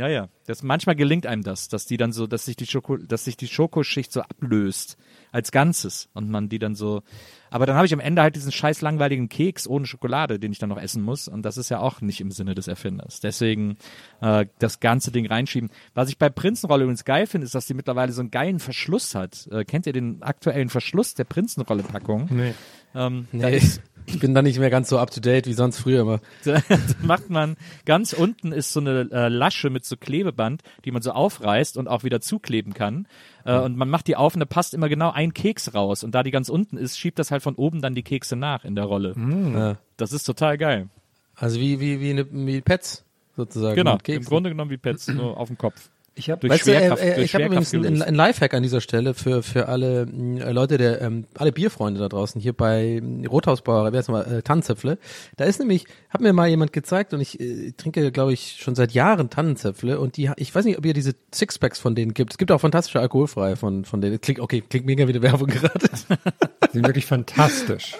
Ja, 0.00 0.08
ja. 0.08 0.28
Das, 0.46 0.62
manchmal 0.62 0.96
gelingt 0.96 1.26
einem 1.26 1.42
das, 1.42 1.68
dass 1.68 1.84
die 1.84 1.98
dann 1.98 2.12
so, 2.12 2.26
dass 2.26 2.46
sich 2.46 2.56
die 2.56 2.66
Schoko, 2.66 2.96
dass 2.96 3.26
sich 3.26 3.36
die 3.36 3.48
Schokoschicht 3.48 4.10
so 4.10 4.22
ablöst 4.22 4.96
als 5.30 5.52
Ganzes 5.52 6.08
und 6.14 6.30
man 6.30 6.48
die 6.48 6.58
dann 6.58 6.74
so. 6.74 7.02
Aber 7.50 7.66
dann 7.66 7.76
habe 7.76 7.84
ich 7.84 7.92
am 7.92 8.00
Ende 8.00 8.22
halt 8.22 8.34
diesen 8.34 8.50
scheiß 8.50 8.80
langweiligen 8.80 9.28
Keks 9.28 9.68
ohne 9.68 9.84
Schokolade, 9.84 10.38
den 10.38 10.52
ich 10.52 10.58
dann 10.58 10.70
noch 10.70 10.80
essen 10.80 11.02
muss. 11.02 11.28
Und 11.28 11.42
das 11.42 11.58
ist 11.58 11.68
ja 11.68 11.80
auch 11.80 12.00
nicht 12.00 12.22
im 12.22 12.30
Sinne 12.30 12.54
des 12.54 12.66
Erfinders. 12.66 13.20
Deswegen 13.20 13.76
äh, 14.22 14.46
das 14.58 14.80
ganze 14.80 15.12
Ding 15.12 15.26
reinschieben. 15.26 15.68
Was 15.92 16.08
ich 16.08 16.16
bei 16.16 16.30
Prinzenrolle 16.30 16.84
übrigens 16.84 17.04
geil 17.04 17.26
finde, 17.26 17.44
ist, 17.44 17.54
dass 17.54 17.66
die 17.66 17.74
mittlerweile 17.74 18.12
so 18.12 18.22
einen 18.22 18.30
geilen 18.30 18.58
Verschluss 18.58 19.14
hat. 19.14 19.48
Äh, 19.52 19.66
kennt 19.66 19.84
ihr 19.86 19.92
den 19.92 20.22
aktuellen 20.22 20.70
Verschluss 20.70 21.12
der 21.12 21.24
Prinzenrolle-Packung? 21.24 22.28
Nee. 22.30 22.54
Ähm, 22.94 23.28
da 23.32 23.50
Nee, 23.50 23.58
ist 23.58 23.82
ich 24.14 24.20
bin 24.20 24.34
da 24.34 24.42
nicht 24.42 24.58
mehr 24.58 24.70
ganz 24.70 24.88
so 24.88 24.98
up 24.98 25.10
to 25.10 25.20
date 25.20 25.46
wie 25.46 25.52
sonst 25.52 25.78
früher 25.78 26.02
immer. 26.02 26.20
da 26.44 26.60
macht 27.02 27.30
man 27.30 27.56
ganz 27.84 28.12
unten 28.12 28.52
ist 28.52 28.72
so 28.72 28.80
eine 28.80 29.08
äh, 29.10 29.28
Lasche 29.28 29.70
mit 29.70 29.84
so 29.84 29.96
Klebeband, 29.96 30.62
die 30.84 30.90
man 30.90 31.02
so 31.02 31.12
aufreißt 31.12 31.76
und 31.76 31.88
auch 31.88 32.04
wieder 32.04 32.20
zukleben 32.20 32.74
kann. 32.74 33.06
Äh, 33.44 33.58
und 33.58 33.76
man 33.76 33.88
macht 33.88 34.06
die 34.06 34.16
auf 34.16 34.34
und 34.34 34.40
da 34.40 34.46
passt 34.46 34.74
immer 34.74 34.88
genau 34.88 35.10
ein 35.10 35.34
Keks 35.34 35.74
raus. 35.74 36.04
Und 36.04 36.14
da 36.14 36.22
die 36.22 36.30
ganz 36.30 36.48
unten 36.48 36.76
ist, 36.76 36.98
schiebt 36.98 37.18
das 37.18 37.30
halt 37.30 37.42
von 37.42 37.54
oben 37.54 37.80
dann 37.80 37.94
die 37.94 38.02
Kekse 38.02 38.36
nach 38.36 38.64
in 38.64 38.74
der 38.74 38.84
Rolle. 38.84 39.14
Ja. 39.54 39.76
Das 39.96 40.12
ist 40.12 40.24
total 40.24 40.58
geil. 40.58 40.88
Also 41.34 41.58
wie 41.60 41.80
wie 41.80 42.00
wie, 42.00 42.10
eine, 42.10 42.26
wie 42.30 42.60
Pets 42.60 43.04
sozusagen. 43.36 43.76
Genau, 43.76 43.98
im. 44.06 44.24
Grunde 44.24 44.50
genommen 44.50 44.70
wie 44.70 44.76
Pets, 44.76 45.08
nur 45.14 45.36
auf 45.36 45.48
dem 45.48 45.58
Kopf. 45.58 45.88
Ich 46.16 46.28
habe 46.28 46.48
Weißt 46.48 46.66
du, 46.66 46.72
äh, 46.72 46.88
äh, 46.88 47.22
ich 47.22 47.34
habe 47.34 47.44
übrigens 47.44 47.72
einen, 47.72 48.02
einen 48.02 48.16
Lifehack 48.16 48.52
an 48.54 48.62
dieser 48.62 48.80
Stelle 48.80 49.14
für 49.14 49.42
für 49.42 49.68
alle 49.68 50.06
mh, 50.06 50.50
Leute 50.50 50.76
der 50.76 51.00
ähm, 51.00 51.26
alle 51.34 51.52
Bierfreunde 51.52 52.00
da 52.00 52.08
draußen 52.08 52.40
hier 52.40 52.52
bei 52.52 53.00
mh, 53.02 53.28
Rothausbrauerei, 53.28 53.92
wer 53.92 54.00
ist 54.00 54.08
mal 54.08 54.22
äh, 54.22 54.42
Tannenzäpfle. 54.42 54.98
Da 55.36 55.44
ist 55.44 55.60
nämlich, 55.60 55.84
hat 56.08 56.20
mir 56.20 56.32
mal 56.32 56.48
jemand 56.48 56.72
gezeigt 56.72 57.14
und 57.14 57.20
ich 57.20 57.40
äh, 57.40 57.72
trinke 57.76 58.10
glaube 58.12 58.32
ich 58.32 58.58
schon 58.60 58.74
seit 58.74 58.92
Jahren 58.92 59.30
Tannenzäpfle 59.30 60.00
und 60.00 60.16
die 60.16 60.30
ich 60.36 60.54
weiß 60.54 60.64
nicht, 60.64 60.78
ob 60.78 60.84
ihr 60.84 60.94
diese 60.94 61.14
Sixpacks 61.32 61.78
von 61.78 61.94
denen 61.94 62.12
gibt. 62.12 62.32
Es 62.32 62.38
gibt 62.38 62.50
auch 62.50 62.60
fantastische 62.60 63.00
alkoholfreie 63.00 63.56
von 63.56 63.84
von 63.84 64.00
denen. 64.00 64.20
Klingt 64.20 64.40
okay, 64.40 64.62
klingt 64.68 64.86
mega 64.86 65.06
wie 65.06 65.12
eine 65.12 65.22
Werbung 65.22 65.48
gerade. 65.48 65.86
sind 66.72 66.86
wirklich 66.86 67.06
fantastisch. 67.06 67.96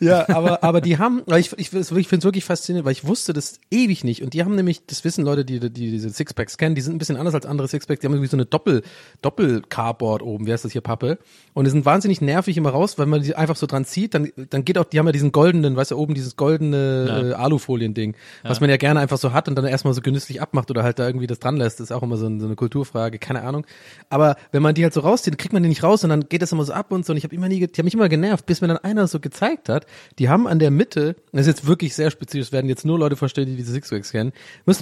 Ja, 0.00 0.28
aber, 0.28 0.62
aber 0.62 0.80
die 0.80 0.98
haben, 0.98 1.22
weil 1.26 1.40
ich, 1.40 1.52
ich, 1.52 1.72
ich 1.72 2.08
finde 2.08 2.18
es 2.18 2.24
wirklich 2.24 2.44
faszinierend, 2.44 2.84
weil 2.84 2.92
ich 2.92 3.06
wusste 3.06 3.32
das 3.32 3.60
ewig 3.70 4.04
nicht. 4.04 4.22
Und 4.22 4.34
die 4.34 4.42
haben 4.42 4.54
nämlich, 4.54 4.86
das 4.86 5.04
wissen 5.04 5.24
Leute, 5.24 5.44
die, 5.44 5.60
die 5.60 5.70
diese 5.70 6.10
Sixpacks 6.10 6.58
kennen, 6.58 6.74
die 6.74 6.80
sind 6.80 6.94
ein 6.94 6.98
bisschen 6.98 7.16
anders 7.16 7.34
als 7.34 7.46
andere 7.46 7.68
Sixpacks, 7.68 8.00
die 8.00 8.06
haben 8.06 8.12
irgendwie 8.12 8.28
so 8.28 8.36
eine 8.36 8.46
Doppel, 8.46 8.82
Doppel-Cardboard 9.22 10.22
oben, 10.22 10.46
wie 10.46 10.52
heißt 10.52 10.64
das 10.64 10.72
hier, 10.72 10.80
Pappe. 10.80 11.18
Und 11.54 11.64
die 11.64 11.70
sind 11.70 11.84
wahnsinnig 11.84 12.20
nervig 12.20 12.56
immer 12.56 12.70
raus, 12.70 12.98
weil 12.98 13.06
man 13.06 13.22
die 13.22 13.34
einfach 13.34 13.56
so 13.56 13.66
dran 13.66 13.84
zieht, 13.84 14.14
dann, 14.14 14.30
dann 14.50 14.64
geht 14.64 14.78
auch, 14.78 14.84
die 14.84 14.98
haben 14.98 15.06
ja 15.06 15.12
diesen 15.12 15.32
goldenen, 15.32 15.76
weißt 15.76 15.92
du, 15.92 15.96
oben 15.96 16.14
dieses 16.14 16.36
goldene 16.36 17.30
äh, 17.30 17.34
Alufolien-Ding, 17.34 18.14
was 18.42 18.60
man 18.60 18.70
ja 18.70 18.76
gerne 18.76 19.00
einfach 19.00 19.18
so 19.18 19.32
hat 19.32 19.48
und 19.48 19.56
dann 19.56 19.64
erstmal 19.64 19.94
so 19.94 20.00
genüsslich 20.00 20.40
abmacht 20.40 20.70
oder 20.70 20.82
halt 20.82 20.98
da 20.98 21.06
irgendwie 21.06 21.26
das 21.26 21.38
dran 21.38 21.56
lässt, 21.56 21.80
ist 21.80 21.92
auch 21.92 22.02
immer 22.02 22.16
so, 22.16 22.26
ein, 22.26 22.40
so 22.40 22.46
eine 22.46 22.56
Kulturfrage, 22.56 23.18
keine 23.18 23.42
Ahnung. 23.42 23.66
Aber 24.10 24.36
wenn 24.52 24.62
man 24.62 24.74
die 24.74 24.82
halt 24.82 24.94
so 24.94 25.00
rauszieht, 25.00 25.34
dann 25.34 25.38
kriegt 25.38 25.52
man 25.52 25.62
die 25.62 25.68
nicht 25.68 25.82
raus 25.82 26.04
und 26.04 26.10
dann 26.10 26.28
geht 26.28 26.42
das 26.42 26.52
immer 26.52 26.64
so 26.64 26.72
ab 26.72 26.92
und 26.92 27.06
so. 27.06 27.12
Und 27.12 27.16
ich 27.16 27.24
habe 27.24 27.34
immer 27.34 27.48
nie, 27.48 27.66
die 27.66 27.78
haben 27.78 27.84
mich 27.84 27.94
immer 27.94 28.08
genervt, 28.08 28.46
bis 28.46 28.60
mir 28.60 28.68
dann 28.68 28.78
einer 28.78 29.06
so 29.06 29.20
gezeigt 29.20 29.68
hat, 29.68 29.85
die 30.18 30.28
haben 30.28 30.46
an 30.46 30.58
der 30.58 30.70
Mitte, 30.70 31.16
das 31.32 31.42
ist 31.42 31.46
jetzt 31.46 31.66
wirklich 31.66 31.94
sehr 31.94 32.10
spezifisch, 32.10 32.52
werden 32.52 32.68
jetzt 32.68 32.84
nur 32.84 32.98
Leute 32.98 33.16
verstehen, 33.16 33.46
die 33.46 33.56
diese 33.56 33.72
Sixpacks 33.72 34.12
kennen, 34.12 34.32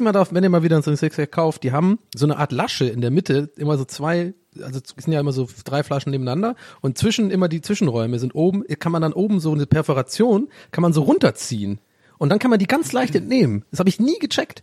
ihr 0.00 0.04
mal 0.04 0.12
darauf, 0.12 0.32
wenn 0.32 0.44
ihr 0.44 0.50
mal 0.50 0.62
wieder 0.62 0.80
so 0.82 0.90
ein 0.90 0.96
Sixpack 0.96 1.32
kauft, 1.32 1.62
die 1.62 1.72
haben 1.72 1.98
so 2.14 2.26
eine 2.26 2.38
Art 2.38 2.52
Lasche 2.52 2.86
in 2.86 3.00
der 3.00 3.10
Mitte, 3.10 3.50
immer 3.56 3.78
so 3.78 3.84
zwei, 3.84 4.34
also 4.60 4.80
es 4.80 5.04
sind 5.04 5.12
ja 5.12 5.20
immer 5.20 5.32
so 5.32 5.48
drei 5.64 5.82
Flaschen 5.82 6.10
nebeneinander 6.10 6.56
und 6.80 6.98
zwischen 6.98 7.30
immer 7.30 7.48
die 7.48 7.60
Zwischenräume 7.60 8.18
sind 8.18 8.34
oben, 8.34 8.64
kann 8.78 8.92
man 8.92 9.02
dann 9.02 9.12
oben 9.12 9.40
so 9.40 9.52
eine 9.52 9.66
Perforation, 9.66 10.48
kann 10.70 10.82
man 10.82 10.92
so 10.92 11.02
runterziehen 11.02 11.78
und 12.18 12.28
dann 12.28 12.38
kann 12.38 12.50
man 12.50 12.58
die 12.58 12.66
ganz 12.66 12.92
leicht 12.92 13.14
entnehmen. 13.14 13.64
Das 13.70 13.80
habe 13.80 13.88
ich 13.88 14.00
nie 14.00 14.18
gecheckt. 14.18 14.62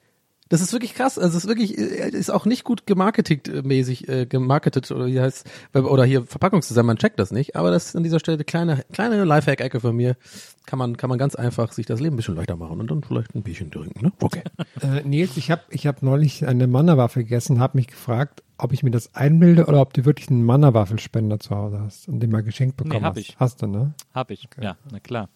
Das 0.52 0.60
ist 0.60 0.74
wirklich 0.74 0.94
krass. 0.96 1.18
Also 1.18 1.38
es 1.38 1.46
ist 1.46 1.48
wirklich, 1.48 1.78
äh, 1.78 2.10
ist 2.10 2.30
auch 2.30 2.46
nicht 2.46 2.66
gut 2.66 2.86
gemarketet 2.86 3.48
äh, 3.48 3.62
mäßig, 3.62 4.10
äh, 4.10 4.26
gemarketet 4.26 4.92
oder 4.92 5.06
wie 5.08 5.22
heißt 5.22 5.50
oder 5.74 6.04
hier 6.04 6.26
Verpackungsdesign, 6.26 6.86
man 6.86 6.98
checkt 6.98 7.20
das 7.22 7.32
nicht. 7.32 7.56
Aber 7.56 7.72
das 7.72 7.86
ist 7.88 7.96
an 7.96 8.04
dieser 8.04 8.20
Stelle 8.20 8.36
eine 8.36 8.44
kleine, 8.44 8.84
kleine 8.92 9.24
Lifehack-Ecke 9.24 9.80
von 9.80 9.96
mir. 9.96 10.18
Kann 10.66 10.78
man, 10.78 10.98
kann 10.98 11.10
man 11.10 11.18
ganz 11.18 11.36
einfach 11.36 11.72
sich 11.72 11.86
das 11.86 12.02
Leben 12.02 12.16
ein 12.16 12.18
bisschen 12.18 12.36
leichter 12.36 12.58
machen 12.58 12.82
und 12.82 12.92
dann 12.92 13.02
vielleicht 13.02 13.34
ein 13.34 13.44
Bierchen 13.44 13.72
trinken, 13.72 14.06
ne? 14.06 14.12
Okay. 14.20 14.44
Äh, 14.82 15.08
Nils, 15.08 15.38
ich 15.38 15.52
habe 15.52 15.62
ich 15.70 15.86
hab 15.86 16.02
neulich 16.02 16.48
eine 16.48 16.66
Mannerwaffe 16.66 17.20
gegessen, 17.20 17.60
habe 17.60 17.78
mich 17.78 17.88
gefragt, 17.88 18.42
ob 18.58 18.74
ich 18.74 18.84
mir 18.84 18.92
das 18.92 19.14
einbilde 19.16 19.66
oder 19.68 19.80
ob 19.80 19.94
du 19.94 20.06
wirklich 20.06 20.30
einen 20.30 20.44
Mannerwaffelspender 20.44 21.40
zu 21.40 21.56
Hause 21.56 21.80
hast 21.82 22.08
und 22.08 22.20
den 22.20 22.32
mal 22.32 22.42
geschenkt 22.42 22.78
bekommen 22.78 23.02
Nee, 23.02 23.06
hab 23.06 23.16
hast. 23.16 23.22
ich. 23.22 23.36
Hast 23.40 23.62
du, 23.62 23.68
ne? 23.68 23.94
Hab 24.14 24.32
ich, 24.32 24.50
ja, 24.60 24.78
na 24.92 25.00
klar. 25.00 25.30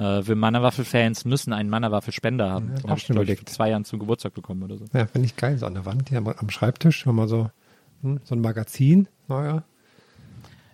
Äh, 0.00 0.26
wir 0.26 0.34
Mannerwaffel-Fans 0.34 1.26
müssen 1.26 1.52
einen 1.52 1.68
Mannerwaffel-Spender 1.68 2.50
haben. 2.50 2.68
Ja, 2.70 2.74
Den 2.76 2.84
auch 2.86 2.90
hab 2.90 2.98
ich, 2.98 3.04
schon 3.04 3.16
glaub 3.16 3.28
ich, 3.28 3.38
vor 3.38 3.46
zwei 3.46 3.70
Jahren 3.70 3.84
zum 3.84 3.98
Geburtstag 3.98 4.32
bekommen 4.32 4.62
oder 4.62 4.78
so. 4.78 4.86
Ja, 4.94 5.06
finde 5.06 5.26
ich 5.26 5.36
geil. 5.36 5.58
So 5.58 5.66
an 5.66 5.74
der 5.74 5.84
Wand 5.84 6.08
hier 6.08 6.18
am, 6.18 6.28
am 6.28 6.50
Schreibtisch, 6.50 7.06
wenn 7.06 7.14
man 7.14 7.28
so, 7.28 7.50
hm, 8.02 8.20
so 8.24 8.34
ein 8.34 8.40
Magazin, 8.40 9.08
naja. 9.28 9.62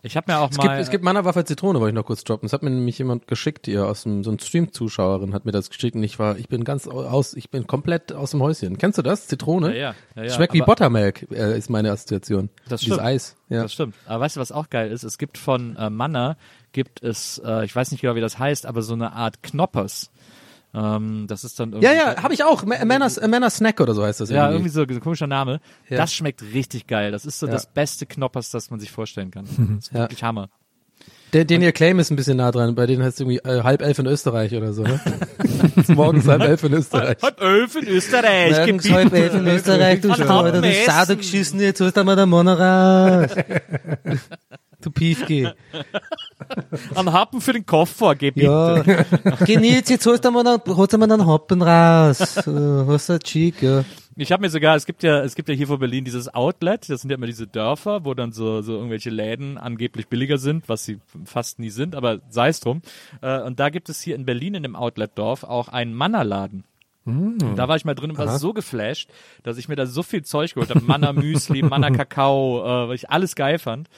Ich 0.02 0.16
habe 0.16 0.30
mir 0.30 0.38
auch 0.38 0.50
Es 0.52 0.56
mal. 0.56 0.68
gibt, 0.68 0.74
es 0.80 0.90
gibt 0.90 1.02
Mannerwaffe 1.02 1.44
Zitrone, 1.44 1.80
wollte 1.80 1.90
ich 1.90 1.94
noch 1.96 2.04
kurz 2.04 2.22
droppen. 2.22 2.46
Das 2.46 2.52
hat 2.52 2.62
mir 2.62 2.70
nämlich 2.70 2.96
jemand 2.96 3.26
geschickt 3.26 3.66
hier 3.66 3.86
aus 3.86 4.04
dem, 4.04 4.22
so 4.22 4.30
ein 4.30 4.38
Stream-Zuschauerin 4.38 5.34
hat 5.34 5.44
mir 5.44 5.50
das 5.50 5.68
geschickt 5.68 5.96
und 5.96 6.04
ich 6.04 6.20
war, 6.20 6.38
ich 6.38 6.48
bin 6.48 6.62
ganz 6.62 6.86
aus, 6.86 7.34
ich 7.34 7.50
bin 7.50 7.66
komplett 7.66 8.12
aus 8.12 8.30
dem 8.30 8.40
Häuschen. 8.40 8.78
Kennst 8.78 8.98
du 8.98 9.02
das? 9.02 9.26
Zitrone? 9.26 9.70
Ja, 9.70 9.74
ja, 9.74 9.94
ja, 10.14 10.22
ja, 10.22 10.30
Schmeckt 10.30 10.54
wie 10.54 10.60
Buttermilk, 10.60 11.26
äh, 11.32 11.58
ist 11.58 11.70
meine 11.70 11.90
Assoziation. 11.90 12.50
Das 12.68 12.82
Dieses 12.82 12.94
stimmt. 12.94 13.08
Eis. 13.08 13.36
Ja. 13.48 13.62
Das 13.62 13.72
stimmt. 13.72 13.96
Aber 14.06 14.20
weißt 14.20 14.36
du, 14.36 14.40
was 14.40 14.52
auch 14.52 14.70
geil 14.70 14.92
ist? 14.92 15.02
Es 15.02 15.18
gibt 15.18 15.38
von 15.38 15.74
äh, 15.74 15.90
Manna, 15.90 16.36
gibt 16.76 17.02
es, 17.02 17.40
äh, 17.42 17.64
ich 17.64 17.74
weiß 17.74 17.90
nicht 17.90 18.02
genau, 18.02 18.16
wie 18.16 18.20
das 18.20 18.38
heißt, 18.38 18.66
aber 18.66 18.82
so 18.82 18.92
eine 18.92 19.14
Art 19.14 19.42
Knoppers. 19.42 20.10
Ähm, 20.74 21.24
das 21.26 21.42
ist 21.42 21.58
dann 21.58 21.70
irgendwie. 21.72 21.86
Ja, 21.86 21.94
ja, 21.94 22.22
habe 22.22 22.34
ich 22.34 22.44
auch. 22.44 22.64
Männer's, 22.64 23.16
äh, 23.16 23.50
Snack 23.50 23.80
oder 23.80 23.94
so 23.94 24.04
heißt 24.04 24.20
das 24.20 24.28
Ja, 24.28 24.50
irgendwie. 24.50 24.68
irgendwie 24.68 24.92
so 24.92 24.96
ein 24.96 25.00
komischer 25.00 25.26
Name. 25.26 25.60
Ja. 25.88 25.96
Das 25.96 26.12
schmeckt 26.12 26.42
richtig 26.52 26.86
geil. 26.86 27.12
Das 27.12 27.24
ist 27.24 27.38
so 27.38 27.46
Ja. 27.46 27.52
das 27.52 27.66
beste 27.66 28.04
Knoppers, 28.04 28.50
das 28.50 28.70
man 28.70 28.78
sich 28.78 28.90
vorstellen 28.92 29.30
kann. 29.30 29.46
Das 29.46 29.86
ist 29.86 29.92
Ja. 29.94 30.00
wirklich 30.00 30.22
Hammer. 30.22 30.50
Der, 31.32 31.46
den 31.46 31.62
ihr 31.62 31.72
Claim 31.72 31.98
ist 31.98 32.10
ein 32.10 32.16
bisschen 32.16 32.36
nah 32.36 32.50
dran. 32.52 32.74
Bei 32.74 32.84
denen 32.84 33.02
heißt 33.02 33.14
es 33.14 33.20
irgendwie 33.20 33.38
äh, 33.38 33.62
halb 33.62 33.80
elf 33.80 33.98
in 33.98 34.06
Österreich 34.06 34.54
oder 34.54 34.74
so. 34.74 34.82
Ne? 34.82 35.00
Morgens 35.88 36.28
halb 36.28 36.42
elf 36.42 36.62
in 36.62 36.74
Österreich. 36.74 37.16
Halb 37.22 37.40
elf 37.40 37.74
in 37.76 37.88
Österreich. 37.88 38.50
Morgens 38.66 38.90
halb 38.92 39.12
elf 39.14 39.34
in 39.34 39.46
Österreich, 39.46 40.00
du 40.02 40.08
Schau, 40.10 40.24
du 40.24 40.28
Hauptmessen. 40.28 40.84
Schade 40.84 41.16
geschissen, 41.16 41.58
jetzt 41.60 41.80
holst 41.80 41.96
du 41.96 42.04
mal 42.04 42.16
der 42.16 42.26
Mann 42.26 42.48
raus. 42.48 43.30
Du 44.82 44.90
Piefke. 44.92 45.54
Ein 46.94 47.12
Happen 47.12 47.40
für 47.40 47.52
den 47.52 47.66
Koffer, 47.66 48.14
geh 48.14 48.30
bitte. 48.30 48.46
Ja. 48.46 49.36
Geh 49.44 49.56
Nils, 49.56 49.88
jetzt 49.88 50.06
holst 50.06 50.24
du 50.24 50.30
mal 50.30 50.44
dann, 50.44 50.60
holst 50.66 50.92
du 50.92 50.98
mal 50.98 51.06
dann 51.06 51.26
Hoppen 51.26 51.62
raus. 51.62 52.46
Uh, 52.46 52.86
hast 52.88 53.08
du 53.08 53.18
chic, 53.18 53.62
ja. 53.62 53.84
Ich 54.18 54.32
habe 54.32 54.40
mir 54.40 54.48
sogar, 54.48 54.76
es 54.76 54.86
gibt 54.86 55.02
ja, 55.02 55.20
es 55.22 55.34
gibt 55.34 55.48
ja 55.50 55.54
hier 55.54 55.66
vor 55.66 55.78
Berlin 55.78 56.04
dieses 56.04 56.32
Outlet, 56.32 56.88
das 56.88 57.02
sind 57.02 57.10
ja 57.10 57.16
immer 57.16 57.26
diese 57.26 57.46
Dörfer, 57.46 58.06
wo 58.06 58.14
dann 58.14 58.32
so, 58.32 58.62
so 58.62 58.72
irgendwelche 58.72 59.10
Läden 59.10 59.58
angeblich 59.58 60.08
billiger 60.08 60.38
sind, 60.38 60.70
was 60.70 60.86
sie 60.86 61.00
fast 61.24 61.58
nie 61.58 61.68
sind, 61.68 61.94
aber 61.94 62.20
sei 62.30 62.48
es 62.48 62.60
drum. 62.60 62.80
Äh, 63.20 63.42
und 63.42 63.60
da 63.60 63.68
gibt 63.68 63.90
es 63.90 64.00
hier 64.00 64.16
in 64.16 64.24
Berlin 64.24 64.54
in 64.54 64.62
dem 64.62 64.74
Outlet-Dorf 64.74 65.44
auch 65.44 65.68
einen 65.68 65.92
Mannerladen. 65.92 66.64
Da 67.54 67.68
war 67.68 67.76
ich 67.76 67.84
mal 67.84 67.94
drin 67.94 68.10
und 68.10 68.18
war 68.18 68.36
so 68.36 68.52
geflasht, 68.52 69.08
dass 69.44 69.58
ich 69.58 69.68
mir 69.68 69.76
da 69.76 69.86
so 69.86 70.02
viel 70.02 70.24
Zeug 70.24 70.54
geholt 70.54 70.70
habe. 70.70 70.80
Manna 70.84 71.12
Müsli, 71.12 71.62
Manna 71.62 71.90
Kakao, 71.90 72.64
äh, 72.64 72.88
weil 72.88 72.96
ich 72.96 73.10
alles 73.10 73.36
geil 73.36 73.60
fand. 73.60 73.88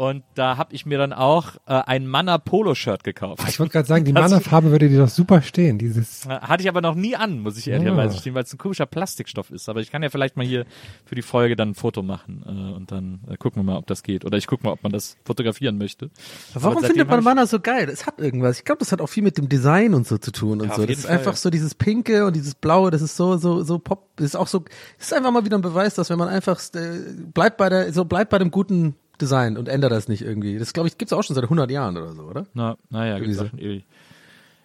Und 0.00 0.24
da 0.34 0.56
habe 0.56 0.72
ich 0.74 0.86
mir 0.86 0.96
dann 0.96 1.12
auch 1.12 1.56
äh, 1.66 1.74
ein 1.74 2.06
Manna 2.06 2.38
Polo-Shirt 2.38 3.04
gekauft. 3.04 3.42
Ich 3.46 3.60
wollte 3.60 3.72
gerade 3.74 3.86
sagen, 3.86 4.06
die 4.06 4.14
Mannerfarbe 4.14 4.70
würde 4.70 4.88
dir 4.88 4.98
doch 4.98 5.10
super 5.10 5.42
stehen. 5.42 5.76
Dieses, 5.76 6.24
Äh, 6.24 6.40
Hatte 6.40 6.62
ich 6.62 6.70
aber 6.70 6.80
noch 6.80 6.94
nie 6.94 7.16
an, 7.16 7.40
muss 7.40 7.58
ich 7.58 7.68
ehrlicherweise 7.68 8.16
stehen, 8.16 8.32
weil 8.32 8.44
es 8.44 8.54
ein 8.54 8.56
komischer 8.56 8.86
Plastikstoff 8.86 9.50
ist. 9.50 9.68
Aber 9.68 9.80
ich 9.80 9.90
kann 9.90 10.02
ja 10.02 10.08
vielleicht 10.08 10.38
mal 10.38 10.46
hier 10.46 10.64
für 11.04 11.16
die 11.16 11.20
Folge 11.20 11.54
dann 11.54 11.72
ein 11.72 11.74
Foto 11.74 12.02
machen 12.02 12.42
äh, 12.46 12.74
und 12.76 12.90
dann 12.90 13.20
äh, 13.28 13.36
gucken 13.36 13.60
wir 13.60 13.72
mal, 13.72 13.76
ob 13.76 13.86
das 13.88 14.02
geht. 14.02 14.24
Oder 14.24 14.38
ich 14.38 14.46
gucke 14.46 14.64
mal, 14.64 14.72
ob 14.72 14.82
man 14.82 14.90
das 14.90 15.18
fotografieren 15.22 15.76
möchte. 15.76 16.08
Warum 16.54 16.82
findet 16.82 17.06
man 17.06 17.22
Manna 17.22 17.44
so 17.44 17.60
geil? 17.60 17.90
Es 17.92 18.06
hat 18.06 18.20
irgendwas. 18.20 18.56
Ich 18.56 18.64
glaube, 18.64 18.78
das 18.78 18.92
hat 18.92 19.02
auch 19.02 19.08
viel 19.10 19.22
mit 19.22 19.36
dem 19.36 19.50
Design 19.50 19.92
und 19.92 20.06
so 20.06 20.16
zu 20.16 20.32
tun 20.32 20.62
und 20.62 20.68
Ja, 20.70 20.76
so. 20.76 20.86
Das 20.86 20.96
ist 20.96 21.06
Fall. 21.08 21.18
einfach 21.18 21.36
so 21.36 21.50
dieses 21.50 21.74
Pinke 21.74 22.24
und 22.24 22.34
dieses 22.36 22.54
Blaue, 22.54 22.90
das 22.90 23.02
ist 23.02 23.18
so, 23.18 23.36
so, 23.36 23.62
so 23.64 23.78
pop, 23.78 24.08
das 24.16 24.24
ist 24.28 24.36
auch 24.36 24.46
so, 24.46 24.60
das 24.96 25.08
ist 25.08 25.12
einfach 25.12 25.30
mal 25.30 25.44
wieder 25.44 25.58
ein 25.58 25.62
Beweis, 25.62 25.94
dass 25.94 26.08
wenn 26.08 26.18
man 26.18 26.28
einfach, 26.28 26.58
äh, 26.74 27.00
bleibt 27.34 27.58
bei 27.58 27.68
der, 27.68 27.92
so 27.92 28.06
bleibt 28.06 28.30
bei 28.30 28.38
dem 28.38 28.50
guten 28.50 28.94
Design 29.20 29.56
und 29.56 29.68
ändert 29.68 29.92
das 29.92 30.08
nicht 30.08 30.22
irgendwie. 30.22 30.58
Das 30.58 30.72
glaube 30.72 30.88
ich, 30.88 30.98
gibt's 30.98 31.12
auch 31.12 31.22
schon 31.22 31.34
seit 31.34 31.44
100 31.44 31.70
Jahren 31.70 31.96
oder 31.96 32.12
so, 32.12 32.22
oder? 32.22 32.46
Na, 32.54 32.76
naja, 32.88 33.18
gibt's 33.18 33.38
auch 33.38 33.42
so. 33.42 33.48
schon 33.50 33.58
ewig. 33.58 33.84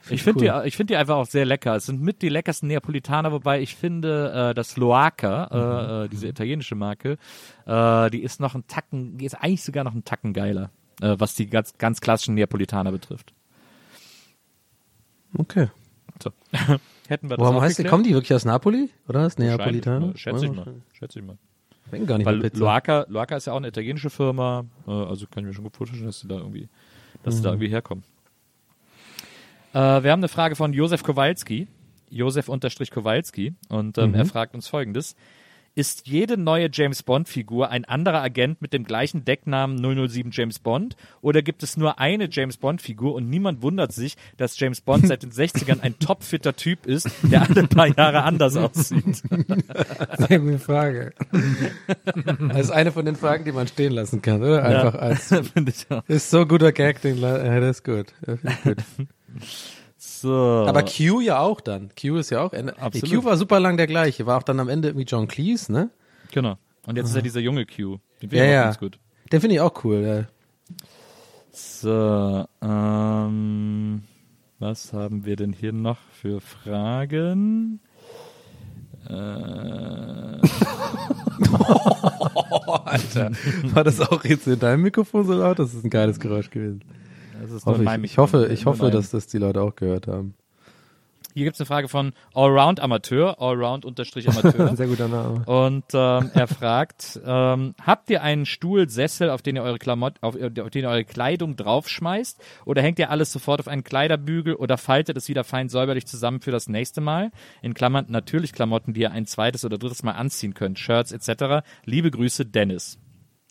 Ich 0.10 0.24
finde 0.24 0.40
die, 0.42 0.68
ich 0.68 0.78
finde 0.78 0.94
die 0.94 0.98
einfach 0.98 1.16
auch 1.16 1.26
sehr 1.26 1.46
lecker. 1.46 1.76
Es 1.76 1.88
sind 1.88 2.02
mit 2.02 2.22
die 2.22 2.30
leckersten 2.30 2.68
Neapolitaner, 2.68 3.32
wobei 3.32 3.62
ich 3.62 3.76
finde, 3.76 4.50
äh, 4.52 4.54
das 4.54 4.78
Loaca, 4.78 6.04
äh, 6.04 6.06
äh, 6.06 6.10
diese 6.10 6.28
italienische 6.28 6.76
Marke, 6.76 7.18
äh, 7.66 8.10
die 8.12 8.22
ist 8.22 8.40
noch 8.40 8.54
ein 8.54 8.68
Tacken, 8.68 9.18
die 9.18 9.26
ist 9.26 9.34
eigentlich 9.34 9.64
sogar 9.64 9.84
noch 9.84 9.96
ein 9.96 10.06
Tacken 10.06 10.34
geiler, 10.34 10.70
äh, 11.02 11.16
was 11.18 11.34
die 11.34 11.48
ganz, 11.48 11.78
ganz 11.78 12.02
klassischen 12.02 12.36
Neapolitaner 12.36 12.92
betrifft. 12.92 13.34
Okay. 15.38 15.70
So. 16.22 16.32
Hätten 17.08 17.30
wir 17.30 17.38
das 17.38 17.46
Warum 17.46 17.62
heißt 17.62 17.80
die, 17.80 17.84
kommen 17.84 18.04
die 18.04 18.14
wirklich 18.14 18.34
aus 18.34 18.46
Napoli? 18.46 18.90
Oder 19.08 19.24
Wahrscheinlich, 19.24 19.58
Neapolitaner? 19.58 20.08
ne? 20.08 20.18
Schätze 20.18 20.46
ich 20.46 20.52
mal. 20.52 20.76
Schätze 20.94 21.20
ich 21.20 21.26
mal. 21.26 21.38
Denken 21.92 22.08
gar 22.08 22.18
nicht 22.18 22.26
Weil. 22.26 22.50
Loaca, 22.54 23.06
Loaca 23.10 23.36
ist 23.38 23.46
ja 23.46 23.54
auch 23.54 23.58
eine 23.58 23.68
italienische 23.68 24.10
Firma, 24.10 24.66
äh, 24.88 24.92
also 24.92 25.28
kann 25.28 25.44
ich 25.44 25.48
mir 25.50 25.54
schon 25.54 25.64
gut 25.64 25.76
vorstellen, 25.78 26.06
dass 26.06 26.20
sie 26.20 26.28
da 26.28 26.36
irgendwie, 26.38 26.68
dass 27.24 27.36
sie 27.36 27.40
Mhm. 27.42 27.44
da 27.44 27.50
irgendwie 27.52 27.70
herkommen. 27.70 28.04
Äh, 29.74 30.04
wir 30.04 30.12
haben 30.12 30.20
eine 30.20 30.28
Frage 30.30 30.56
von 30.56 30.74
Josef 30.74 31.04
Kowalski, 31.04 31.68
Josef 32.10 32.50
unterstrich 32.50 32.92
Kowalski, 32.92 33.54
und 33.70 33.98
ähm, 33.98 34.10
Mhm. 34.10 34.16
er 34.16 34.26
fragt 34.26 34.56
uns 34.56 34.68
folgendes. 34.68 35.16
Ist 35.78 36.08
jede 36.08 36.38
neue 36.38 36.70
James 36.72 37.04
Bond-Figur 37.04 37.70
ein 37.70 37.84
anderer 37.84 38.22
Agent 38.22 38.62
mit 38.62 38.72
dem 38.72 38.86
gleichen 38.86 39.26
Decknamen 39.26 39.78
007 40.08 40.32
James 40.32 40.58
Bond? 40.60 40.96
Oder 41.20 41.42
gibt 41.42 41.64
es 41.64 41.76
nur 41.76 42.00
eine 42.00 42.30
James 42.32 42.56
Bond-Figur 42.56 43.14
und 43.14 43.30
niemand 43.30 43.62
wundert 43.62 43.92
sich, 43.92 44.16
dass 44.38 44.58
James 44.58 44.80
Bond 44.80 45.06
seit 45.08 45.24
den 45.24 45.32
60ern 45.32 45.82
ein 45.82 46.00
topfitter 46.00 46.56
Typ 46.56 46.86
ist, 46.86 47.10
der 47.24 47.42
alle 47.42 47.68
paar 47.68 47.88
Jahre 47.88 48.24
anders 48.24 48.56
aussieht? 48.56 49.22
sehr 50.18 50.40
gute 50.40 50.60
Frage. 50.60 51.12
Das 52.48 52.62
ist 52.62 52.72
eine 52.72 52.94
von 52.94 53.04
den 53.04 53.18
Fragen, 53.18 53.44
die 53.44 53.52
man 53.52 53.68
stehen 53.68 53.92
lassen 53.92 54.22
kann, 54.22 54.42
oder? 54.42 54.64
Einfach 54.64 54.96
als, 54.96 55.28
Finde 55.54 55.74
ich 55.76 55.92
auch. 55.92 56.04
ist 56.08 56.30
so 56.30 56.46
guter 56.46 56.72
Gag, 56.72 57.02
den, 57.02 57.20
ja, 57.20 57.60
das 57.60 57.80
ist 57.80 57.84
gut. 57.84 58.14
Ja, 58.26 58.38
find 58.38 58.50
ich 58.50 58.64
gut. 58.64 58.78
So. 60.22 60.66
Aber 60.68 60.84
Q 60.84 61.20
ja 61.22 61.40
auch 61.40 61.62
dann. 61.62 61.90
Q 62.00 62.18
ist 62.18 62.30
ja 62.30 62.42
auch 62.42 62.54
Ende. 62.54 62.78
Absolut. 62.80 63.10
Q 63.12 63.24
war 63.26 63.38
super 63.38 63.60
lang 63.60 63.78
der 63.78 63.88
gleiche, 63.88 64.26
war 64.26 64.38
auch 64.38 64.44
dann 64.44 64.60
am 64.60 64.70
Ende 64.70 64.90
irgendwie 64.90 65.06
John 65.06 65.28
Cleese, 65.28 65.72
ne? 65.72 65.90
Genau. 66.32 66.58
Und 66.86 66.98
jetzt 66.98 67.10
ist 67.10 67.16
ja 67.16 67.22
dieser 67.22 67.40
junge 67.42 67.66
Q. 67.66 67.98
Den 68.22 68.30
finde 68.30 68.38
Ja, 68.38 68.44
ich 68.44 68.50
auch 68.50 68.54
ja. 68.54 68.64
ganz 68.66 68.80
gut. 68.80 69.00
Den 69.32 69.42
finde 69.42 69.56
ich 69.56 69.62
auch 69.62 69.84
cool, 69.84 70.02
ja. 70.02 70.26
So, 71.52 72.46
ähm, 72.62 74.04
was 74.60 74.94
haben 74.94 75.26
wir 75.26 75.36
denn 75.36 75.54
hier 75.54 75.74
noch 75.74 75.98
für 76.12 76.42
Fragen? 76.42 77.80
Äh, 79.08 79.14
Alter, 82.86 83.32
war 83.74 83.84
das 83.84 84.00
auch 84.02 84.24
jetzt 84.24 84.48
in 84.48 84.60
deinem 84.60 84.82
Mikrofon 84.84 85.26
so 85.26 85.34
laut? 85.34 85.60
Das 85.60 85.74
ist 85.74 85.84
ein 85.84 85.90
geiles 85.90 86.20
Geräusch 86.20 86.50
gewesen. 86.50 86.82
Hoffe 87.66 87.84
ich, 87.84 88.04
ich 88.04 88.18
hoffe, 88.18 88.48
ich 88.48 88.66
hoffe, 88.66 88.92
dass 88.92 89.12
das 89.12 89.28
die 89.28 89.38
Leute 89.38 89.62
auch 89.62 89.76
gehört 89.76 90.08
haben. 90.08 90.36
Hier 91.36 91.44
gibt's 91.44 91.60
eine 91.60 91.66
Frage 91.66 91.90
von 91.90 92.14
Allround 92.34 92.80
Amateur, 92.80 93.42
Allround 93.42 93.84
unterstrich 93.84 94.30
Amateur. 94.30 94.74
Sehr 94.78 94.88
guter 94.88 95.10
Name. 95.10 95.44
Und 95.46 95.84
ähm, 95.94 96.32
er 96.34 96.48
fragt, 96.48 97.20
ähm, 97.26 97.76
habt 97.86 98.10
ihr 98.10 98.24
einen 98.24 98.46
Stuhl, 98.46 98.90
Sessel, 98.90 99.30
auf 99.30 99.42
den 99.42 99.58
ihr 99.58 99.64
eure 99.64 99.78
Klamott, 99.78 100.14
auf, 100.22 100.36
auf 100.36 100.70
den 100.70 100.84
ihr 100.84 100.90
eure 100.90 101.04
Kleidung 101.04 101.58
draufschmeißt? 101.58 102.42
Oder 102.64 102.82
hängt 102.82 103.00
ihr 103.00 103.10
alles 103.10 103.34
sofort 103.34 103.60
auf 103.60 103.68
einen 103.68 103.84
Kleiderbügel 103.84 104.56
oder 104.56 104.78
faltet 104.78 105.18
es 105.18 105.28
wieder 105.28 105.44
fein 105.44 105.68
säuberlich 105.68 106.08
zusammen 106.08 106.40
für 106.40 106.52
das 106.52 106.70
nächste 106.70 107.02
Mal? 107.02 107.32
In 107.62 107.74
Klammern 107.74 108.06
natürlich 108.08 108.54
Klamotten, 108.54 108.94
die 108.94 109.02
ihr 109.02 109.12
ein 109.12 109.26
zweites 109.26 109.66
oder 109.66 109.78
drittes 109.78 110.04
Mal 110.04 110.14
anziehen 110.14 110.54
könnt, 110.54 110.80
Shirts 110.80 111.12
etc. 111.12 111.68
Liebe 111.84 112.12
Grüße, 112.12 112.46
Dennis. 112.46 112.98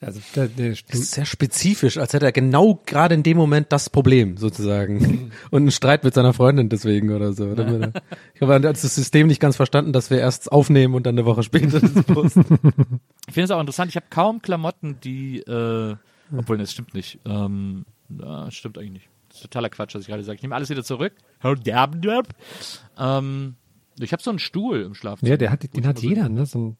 Also 0.04 0.20
der, 0.34 0.48
der 0.48 0.70
Das 0.70 1.00
ist 1.00 1.12
sehr 1.12 1.24
spezifisch, 1.24 1.98
als 1.98 2.12
hätte 2.12 2.26
er 2.26 2.32
genau 2.32 2.80
gerade 2.86 3.14
in 3.14 3.22
dem 3.22 3.36
Moment 3.36 3.72
das 3.72 3.90
Problem 3.90 4.36
sozusagen 4.36 5.30
und 5.50 5.62
einen 5.62 5.70
Streit 5.70 6.04
mit 6.04 6.14
seiner 6.14 6.32
Freundin 6.32 6.68
deswegen 6.68 7.10
oder 7.10 7.32
so. 7.32 7.46
Oder? 7.46 7.92
Ich 8.34 8.38
glaube, 8.38 8.54
er 8.54 8.56
hat 8.56 8.64
das 8.64 8.82
System 8.82 9.26
nicht 9.26 9.40
ganz 9.40 9.56
verstanden, 9.56 9.92
dass 9.92 10.10
wir 10.10 10.18
erst 10.18 10.52
aufnehmen 10.52 10.94
und 10.94 11.06
dann 11.06 11.14
eine 11.14 11.24
Woche 11.24 11.42
später 11.42 11.80
das 11.80 11.92
posten. 12.06 12.44
Ich 13.26 13.34
finde 13.34 13.44
es 13.44 13.50
auch 13.50 13.60
interessant, 13.60 13.90
ich 13.90 13.96
habe 13.96 14.06
kaum 14.10 14.42
Klamotten, 14.42 14.98
die, 15.02 15.38
äh, 15.38 15.96
obwohl, 16.36 16.58
das 16.58 16.72
stimmt 16.72 16.94
nicht. 16.94 17.18
Ähm, 17.24 17.84
na, 18.08 18.50
stimmt 18.50 18.78
eigentlich 18.78 18.92
nicht. 18.92 19.08
Das 19.28 19.38
ist 19.38 19.42
totaler 19.42 19.68
Quatsch, 19.70 19.94
was 19.94 20.02
ich 20.02 20.08
gerade 20.08 20.22
sage. 20.22 20.36
Ich 20.36 20.42
nehme 20.42 20.54
alles 20.54 20.70
wieder 20.70 20.84
zurück. 20.84 21.12
Ähm, 22.98 23.54
ich 23.98 24.12
habe 24.12 24.22
so 24.22 24.30
einen 24.30 24.38
Stuhl 24.38 24.82
im 24.82 24.94
Schlafzimmer. 24.94 25.30
ja, 25.30 25.36
der 25.36 25.50
hat, 25.50 25.74
den 25.74 25.86
hat 25.86 26.00
jeder, 26.00 26.28
ne? 26.28 26.46
So 26.46 26.58
ein, 26.58 26.76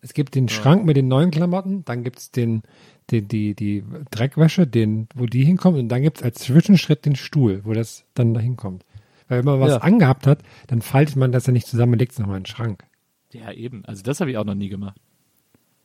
es 0.00 0.14
gibt 0.14 0.34
den 0.34 0.48
Schrank 0.48 0.84
mit 0.84 0.96
den 0.96 1.08
neuen 1.08 1.30
Klamotten, 1.30 1.84
dann 1.84 2.04
gibt's 2.04 2.30
den, 2.30 2.62
den, 3.10 3.26
die, 3.28 3.54
die 3.54 3.84
Dreckwäsche, 4.10 4.66
den, 4.66 5.08
wo 5.14 5.26
die 5.26 5.44
hinkommt, 5.44 5.78
und 5.78 5.88
dann 5.88 6.02
gibt's 6.02 6.22
als 6.22 6.38
Zwischenschritt 6.40 7.04
den 7.04 7.16
Stuhl, 7.16 7.62
wo 7.64 7.72
das 7.72 8.04
dann 8.14 8.34
da 8.34 8.40
hinkommt. 8.40 8.84
Weil 9.28 9.38
wenn 9.38 9.44
man 9.46 9.60
was 9.60 9.70
Ja. 9.72 9.78
angehabt 9.78 10.26
hat, 10.26 10.40
dann 10.68 10.80
faltet 10.82 11.16
man 11.16 11.32
das 11.32 11.46
ja 11.46 11.52
nicht 11.52 11.66
zusammen 11.66 11.94
und 11.94 11.98
legt 11.98 12.12
es 12.12 12.18
nochmal 12.18 12.36
in 12.38 12.44
den 12.44 12.46
Schrank. 12.46 12.84
Ja, 13.32 13.52
eben. 13.52 13.84
Also 13.84 14.02
das 14.02 14.20
habe 14.20 14.30
ich 14.30 14.38
auch 14.38 14.44
noch 14.44 14.54
nie 14.54 14.68
gemacht. 14.68 14.98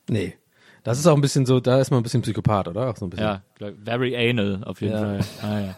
Nee. 0.10 0.36
Das 0.84 1.00
ist 1.00 1.08
auch 1.08 1.16
ein 1.16 1.22
bisschen 1.22 1.46
so, 1.46 1.60
da 1.60 1.80
ist 1.80 1.92
man 1.92 2.00
ein 2.00 2.04
bisschen 2.04 2.22
Psychopath, 2.22 2.68
oder? 2.68 2.90
Auch 2.90 2.98
so 2.98 3.06
ein 3.06 3.10
bisschen. 3.10 3.26
Ja, 3.26 3.42
very 3.84 4.16
anal 4.16 4.64
auf 4.64 4.82
jeden 4.82 4.94
Ja. 4.94 5.00
Fall. 5.00 5.20
Ah, 5.42 5.60
ja. 5.60 5.76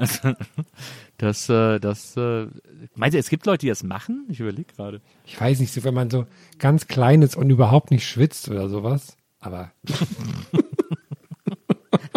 Das, 1.18 1.48
äh, 1.48 1.78
das, 1.78 2.16
äh, 2.16 2.46
meint 2.96 3.14
ihr, 3.14 3.20
es 3.20 3.30
gibt 3.30 3.46
Leute, 3.46 3.60
die 3.60 3.68
das 3.68 3.84
machen? 3.84 4.26
Ich 4.28 4.40
überlege 4.40 4.72
gerade. 4.74 5.00
Ich 5.24 5.40
weiß 5.40 5.60
nicht, 5.60 5.72
so 5.72 5.84
wenn 5.84 5.94
man 5.94 6.10
so 6.10 6.26
ganz 6.58 6.88
klein 6.88 7.22
ist 7.22 7.36
und 7.36 7.50
überhaupt 7.50 7.90
nicht 7.90 8.06
schwitzt 8.06 8.48
oder 8.48 8.68
sowas. 8.68 9.16
Aber 9.38 9.70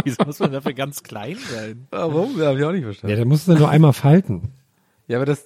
Wieso 0.03 0.23
muss 0.23 0.39
man 0.39 0.51
dafür 0.51 0.73
ganz 0.73 1.03
klein 1.03 1.37
sein? 1.51 1.87
Warum? 1.89 2.39
Ja, 2.39 2.47
hab 2.47 2.57
ich 2.57 2.63
auch 2.63 2.71
nicht 2.71 2.81
ja, 2.81 2.87
verstanden. 2.87 3.17
dann 3.17 3.27
musst 3.27 3.47
du 3.47 3.53
nur 3.53 3.69
einmal 3.69 3.93
falten. 3.93 4.53
Ja, 5.07 5.17
aber 5.17 5.25
das. 5.25 5.45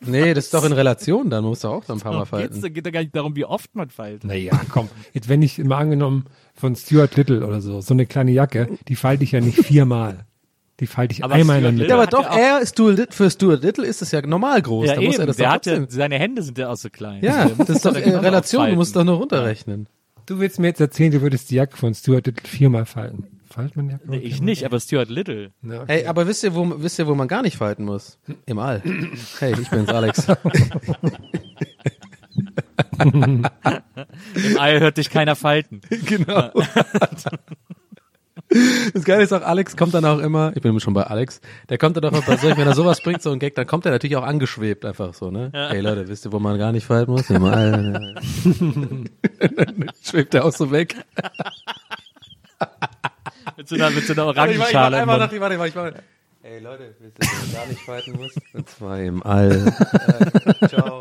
Nee, 0.00 0.32
das 0.34 0.44
ist 0.46 0.54
doch 0.54 0.64
in 0.64 0.72
Relation, 0.72 1.28
dann 1.28 1.42
musst 1.44 1.64
du 1.64 1.68
auch 1.68 1.84
so 1.84 1.92
ein 1.92 1.98
paar 1.98 2.12
Mal 2.12 2.24
falten. 2.24 2.60
da 2.60 2.68
geht 2.68 2.86
ja 2.86 2.92
gar 2.92 3.00
nicht 3.00 3.16
darum, 3.16 3.34
wie 3.34 3.44
oft 3.44 3.74
man 3.74 3.90
feilt. 3.90 4.22
Naja, 4.22 4.60
komm. 4.68 4.88
Jetzt, 5.12 5.28
wenn 5.28 5.42
ich 5.42 5.58
immer 5.58 5.76
angenommen 5.76 6.26
von 6.54 6.76
Stuart 6.76 7.16
Little 7.16 7.44
oder 7.44 7.60
so, 7.60 7.80
so 7.80 7.94
eine 7.94 8.06
kleine 8.06 8.30
Jacke, 8.30 8.68
die 8.86 8.94
falte 8.94 9.24
ich 9.24 9.32
ja 9.32 9.40
nicht 9.40 9.58
viermal. 9.64 10.26
Die 10.80 10.86
falte 10.86 11.12
ich 11.12 11.22
Aber 11.22 11.34
einmal 11.34 11.58
in 11.58 11.62
der 11.62 11.72
Mitte. 11.72 11.86
Ja, 11.88 11.94
aber 11.96 12.06
doch, 12.06 12.24
er 12.24 12.60
ist 12.60 12.70
Stuart, 12.70 12.96
Lit- 12.96 13.12
für 13.14 13.30
Stuart 13.30 13.62
Little 13.62 13.84
ist 13.86 14.00
es 14.00 14.10
ja 14.12 14.22
normal 14.26 14.62
groß. 14.62 14.86
Ja, 14.88 14.94
da 14.94 15.00
muss 15.02 15.14
eben. 15.14 15.22
er 15.22 15.26
das 15.26 15.36
der 15.36 15.46
doch 15.48 15.52
hat 15.54 15.66
ja, 15.66 15.76
trotzdem. 15.76 15.98
seine 15.98 16.18
Hände 16.18 16.42
sind 16.42 16.56
ja 16.56 16.70
auch 16.70 16.76
so 16.76 16.88
klein. 16.88 17.22
Ja, 17.22 17.50
muss 17.56 17.66
das 17.66 17.76
ist 17.76 17.84
doch 17.84 17.92
genauso 17.94 18.18
Relation, 18.20 18.70
du 18.70 18.76
musst 18.76 18.96
doch 18.96 19.04
nur 19.04 19.16
runterrechnen. 19.16 19.86
Du 20.26 20.40
willst 20.40 20.58
mir 20.58 20.68
jetzt 20.68 20.80
erzählen, 20.80 21.12
du 21.12 21.20
würdest 21.20 21.50
die 21.50 21.56
Jacke 21.56 21.76
von 21.76 21.92
Stuart 21.94 22.26
Little 22.26 22.48
viermal 22.48 22.86
falten. 22.86 23.26
Faltet 23.50 23.76
man 23.76 23.86
die 23.88 23.92
Jacke? 23.92 24.04
Nee, 24.08 24.18
ich 24.18 24.40
nicht, 24.40 24.64
aber 24.64 24.80
Stuart 24.80 25.10
Little. 25.10 25.50
Ja, 25.62 25.82
okay. 25.82 25.92
Hey, 25.92 26.06
aber 26.06 26.26
wisst 26.26 26.44
ihr, 26.44 26.54
wo, 26.54 26.72
wisst 26.82 26.98
ihr, 26.98 27.06
wo 27.06 27.14
man 27.14 27.28
gar 27.28 27.42
nicht 27.42 27.58
falten 27.58 27.84
muss? 27.84 28.18
Im 28.46 28.58
All. 28.58 28.82
Hey, 29.38 29.54
ich 29.60 29.68
bin's, 29.68 29.88
Alex. 29.90 30.26
Im 33.04 33.44
All 34.58 34.80
hört 34.80 34.96
dich 34.98 35.10
keiner 35.10 35.36
falten. 35.36 35.80
genau. 36.06 36.50
Das 38.94 39.04
Geile 39.04 39.22
ist 39.22 39.32
auch, 39.32 39.42
Alex 39.42 39.76
kommt 39.76 39.94
dann 39.94 40.04
auch 40.04 40.18
immer, 40.18 40.52
ich 40.56 40.62
bin 40.62 40.78
schon 40.80 40.92
bei 40.92 41.04
Alex, 41.04 41.40
der 41.68 41.78
kommt 41.78 41.96
dann 41.96 42.04
auch 42.06 42.10
immer 42.12 42.22
bei 42.22 42.36
solchen, 42.36 42.58
wenn 42.58 42.66
er 42.66 42.74
sowas 42.74 43.00
bringt, 43.00 43.22
so 43.22 43.30
ein 43.30 43.38
Gag, 43.38 43.54
dann 43.54 43.66
kommt 43.66 43.86
er 43.86 43.92
natürlich 43.92 44.16
auch 44.16 44.24
angeschwebt 44.24 44.84
einfach 44.84 45.14
so, 45.14 45.30
ne? 45.30 45.50
Hey 45.52 45.80
Leute, 45.80 46.08
wisst 46.08 46.24
ihr, 46.26 46.32
wo 46.32 46.40
man 46.40 46.58
gar 46.58 46.72
nicht 46.72 46.84
falten 46.84 47.12
muss? 47.12 47.30
Im 47.30 47.44
All. 47.44 48.14
Dann 49.38 49.90
schwebt 50.02 50.34
er 50.34 50.44
auch 50.44 50.52
so 50.52 50.70
weg. 50.72 50.96
Mit 53.56 53.68
so 53.68 53.74
einer, 53.76 53.90
mit 53.90 54.06
so 54.06 54.12
einer 54.14 54.26
Warte, 54.34 54.52
ich 54.52 54.58
mach- 54.58 54.66
ich 54.68 54.72
mach 54.74 54.80
Orangenschale 54.80 55.06
warte, 55.40 55.54
ich 55.54 55.58
mach- 55.58 55.66
ich 55.66 55.74
mach- 55.74 55.92
Hey 56.42 56.58
Leute, 56.60 56.94
wisst 57.00 57.18
ihr, 57.22 57.28
wo 57.28 57.42
man 57.46 57.52
gar 57.54 57.66
nicht 57.68 57.80
falten 57.82 58.12
muss? 58.16 58.32
Und 58.54 58.68
zwar 58.68 58.98
im 59.00 59.22
All. 59.22 59.72
Äh, 60.62 60.68
Ciao. 60.68 60.99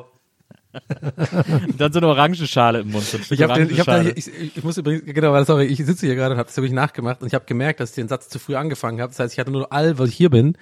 Und 0.71 1.81
dann 1.81 1.91
so 1.91 1.99
eine 1.99 2.07
Orangenschale 2.07 2.81
im 2.81 2.91
Mund. 2.91 3.03
So 3.03 3.17
Ich, 3.17 3.41
hab 3.41 3.55
den, 3.55 3.71
ich, 3.71 3.79
hab 3.79 3.87
da, 3.87 4.03
ich, 4.03 4.27
ich 4.55 4.63
muss 4.63 4.77
übrigens, 4.77 5.03
genau, 5.05 5.31
weil 5.33 5.45
sorry, 5.45 5.65
ich 5.65 5.83
sitze 5.83 6.05
hier 6.05 6.15
gerade 6.15 6.33
und 6.33 6.37
habe 6.37 6.47
das 6.47 6.57
wirklich 6.57 6.73
nachgemacht 6.73 7.21
und 7.21 7.27
ich 7.27 7.33
habe 7.33 7.45
gemerkt, 7.45 7.79
dass 7.79 7.89
ich 7.89 7.95
den 7.95 8.07
Satz 8.07 8.29
zu 8.29 8.37
früh 8.37 8.55
angefangen 8.55 9.01
habe. 9.01 9.09
Das 9.09 9.19
heißt, 9.19 9.33
ich 9.33 9.39
hatte 9.39 9.51
nur 9.51 9.71
all, 9.73 9.97
weil 9.97 10.07
ich 10.07 10.15
hier 10.15 10.29
bin 10.29 10.57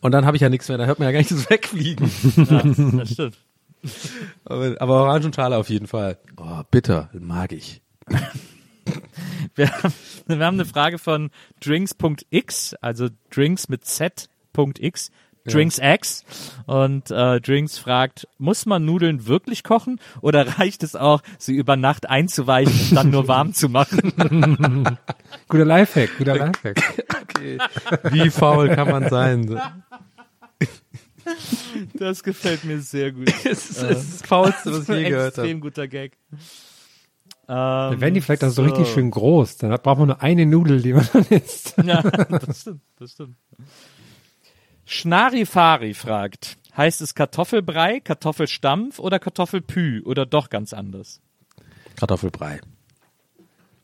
und 0.00 0.12
dann 0.12 0.26
habe 0.26 0.36
ich 0.36 0.40
ja 0.40 0.48
nichts 0.48 0.68
mehr. 0.68 0.78
Da 0.78 0.86
hört 0.86 0.98
man 0.98 1.06
ja 1.06 1.12
gar 1.12 1.18
nicht 1.18 1.30
das 1.30 1.48
Wegfliegen. 1.48 2.10
ja, 2.36 2.62
das 2.98 3.12
stimmt. 3.12 3.38
Aber, 4.44 4.76
aber 4.80 5.02
Orangenschale 5.02 5.56
auf 5.56 5.68
jeden 5.68 5.86
Fall. 5.86 6.18
Oh, 6.36 6.62
bitter, 6.70 7.10
mag 7.12 7.52
ich. 7.52 7.82
Wir 9.54 9.70
haben, 9.70 9.94
wir 10.26 10.38
haben 10.38 10.54
eine 10.54 10.64
Frage 10.64 10.98
von 10.98 11.30
drinks.x, 11.60 12.74
also 12.80 13.08
drinks 13.30 13.68
mit 13.68 13.84
z.x, 13.84 15.10
drinksx. 15.46 16.24
Und 16.66 17.10
äh, 17.10 17.40
Drinks 17.40 17.78
fragt, 17.78 18.28
muss 18.38 18.66
man 18.66 18.84
Nudeln 18.84 19.26
wirklich 19.26 19.64
kochen 19.64 20.00
oder 20.20 20.46
reicht 20.58 20.82
es 20.82 20.96
auch, 20.96 21.22
sie 21.38 21.54
über 21.54 21.76
Nacht 21.76 22.08
einzuweichen 22.08 22.90
und 22.90 22.96
dann 22.96 23.10
nur 23.10 23.28
warm 23.28 23.52
zu 23.54 23.68
machen? 23.68 24.12
Guter 25.48 25.64
Lifehack, 25.64 26.10
guter 26.18 26.36
Lifehack. 26.36 27.04
Okay. 27.22 27.58
Wie 28.10 28.30
faul 28.30 28.68
kann 28.68 28.88
man 28.88 29.08
sein? 29.08 29.60
Das 31.94 32.22
gefällt 32.22 32.64
mir 32.64 32.80
sehr 32.80 33.12
gut. 33.12 33.32
Das 33.44 33.70
ist 33.70 33.82
das 33.82 34.22
Faulste, 34.22 34.72
was 34.72 34.88
ich 34.88 34.96
je 34.96 35.08
gehört 35.10 35.38
Extrem 35.38 35.50
habe. 35.50 35.60
guter 35.60 35.88
Gag. 35.88 36.16
Dann 37.46 38.00
werden 38.00 38.14
die 38.14 38.20
vielleicht 38.20 38.44
auch 38.44 38.50
so 38.50 38.62
richtig 38.62 38.88
schön 38.88 39.10
groß. 39.10 39.58
Dann 39.58 39.70
braucht 39.82 39.98
man 39.98 40.08
nur 40.08 40.22
eine 40.22 40.46
Nudel, 40.46 40.80
die 40.80 40.92
man 40.94 41.06
dann 41.12 41.26
isst. 41.26 41.74
Ja, 41.84 42.02
das 42.02 42.62
stimmt, 42.62 42.80
das 42.98 43.12
stimmt. 43.12 43.36
Schnarifari 44.84 45.94
fragt, 45.94 46.58
heißt 46.76 47.00
es 47.00 47.14
Kartoffelbrei, 47.14 48.00
Kartoffelstampf 48.00 48.98
oder 48.98 49.18
Kartoffelpü 49.18 50.02
oder 50.04 50.26
doch 50.26 50.50
ganz 50.50 50.72
anders? 50.72 51.20
Kartoffelbrei. 51.96 52.60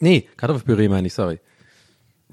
Nee, 0.01 0.29
Kartoffelpüree 0.37 0.89
meine 0.89 1.07
ich, 1.07 1.15
sorry. 1.15 1.41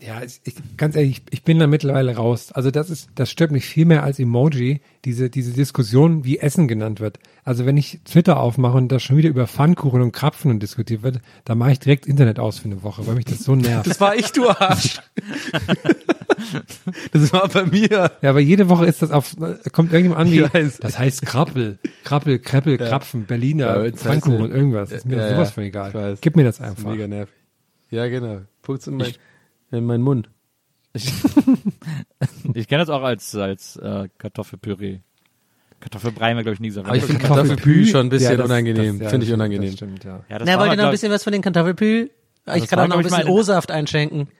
Ja, 0.02 0.22
ich, 0.22 0.42
ich, 0.44 0.56
ganz 0.76 0.98
ehrlich, 0.98 1.22
ich 1.30 1.44
bin 1.44 1.58
da 1.58 1.68
mittlerweile 1.68 2.18
raus. 2.18 2.52
Also 2.52 2.70
das 2.70 2.90
ist, 2.90 3.10
das 3.16 3.32
stört 3.32 3.52
mich 3.52 3.66
viel 3.66 3.86
mehr 3.86 4.04
als 4.04 4.20
Emoji, 4.20 4.82
diese, 5.06 5.30
diese 5.30 5.54
Diskussion, 5.54 6.26
wie 6.26 6.40
Essen 6.40 6.68
genannt 6.68 7.00
wird. 7.00 7.18
Also 7.46 7.66
wenn 7.66 7.78
ich 7.78 8.02
Twitter 8.04 8.42
aufmache 8.42 8.76
und 8.76 8.92
da 8.92 9.00
schon 9.00 9.16
wieder 9.16 9.30
über 9.30 9.48
Pfannkuchen 9.48 10.02
und 10.02 10.12
Krapfen 10.12 10.60
diskutiert 10.60 11.02
wird, 11.02 11.22
dann 11.46 11.58
mache 11.58 11.72
ich 11.72 11.80
direkt 11.80 12.08
Internet 12.08 12.40
aus 12.40 12.60
für 12.60 12.66
eine 12.66 12.84
Woche, 12.84 13.08
weil 13.08 13.16
mich 13.16 13.26
das 13.26 13.40
so 13.40 13.56
nervt. 13.56 13.88
Das 13.88 14.02
war 14.02 14.16
ich, 14.16 14.34
du 14.34 14.50
Arsch. 14.50 15.00
das 17.12 17.34
war 17.34 17.48
bei 17.50 17.66
mir. 17.66 18.12
Ja, 18.22 18.30
aber 18.30 18.40
jede 18.40 18.70
Woche 18.70 18.86
ist 18.86 19.02
das 19.02 19.12
auf, 19.12 19.36
kommt 19.72 19.92
irgendjemand 19.94 20.22
an 20.22 20.32
wie, 20.32 20.42
weiß. 20.44 20.78
das 20.80 20.98
heißt 21.00 21.22
Krabbel, 21.26 21.80
Krabbel, 22.04 22.40
Kreppel, 22.40 22.78
Krapfen, 22.78 23.26
Berliner, 23.26 23.86
Ja, 23.86 23.92
Pfannkuchen 23.92 24.42
und 24.42 24.52
irgendwas. 24.52 24.92
Ist 24.92 25.06
mir 25.06 25.18
Ja, 25.18 25.30
sowas 25.30 25.50
ja, 25.50 25.54
von 25.54 25.64
egal. 25.64 25.90
ich 25.90 25.94
weiß. 25.96 26.22
Gib 26.22 26.36
mir 26.36 26.44
das 26.44 26.58
Das 26.58 26.68
ist 26.72 26.78
einfach. 26.78 26.92
mega 26.92 27.08
nervig. 27.08 27.34
Ja, 27.92 28.08
genau. 28.08 28.42
Putz 28.62 28.88
in, 28.88 28.98
mein, 28.98 29.14
in 29.72 29.86
meinen 29.86 30.04
Mund. 30.04 30.30
Ich, 30.94 31.12
ich 32.54 32.68
kenne 32.68 32.80
das 32.86 32.90
auch 32.90 33.04
als, 33.04 33.36
als 33.36 33.76
äh, 33.78 34.08
Kartoffelpüree. 34.18 35.00
Kartoffelbrei 35.82 36.30
haben 36.30 36.38
wir, 36.38 36.44
glaube 36.44 36.54
ich, 36.56 36.60
nie 36.62 36.70
gesagt. 36.70 36.88
Aber 36.88 36.96
ich 36.96 37.04
finde 37.04 37.22
Kartoffelpü, 37.22 37.86
schon 37.86 38.08
ein 38.08 38.10
bisschen 38.10 38.32
ja, 38.32 38.38
das- 38.38 38.46
unangenehm. 38.46 38.98
das- 38.98 39.04
ja, 39.06 39.10
finde 39.10 39.24
ich 39.26 39.30
das- 39.30 39.36
unangenehm. 39.36 39.70
Das 39.70 39.76
stimmt, 39.76 40.04
ja. 40.04 40.24
ja, 40.30 40.40
das 40.40 40.48
Na, 40.48 40.58
wollt 40.58 40.72
ihr 40.72 40.78
noch 40.78 40.86
ein 40.86 40.92
bisschen 40.92 41.12
was 41.12 41.24
von 41.24 41.34
den 41.34 41.42
Kartoffelpü? 41.42 42.10
das 42.46 42.58
Ich 42.58 42.68
kann 42.68 42.80
auch 42.80 42.88
noch 42.88 42.98
ein 42.98 43.04
bisschen 43.04 43.28
O-Saft 43.28 43.72
einschenken. 43.72 44.28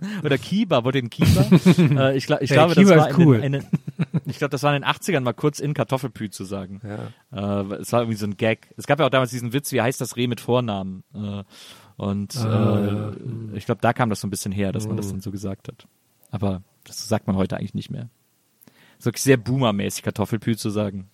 Oder 0.24 0.38
Kiba, 0.38 0.82
ihr 0.84 0.92
den 0.92 1.10
Kiba? 1.10 1.44
äh, 2.10 2.16
ich 2.16 2.24
ich 2.42 2.50
Hey, 2.50 2.56
glaube, 2.56 2.74
Kiba 2.74 2.90
das 2.94 2.98
war 2.98 3.10
ist 3.10 3.18
in 3.18 3.26
cool. 3.26 3.40
den, 3.40 3.54
in 3.54 3.64
ich 4.26 4.38
glaube, 4.38 4.50
das 4.50 4.62
war 4.62 4.74
in 4.76 4.82
den 4.82 4.88
80ern 4.90 5.20
mal 5.20 5.32
kurz 5.32 5.58
in 5.58 5.74
Kartoffelpü 5.74 6.30
zu 6.30 6.44
sagen. 6.44 6.80
Ja. 7.32 7.62
Äh, 7.62 7.74
es 7.76 7.92
war 7.92 8.00
irgendwie 8.02 8.16
so 8.18 8.26
ein 8.26 8.36
Gag. 8.36 8.72
Es 8.76 8.86
gab 8.86 9.00
ja 9.00 9.06
auch 9.06 9.10
damals 9.10 9.30
diesen 9.30 9.52
Witz, 9.52 9.72
wie 9.72 9.82
heißt 9.82 10.00
das 10.00 10.16
Reh 10.16 10.26
mit 10.28 10.40
Vornamen? 10.40 11.02
Äh, 11.14 11.42
und 11.96 12.36
Ah, 12.36 13.10
äh, 13.10 13.56
ich 13.56 13.66
glaube, 13.66 13.80
da 13.80 13.92
kam 13.92 14.08
das 14.08 14.20
so 14.20 14.28
ein 14.28 14.30
bisschen 14.30 14.52
her, 14.52 14.70
dass 14.70 14.86
man 14.86 14.96
das 14.96 15.08
dann 15.10 15.20
so 15.20 15.32
gesagt 15.32 15.66
hat. 15.66 15.88
Aber 16.30 16.62
das 16.84 17.08
sagt 17.08 17.26
man 17.26 17.34
heute 17.36 17.56
eigentlich 17.56 17.74
nicht 17.74 17.90
mehr. 17.90 18.08
Ist 18.98 19.06
wirklich 19.06 19.22
sehr 19.22 19.36
boomermäßig, 19.36 20.04
Kartoffelpü 20.04 20.56
zu 20.56 20.70
sagen. 20.70 21.08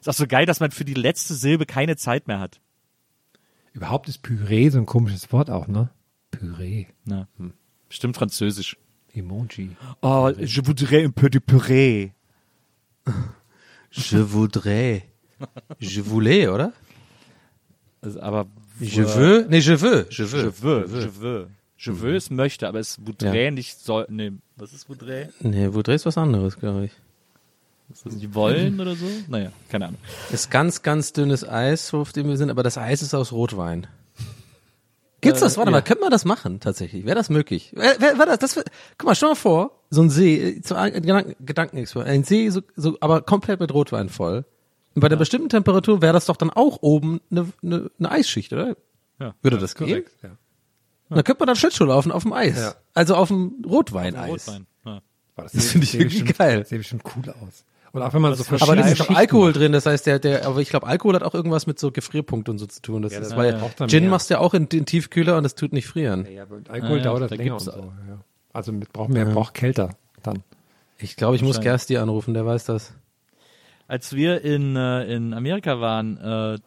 Ist 0.00 0.08
auch 0.08 0.14
so 0.14 0.26
geil, 0.26 0.46
dass 0.46 0.60
man 0.60 0.70
für 0.70 0.84
die 0.86 0.94
letzte 0.94 1.34
Silbe 1.34 1.66
keine 1.66 1.96
Zeit 1.96 2.28
mehr 2.28 2.40
hat. 2.40 2.60
Überhaupt 3.74 4.08
ist 4.08 4.22
Püree 4.22 4.70
so 4.70 4.78
ein 4.78 4.86
komisches 4.86 5.30
Wort 5.32 5.50
auch, 5.50 5.68
ne? 5.68 5.90
Püree. 6.30 6.86
Na, 7.04 7.26
Bestimmt 7.88 8.16
französisch. 8.16 8.76
Emoji. 9.14 9.70
Oh, 10.02 10.30
je 10.38 10.60
voudrais 10.62 11.04
un 11.04 11.10
peu 11.10 11.28
de 11.30 11.38
purée. 11.40 12.12
Je 13.90 14.18
voudrais. 14.18 15.02
Je 15.80 16.02
voulais, 16.02 16.46
oder? 16.48 16.72
Also, 18.02 18.20
aber 18.20 18.46
Je 18.80 19.02
veux? 19.02 19.46
Nee, 19.48 19.60
je 19.60 19.72
veux. 19.74 20.06
Je 20.10 20.24
veux. 20.24 20.42
Je 20.42 20.62
veux, 20.62 20.86
je 21.00 21.08
veux. 21.08 21.48
Je 21.78 21.90
veux 21.92 22.14
es 22.16 22.28
möchte, 22.30 22.68
aber 22.68 22.80
es 22.80 22.96
voudrait 22.98 23.44
Ja. 23.46 23.50
nicht 23.50 23.78
soll. 23.80 24.06
Nee, 24.10 24.32
was 24.56 24.72
ist 24.74 24.84
voudrait? 24.88 25.30
Nee, 25.40 25.68
voudrais 25.72 25.96
ist 26.02 26.06
was 26.06 26.18
anderes, 26.18 26.58
glaube 26.58 26.84
ich. 26.86 26.92
Ist 27.90 28.04
das 28.04 28.12
nicht 28.14 28.34
wollen 28.34 28.78
oder 28.78 28.94
so? 28.94 29.06
Naja, 29.28 29.50
keine 29.70 29.86
Ahnung. 29.86 30.00
Ist 30.30 30.50
ganz, 30.50 30.82
ganz 30.82 31.12
dünnes 31.14 31.48
Eis, 31.48 31.94
auf 31.94 32.12
dem 32.12 32.28
wir 32.28 32.36
sind, 32.36 32.50
aber 32.50 32.62
das 32.62 32.76
Eis 32.76 33.00
ist 33.00 33.14
aus 33.14 33.32
Rotwein. 33.32 33.86
Gibt's 35.20 35.40
das? 35.40 35.56
Warte 35.56 35.70
ja. 35.70 35.76
mal, 35.76 35.82
könnte 35.82 36.02
man 36.02 36.10
das 36.10 36.24
machen, 36.24 36.60
tatsächlich? 36.60 37.04
Wäre 37.04 37.16
das 37.16 37.28
möglich? 37.28 37.72
Wäre 37.74 38.00
wär, 38.00 38.18
wär 38.18 38.26
das, 38.26 38.38
das 38.38 38.56
wär, 38.56 38.64
guck 38.98 39.06
mal, 39.08 39.14
stell 39.14 39.30
mal 39.30 39.34
vor, 39.34 39.72
so 39.90 40.00
ein 40.02 40.10
See, 40.10 40.36
äh, 40.36 40.62
zu 40.62 40.76
ein- 40.76 40.92
Gedanken, 40.92 41.34
Gedankenexperiment, 41.44 42.14
ein 42.14 42.24
See, 42.24 42.50
so, 42.50 42.60
so, 42.76 42.96
aber 43.00 43.22
komplett 43.22 43.58
mit 43.60 43.74
Rotwein 43.74 44.08
voll. 44.08 44.44
Und 44.94 45.00
bei 45.00 45.06
einer 45.08 45.16
bestimmten 45.16 45.48
Temperatur 45.48 46.02
wäre 46.02 46.12
das 46.12 46.26
doch 46.26 46.36
dann 46.36 46.50
auch 46.50 46.78
oben 46.82 47.20
eine 47.30 47.48
ne, 47.62 47.90
ne 47.98 48.10
Eisschicht, 48.10 48.52
oder? 48.52 48.76
Ja. 49.20 49.34
Würde 49.42 49.58
das 49.58 49.74
gehen? 49.74 50.04
Ja. 50.22 50.30
Und 51.08 51.16
Dann 51.16 51.24
könnte 51.24 51.40
man 51.40 51.46
dann 51.48 51.56
Schlittschuh 51.56 51.84
laufen 51.84 52.12
auf 52.12 52.22
dem 52.22 52.32
Eis. 52.32 52.58
Ja. 52.58 52.74
Also 52.94 53.14
auf 53.16 53.28
dem 53.28 53.64
Rotweineis. 53.66 54.30
Rotwein. 54.48 54.66
Ja. 54.84 55.00
Boah, 55.34 55.42
Das, 55.42 55.52
Das 55.52 55.66
finde 55.70 55.84
ich 55.86 55.94
irgendwie 55.94 56.24
geil. 56.32 56.64
Sieht 56.66 56.78
bestimmt 56.78 57.02
cool 57.16 57.30
aus. 57.42 57.64
Und 58.00 58.08
auch 58.08 58.14
wenn 58.14 58.22
man 58.22 58.34
so 58.34 58.42
Aber 58.44 58.58
verschiedene 58.58 58.82
da 58.82 58.88
ist 58.88 59.00
doch 59.00 59.10
Alkohol 59.10 59.48
macht. 59.50 59.56
drin, 59.60 59.72
das 59.72 59.86
heißt, 59.86 60.06
der, 60.06 60.18
der, 60.18 60.46
aber 60.46 60.60
ich 60.60 60.70
glaube, 60.70 60.86
Alkohol 60.86 61.14
hat 61.14 61.22
auch 61.22 61.34
irgendwas 61.34 61.66
mit 61.66 61.78
so 61.78 61.90
Gefrierpunkt 61.90 62.48
und 62.48 62.58
so 62.58 62.66
zu 62.66 62.80
tun. 62.82 63.02
Das 63.02 63.12
Ja, 63.12 63.20
ist, 63.20 63.30
das 63.30 63.38
weil 63.38 63.60
dann 63.76 63.88
Gin 63.88 64.04
mehr. 64.04 64.10
machst 64.10 64.30
du 64.30 64.34
ja 64.34 64.40
auch 64.40 64.54
in 64.54 64.68
den 64.68 64.86
Tiefkühler 64.86 65.36
und 65.36 65.42
das 65.42 65.54
tut 65.54 65.72
nicht 65.72 65.86
frieren. 65.86 66.26
Ja, 66.32 66.42
aber 66.44 66.60
Alkohol 66.68 66.94
Ah, 66.94 66.96
ja, 66.98 67.02
dauert 67.04 67.22
da 67.22 67.26
das 67.28 67.38
länger 67.38 67.54
und 67.54 67.60
so. 67.60 67.70
Ja. 67.72 68.18
Also 68.52 68.72
mit, 68.72 68.92
braucht 68.92 69.10
mehr, 69.10 69.26
braucht 69.26 69.54
kälter 69.54 69.90
dann. 70.22 70.42
Ich 70.98 71.16
glaube, 71.16 71.36
ich 71.36 71.42
muss. 71.42 71.60
Gersti 71.60 71.96
anrufen, 71.98 72.34
der 72.34 72.44
weiß 72.46 72.64
das. 72.64 72.92
als 73.86 74.14
wir 74.16 74.42
in, 74.42 74.74
äh, 74.76 75.04
in 75.14 75.32
Amerika 75.34 75.80
waren, 75.80 76.16
äh, 76.18 76.58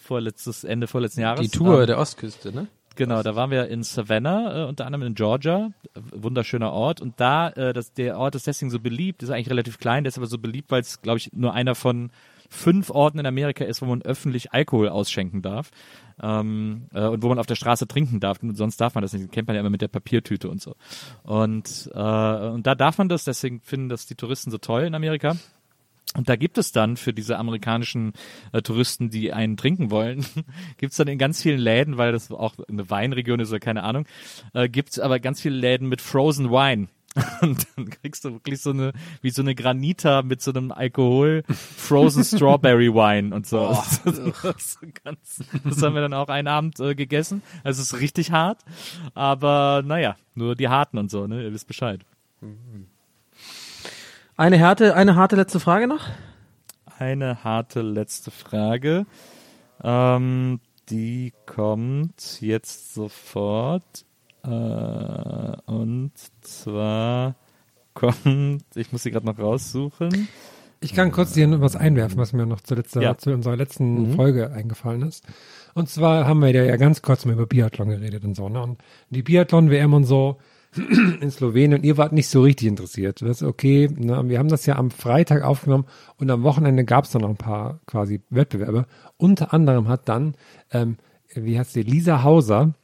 vorletztes, 0.00 0.64
Ende 0.64 0.86
vorletzten 0.86 1.20
Jahres. 1.20 1.40
Die 1.40 1.48
Tour 1.56 1.80
ähm, 1.80 1.86
der 1.86 1.98
Ostküste, 1.98 2.52
ne? 2.54 2.68
Genau, 2.96 3.22
da 3.22 3.34
waren 3.34 3.50
wir 3.50 3.68
in 3.68 3.82
Savannah, 3.82 4.62
äh, 4.62 4.68
unter 4.68 4.86
anderem 4.86 5.06
in 5.06 5.14
Georgia, 5.14 5.70
wunderschöner 5.94 6.72
Ort. 6.72 7.00
Und 7.00 7.18
da, 7.18 7.48
äh, 7.50 7.72
das, 7.72 7.92
der 7.92 8.18
Ort 8.18 8.34
ist 8.34 8.46
deswegen 8.46 8.70
so 8.70 8.78
beliebt, 8.78 9.22
ist 9.22 9.30
eigentlich 9.30 9.50
relativ 9.50 9.78
klein, 9.78 10.04
der 10.04 10.08
ist 10.08 10.18
aber 10.18 10.26
so 10.26 10.38
beliebt, 10.38 10.70
weil 10.70 10.80
es, 10.80 11.02
glaube 11.02 11.18
ich, 11.18 11.32
nur 11.32 11.54
einer 11.54 11.74
von 11.74 12.10
fünf 12.48 12.90
Orten 12.90 13.18
in 13.18 13.26
Amerika 13.26 13.64
ist, 13.64 13.82
wo 13.82 13.86
man 13.86 14.02
öffentlich 14.02 14.52
Alkohol 14.52 14.88
ausschenken 14.88 15.42
darf 15.42 15.70
ähm, 16.22 16.88
äh, 16.92 17.06
und 17.06 17.22
wo 17.22 17.28
man 17.28 17.38
auf 17.38 17.46
der 17.46 17.56
Straße 17.56 17.88
trinken 17.88 18.20
darf. 18.20 18.42
Und 18.42 18.56
sonst 18.56 18.80
darf 18.80 18.94
man 18.94 19.02
das 19.02 19.12
nicht. 19.12 19.32
Kennt 19.32 19.48
man 19.48 19.54
ja 19.54 19.60
immer 19.60 19.70
mit 19.70 19.82
der 19.82 19.88
Papiertüte 19.88 20.48
und 20.48 20.60
so. 20.60 20.76
Und, 21.22 21.90
äh, 21.92 21.98
und 21.98 22.66
da 22.66 22.74
darf 22.74 22.98
man 22.98 23.08
das, 23.08 23.24
deswegen 23.24 23.60
finden 23.60 23.88
das 23.88 24.06
die 24.06 24.14
Touristen 24.14 24.50
so 24.50 24.58
toll 24.58 24.82
in 24.82 24.94
Amerika. 24.94 25.36
Und 26.16 26.28
da 26.28 26.36
gibt 26.36 26.58
es 26.58 26.70
dann 26.70 26.96
für 26.96 27.12
diese 27.12 27.38
amerikanischen 27.38 28.12
äh, 28.52 28.62
Touristen, 28.62 29.10
die 29.10 29.32
einen 29.32 29.56
trinken 29.56 29.90
wollen, 29.90 30.24
gibt's 30.76 30.96
dann 30.96 31.08
in 31.08 31.18
ganz 31.18 31.42
vielen 31.42 31.58
Läden, 31.58 31.96
weil 31.96 32.12
das 32.12 32.30
auch 32.30 32.54
eine 32.68 32.88
Weinregion 32.88 33.40
ist 33.40 33.50
oder 33.50 33.60
keine 33.60 33.82
Ahnung, 33.82 34.06
äh, 34.52 34.68
gibt's 34.68 34.98
aber 34.98 35.18
ganz 35.18 35.40
viele 35.40 35.56
Läden 35.56 35.88
mit 35.88 36.00
Frozen 36.00 36.50
Wine. 36.50 36.88
Und 37.42 37.66
dann 37.76 37.90
kriegst 37.90 38.24
du 38.24 38.32
wirklich 38.32 38.60
so 38.60 38.70
eine, 38.70 38.92
wie 39.22 39.30
so 39.30 39.42
eine 39.42 39.54
Granita 39.54 40.22
mit 40.22 40.42
so 40.42 40.52
einem 40.52 40.72
Alkohol, 40.72 41.44
Frozen 41.48 42.24
Strawberry 42.24 42.92
Wine 42.92 43.34
und 43.34 43.46
so. 43.46 43.64
Das, 44.04 44.38
das, 44.42 44.78
ganz, 45.04 45.44
das 45.64 45.82
haben 45.82 45.94
wir 45.94 46.02
dann 46.02 46.14
auch 46.14 46.28
einen 46.28 46.48
Abend 46.48 46.80
äh, 46.80 46.94
gegessen. 46.94 47.42
Also 47.62 47.82
es 47.82 47.92
ist 47.92 48.00
richtig 48.00 48.32
hart, 48.32 48.64
aber 49.14 49.82
naja, 49.84 50.16
nur 50.34 50.56
die 50.56 50.68
Harten 50.68 50.98
und 50.98 51.10
so, 51.10 51.26
ne? 51.26 51.44
Ihr 51.44 51.52
wisst 51.52 51.68
Bescheid. 51.68 52.04
Eine 54.36 54.60
harte, 54.60 54.94
eine 54.96 55.16
harte 55.16 55.36
letzte 55.36 55.60
Frage 55.60 55.86
noch? 55.86 56.06
Eine 56.98 57.44
harte 57.44 57.82
letzte 57.82 58.30
Frage. 58.30 59.06
Ähm, 59.82 60.60
die 60.88 61.32
kommt 61.46 62.40
jetzt 62.40 62.94
sofort. 62.94 64.04
Äh, 64.42 64.48
und 64.48 66.12
zwar 66.42 67.36
kommt, 67.94 68.64
ich 68.74 68.92
muss 68.92 69.04
sie 69.04 69.10
gerade 69.10 69.26
noch 69.26 69.38
raussuchen. 69.38 70.28
Ich 70.80 70.92
kann 70.94 71.12
kurz 71.12 71.34
hier 71.34 71.46
noch 71.46 71.60
was 71.60 71.76
einwerfen, 71.76 72.18
was 72.18 72.32
mir 72.32 72.44
noch 72.44 72.60
zu, 72.60 72.74
letzter, 72.74 73.00
Ja. 73.00 73.16
zu 73.16 73.32
unserer 73.32 73.56
letzten 73.56 74.14
Folge 74.16 74.50
eingefallen 74.50 75.02
ist. 75.02 75.24
Und 75.74 75.88
zwar 75.88 76.26
haben 76.26 76.40
wir 76.40 76.50
ja, 76.50 76.64
ja 76.64 76.76
ganz 76.76 77.00
kurz 77.00 77.24
mal 77.24 77.32
über 77.32 77.46
Biathlon 77.46 77.88
geredet 77.88 78.24
und 78.24 78.34
so. 78.34 78.48
Ne? 78.48 78.60
Und 78.62 78.82
die 79.10 79.22
Biathlon-WM 79.22 79.94
und 79.94 80.04
so 80.04 80.38
in 81.20 81.30
Slowenien 81.30 81.74
und 81.74 81.84
ihr 81.84 81.96
wart 81.96 82.12
nicht 82.12 82.28
so 82.28 82.42
richtig 82.42 82.68
interessiert. 82.68 83.22
Das 83.22 83.42
ist 83.42 83.42
okay. 83.42 83.88
Ne? 83.94 84.22
Wir 84.28 84.38
haben 84.38 84.48
das 84.48 84.66
ja 84.66 84.76
am 84.76 84.90
Freitag 84.90 85.42
aufgenommen 85.42 85.86
und 86.18 86.30
am 86.30 86.42
Wochenende 86.42 86.84
gab 86.84 87.04
es 87.04 87.10
dann 87.10 87.22
noch 87.22 87.30
ein 87.30 87.36
paar 87.36 87.80
quasi 87.86 88.20
Wettbewerbe. 88.30 88.86
Unter 89.16 89.52
anderem 89.52 89.88
hat 89.88 90.08
dann, 90.08 90.34
ähm, 90.72 90.96
wie 91.34 91.58
heißt 91.58 91.72
sie, 91.72 91.82
Lisa 91.82 92.22
Hauser, 92.22 92.74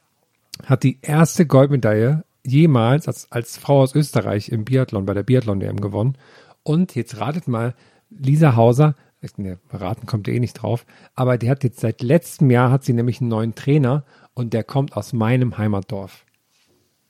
hat 0.65 0.83
die 0.83 0.99
erste 1.01 1.45
Goldmedaille 1.45 2.23
jemals 2.45 3.07
als, 3.07 3.31
als 3.31 3.57
Frau 3.57 3.81
aus 3.81 3.95
Österreich 3.95 4.49
im 4.49 4.65
Biathlon, 4.65 5.05
bei 5.05 5.13
der 5.13 5.23
Biathlon-WM 5.23 5.79
gewonnen. 5.79 6.17
Und 6.63 6.95
jetzt 6.95 7.19
ratet 7.19 7.47
mal, 7.47 7.75
Lisa 8.09 8.55
Hauser, 8.55 8.95
ne, 9.37 9.59
raten 9.71 10.05
kommt 10.05 10.27
ihr 10.27 10.33
eh 10.33 10.39
nicht 10.39 10.53
drauf, 10.53 10.85
aber 11.15 11.37
die 11.37 11.49
hat 11.49 11.63
jetzt 11.63 11.79
seit 11.79 12.01
letztem 12.01 12.49
Jahr 12.49 12.71
hat 12.71 12.83
sie 12.83 12.93
nämlich 12.93 13.21
einen 13.21 13.29
neuen 13.29 13.55
Trainer 13.55 14.03
und 14.33 14.53
der 14.53 14.63
kommt 14.63 14.95
aus 14.97 15.13
meinem 15.13 15.57
Heimatdorf. 15.57 16.25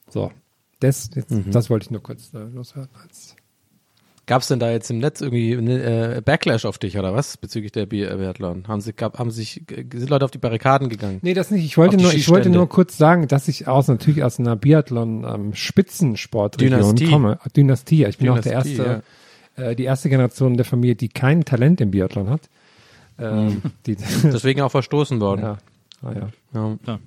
So, 0.08 0.30
das, 0.82 1.10
jetzt, 1.14 1.34
das 1.46 1.70
wollte 1.70 1.84
ich 1.84 1.90
nur 1.90 2.02
kurz 2.02 2.32
äh, 2.34 2.38
loswerden. 2.38 2.90
Als 3.02 3.36
Gab's 4.26 4.46
denn 4.46 4.60
da 4.60 4.70
jetzt 4.70 4.88
im 4.88 4.98
Netz 4.98 5.20
irgendwie 5.20 5.56
eine, 5.56 6.16
äh, 6.16 6.20
Backlash 6.20 6.64
auf 6.64 6.78
dich 6.78 6.96
oder 6.96 7.12
was 7.12 7.36
bezüglich 7.36 7.72
der 7.72 7.82
äh, 7.82 7.86
Biathlon? 7.86 8.68
Haben 8.68 8.80
sie, 8.80 8.92
gab, 8.92 9.18
haben 9.18 9.32
sich, 9.32 9.64
sind 9.68 10.10
Leute 10.10 10.24
auf 10.24 10.30
die 10.30 10.38
Barrikaden 10.38 10.88
gegangen? 10.88 11.18
Nee, 11.22 11.34
das 11.34 11.50
nicht. 11.50 11.64
Ich 11.64 11.76
wollte 11.76 11.96
nur, 11.96 12.14
ich 12.14 12.28
wollte 12.28 12.48
nur 12.48 12.68
kurz 12.68 12.96
sagen, 12.96 13.26
dass 13.26 13.48
ich 13.48 13.66
aus 13.66 13.88
natürlich 13.88 14.22
aus 14.22 14.38
einer 14.38 14.54
Biathlon 14.54 15.24
ähm, 15.24 15.54
Spitzensportregion 15.54 16.80
Dynastie. 16.80 17.10
komme. 17.10 17.38
Dynastie. 17.56 18.04
Ich 18.04 18.18
bin 18.18 18.28
auch 18.28 18.38
der 18.38 18.62
Dynastie, 18.62 18.76
erste, 18.76 19.02
äh, 19.56 19.74
die 19.74 19.84
erste 19.84 20.08
Generation 20.08 20.56
der 20.56 20.66
Familie, 20.66 20.94
die 20.94 21.08
kein 21.08 21.44
Talent 21.44 21.80
im 21.80 21.90
Biathlon 21.90 22.30
hat. 22.30 22.48
Ähm, 23.18 23.60
die, 23.86 23.96
Deswegen 24.22 24.60
auch 24.60 24.70
verstoßen 24.70 25.18
worden. 25.20 25.42
ja, 25.42 25.58
ah, 26.02 26.12
ja. 26.54 26.78
Ja. 26.86 26.98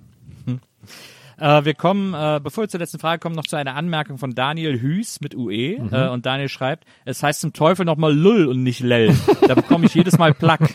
Äh, 1.38 1.66
wir 1.66 1.74
kommen, 1.74 2.14
äh, 2.14 2.40
bevor 2.42 2.64
wir 2.64 2.70
zur 2.70 2.80
letzten 2.80 3.00
Frage 3.00 3.20
kommen, 3.20 3.36
noch 3.36 3.46
zu 3.46 3.56
einer 3.56 3.76
Anmerkung 3.76 4.18
von 4.18 4.34
Daniel 4.36 4.82
Hüß 4.82 5.22
mit 5.22 5.36
UE. 5.36 5.76
Äh, 5.92 6.10
und 6.10 6.26
Daniel 6.26 6.50
schreibt, 6.50 6.86
es 7.06 7.22
heißt 7.24 7.42
zum 7.42 7.54
Teufel 7.54 7.86
nochmal 7.86 8.14
Lull 8.16 8.48
und 8.48 8.64
nicht 8.64 8.80
Lell. 8.80 9.16
Da 9.48 9.56
bekomme 9.56 9.86
ich 9.86 9.94
jedes 9.94 10.18
Mal 10.18 10.34
Plack. 10.34 10.62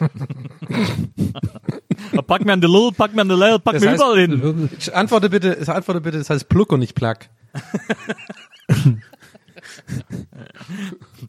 pack 2.27 2.45
mir 2.45 2.53
an 2.53 2.61
die 2.61 2.67
Lull, 2.67 2.93
pack 2.93 3.15
mir 3.15 3.23
an 3.23 3.29
die 3.29 3.35
Lell, 3.35 3.59
pack 3.59 3.75
Das 3.75 3.83
mir 3.83 3.91
heißt- 3.93 3.97
überall 3.97 4.19
hin. 4.19 4.69
Antworte 4.93 5.31
bitte, 5.31 5.57
antworte 5.73 6.01
bitte, 6.01 6.19
das 6.19 6.31
heißt 6.31 6.49
Pluck 6.49 6.73
und 6.73 6.81
nicht 6.81 6.95
Plug. 6.95 7.15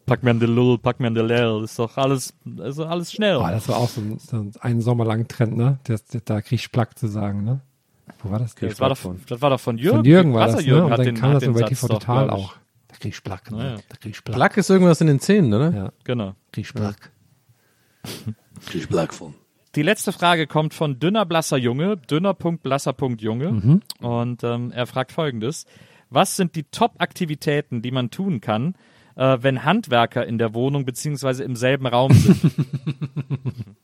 Pack 0.06 0.22
mir 0.22 0.30
an 0.30 0.40
die 0.40 0.46
Lull, 0.46 0.78
pack 0.78 1.00
mir 1.00 1.08
an 1.08 1.14
die 1.14 1.20
Lell. 1.20 1.62
Ist 1.64 1.78
doch 1.78 1.96
alles, 1.96 2.34
ist 2.64 2.78
doch 2.78 2.88
alles 2.88 3.12
schnell. 3.12 3.36
Oh, 3.36 3.46
das 3.46 3.68
war 3.68 3.76
auch 3.76 3.88
so 3.88 4.00
ein, 4.00 4.18
so 4.18 4.50
ein 4.60 4.80
Sommer 4.80 5.04
lang 5.04 5.28
Trend, 5.28 5.56
ne? 5.56 5.78
Das, 5.84 6.04
da 6.24 6.40
krieg 6.40 6.58
ich 6.60 6.72
Plack 6.72 6.98
zu 6.98 7.08
sagen, 7.08 7.44
ne? 7.44 7.60
Wo 8.22 8.30
war 8.30 8.38
das? 8.38 8.54
das, 8.54 8.80
war 8.80 8.88
doch, 8.88 8.98
das 9.28 9.40
war 9.40 9.50
doch 9.50 9.60
von 9.60 9.78
Jürgen. 9.78 9.98
Von 9.98 10.04
Jürgen 10.04 10.34
war 10.34 10.46
das, 10.46 10.56
ne? 10.56 10.62
Jürgen 10.62 10.84
Und 10.86 10.90
hat 10.92 10.98
dann 11.00 11.06
den, 11.06 11.14
kam 11.16 11.32
das 11.34 11.42
über 11.44 11.64
TV 11.66 11.88
doch, 11.88 11.98
Total 11.98 12.26
ich. 12.26 12.32
auch. 12.32 12.54
Da 12.88 12.96
krieg 12.96 13.12
ich 13.14 13.22
Plack, 13.22 13.50
ne? 13.50 13.58
Ja, 13.58 13.64
ja. 13.72 13.76
Da 13.88 13.96
krieg 13.96 14.12
ich 14.14 14.22
Plack. 14.24 14.36
Plug 14.36 14.60
ist 14.60 14.70
irgendwas 14.70 15.00
in 15.00 15.06
den 15.08 15.20
Zähnen, 15.20 15.52
oder? 15.54 15.72
Ja, 15.74 15.92
Genau. 16.04 16.34
krieg 16.52 16.64
ich 16.66 16.74
Plack. 16.74 17.10
Die 19.74 19.82
letzte 19.82 20.12
Frage 20.12 20.46
kommt 20.46 20.74
von 20.74 20.98
dünner 20.98 21.24
blasser 21.24 21.56
Junge, 21.56 21.96
dünner.blasser.junge 21.96 23.50
Mhm. 23.52 23.80
und 24.00 24.44
ähm, 24.44 24.70
er 24.72 24.86
fragt 24.86 25.12
folgendes. 25.12 25.64
Was 26.10 26.36
sind 26.36 26.54
die 26.56 26.64
Top-Aktivitäten, 26.64 27.80
die 27.80 27.90
man 27.90 28.10
tun 28.10 28.40
kann, 28.42 28.74
äh, 29.16 29.38
wenn 29.40 29.64
Handwerker 29.64 30.26
in 30.26 30.36
der 30.38 30.52
Wohnung 30.54 30.84
beziehungsweise 30.84 31.42
im 31.44 31.56
selben 31.56 31.86
Raum 31.86 32.12
sind? 32.12 32.40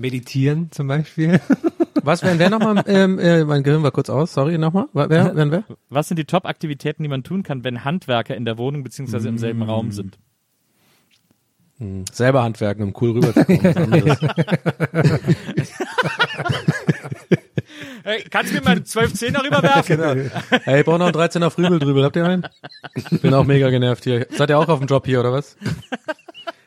Meditieren 0.00 0.70
zum 0.72 0.88
Beispiel. 0.88 1.40
Was 2.02 2.22
wären 2.22 2.38
wer 2.38 2.50
nochmal? 2.50 2.82
Ähm, 2.86 3.18
äh, 3.18 3.44
mein 3.44 3.62
Gehirn 3.62 3.82
war 3.82 3.90
kurz 3.90 4.08
aus, 4.08 4.32
sorry, 4.32 4.56
nochmal. 4.58 4.86
Wer, 4.92 5.10
wer, 5.10 5.36
wären 5.36 5.50
wer? 5.50 5.64
Was 5.90 6.08
sind 6.08 6.16
die 6.16 6.24
Top-Aktivitäten, 6.24 7.02
die 7.02 7.08
man 7.08 7.22
tun 7.22 7.42
kann, 7.42 7.62
wenn 7.62 7.84
Handwerker 7.84 8.34
in 8.34 8.44
der 8.44 8.58
Wohnung 8.58 8.82
beziehungsweise 8.82 9.28
im 9.28 9.38
selben 9.38 9.62
Raum 9.62 9.92
sind? 9.92 10.18
Selber 12.12 12.42
handwerken, 12.42 12.84
um 12.84 12.94
cool 13.00 13.12
rüberzukommen. 13.12 14.16
Hey, 18.02 18.24
kannst 18.30 18.50
du 18.50 18.56
mir 18.56 18.62
mal 18.62 18.70
einen 18.72 18.84
12-10er 18.84 19.44
rüberwerfen? 19.44 20.30
Ey, 20.64 20.80
ich 20.80 20.86
brauche 20.86 20.98
noch 20.98 21.06
einen 21.06 21.14
13er 21.14 21.50
Frübeldrübel. 21.50 22.02
Habt 22.02 22.16
ihr 22.16 22.24
einen? 22.24 22.46
Bin 23.22 23.34
auch 23.34 23.44
mega 23.44 23.70
genervt 23.70 24.04
hier. 24.04 24.26
Seid 24.30 24.50
ihr 24.50 24.58
auch 24.58 24.68
auf 24.68 24.78
dem 24.78 24.88
Job 24.88 25.06
hier, 25.06 25.20
oder 25.20 25.32
was? 25.32 25.56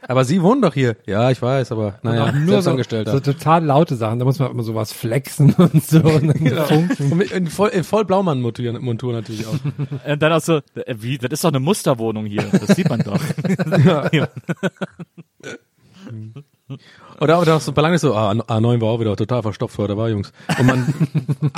Aber 0.08 0.26
Sie 0.26 0.42
wohnen 0.42 0.62
doch 0.62 0.74
hier. 0.74 0.96
Ja, 1.06 1.32
ich 1.32 1.42
weiß, 1.42 1.72
aber 1.72 2.00
naja, 2.04 2.32
nur 2.32 2.46
so, 2.46 2.52
Selbstangestellter. 2.52 3.12
so 3.12 3.20
total 3.20 3.64
laute 3.66 3.96
Sachen. 3.96 4.20
Da 4.20 4.26
muss 4.26 4.40
man 4.40 4.52
immer 4.52 4.64
sowas 4.64 4.92
flexen 4.92 5.54
und 5.58 5.84
so. 5.84 6.00
Und 6.02 6.34
Genau. 6.34 6.68
Und 6.68 7.32
in 7.32 7.48
voll, 7.48 7.70
in 7.70 7.84
voll 7.84 8.06
Blaumann-Montur 8.06 8.80
Montur 8.80 9.14
natürlich 9.14 9.46
auch. 9.48 9.58
Und 10.06 10.22
dann 10.22 10.34
auch 10.34 10.42
so, 10.42 10.58
äh, 10.76 10.96
wie, 10.98 11.18
das 11.18 11.32
ist 11.32 11.44
doch 11.44 11.50
eine 11.50 11.60
Musterwohnung 11.60 12.26
hier. 12.26 12.44
Das 12.52 12.76
sieht 12.76 12.90
man 12.90 13.00
doch. 13.00 13.20
Oder, 17.20 17.42
oder 17.42 17.56
auch 17.58 17.62
so 17.62 17.74
belangt 17.74 18.00
so, 18.00 18.16
ah, 18.16 18.32
A9 18.32 18.80
war 18.80 18.90
auch 18.90 19.00
wieder 19.00 19.16
total 19.16 19.42
verstopft 19.42 19.78
heute, 19.78 19.98
war 19.98 20.10
Jungs. 20.10 20.32
Und 20.58 20.66
man 20.66 20.94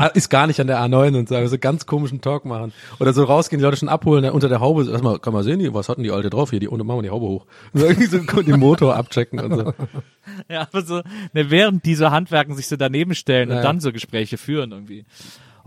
ist 0.13 0.29
gar 0.29 0.47
nicht 0.47 0.59
an 0.59 0.67
der 0.67 0.79
A9 0.79 1.15
und 1.17 1.29
so 1.29 1.57
ganz 1.59 1.85
komischen 1.85 2.21
Talk 2.21 2.45
machen. 2.45 2.73
Oder 2.99 3.13
so 3.13 3.23
rausgehen, 3.23 3.59
die 3.59 3.63
Leute 3.63 3.77
schon 3.77 3.89
abholen, 3.89 4.23
da 4.23 4.31
unter 4.31 4.49
der 4.49 4.59
Haube, 4.59 4.89
erstmal 4.89 5.19
kann 5.19 5.33
man 5.33 5.43
sehen, 5.43 5.59
die, 5.59 5.73
was 5.73 5.89
hatten 5.89 6.03
die 6.03 6.11
Alte 6.11 6.29
drauf 6.31 6.49
hier, 6.49 6.59
die, 6.59 6.67
und 6.67 6.83
machen 6.85 6.97
wir 6.99 7.03
die 7.03 7.09
Haube 7.11 7.27
hoch. 7.27 7.45
Und 7.73 7.81
so, 7.81 7.85
irgendwie 7.87 8.07
so 8.07 8.41
den 8.41 8.59
Motor 8.59 8.95
abchecken 8.95 9.39
und 9.39 9.55
so. 9.55 9.73
Ja, 10.49 10.61
aber 10.61 10.81
so, 10.81 11.01
ne, 11.33 11.51
während 11.51 11.85
diese 11.85 12.09
Handwerken 12.09 12.55
sich 12.55 12.67
so 12.67 12.75
daneben 12.75 13.13
stellen 13.13 13.49
Ja. 13.49 13.57
und 13.57 13.63
dann 13.63 13.79
so 13.79 13.91
Gespräche 13.91 14.37
führen 14.37 14.71
irgendwie. 14.71 15.05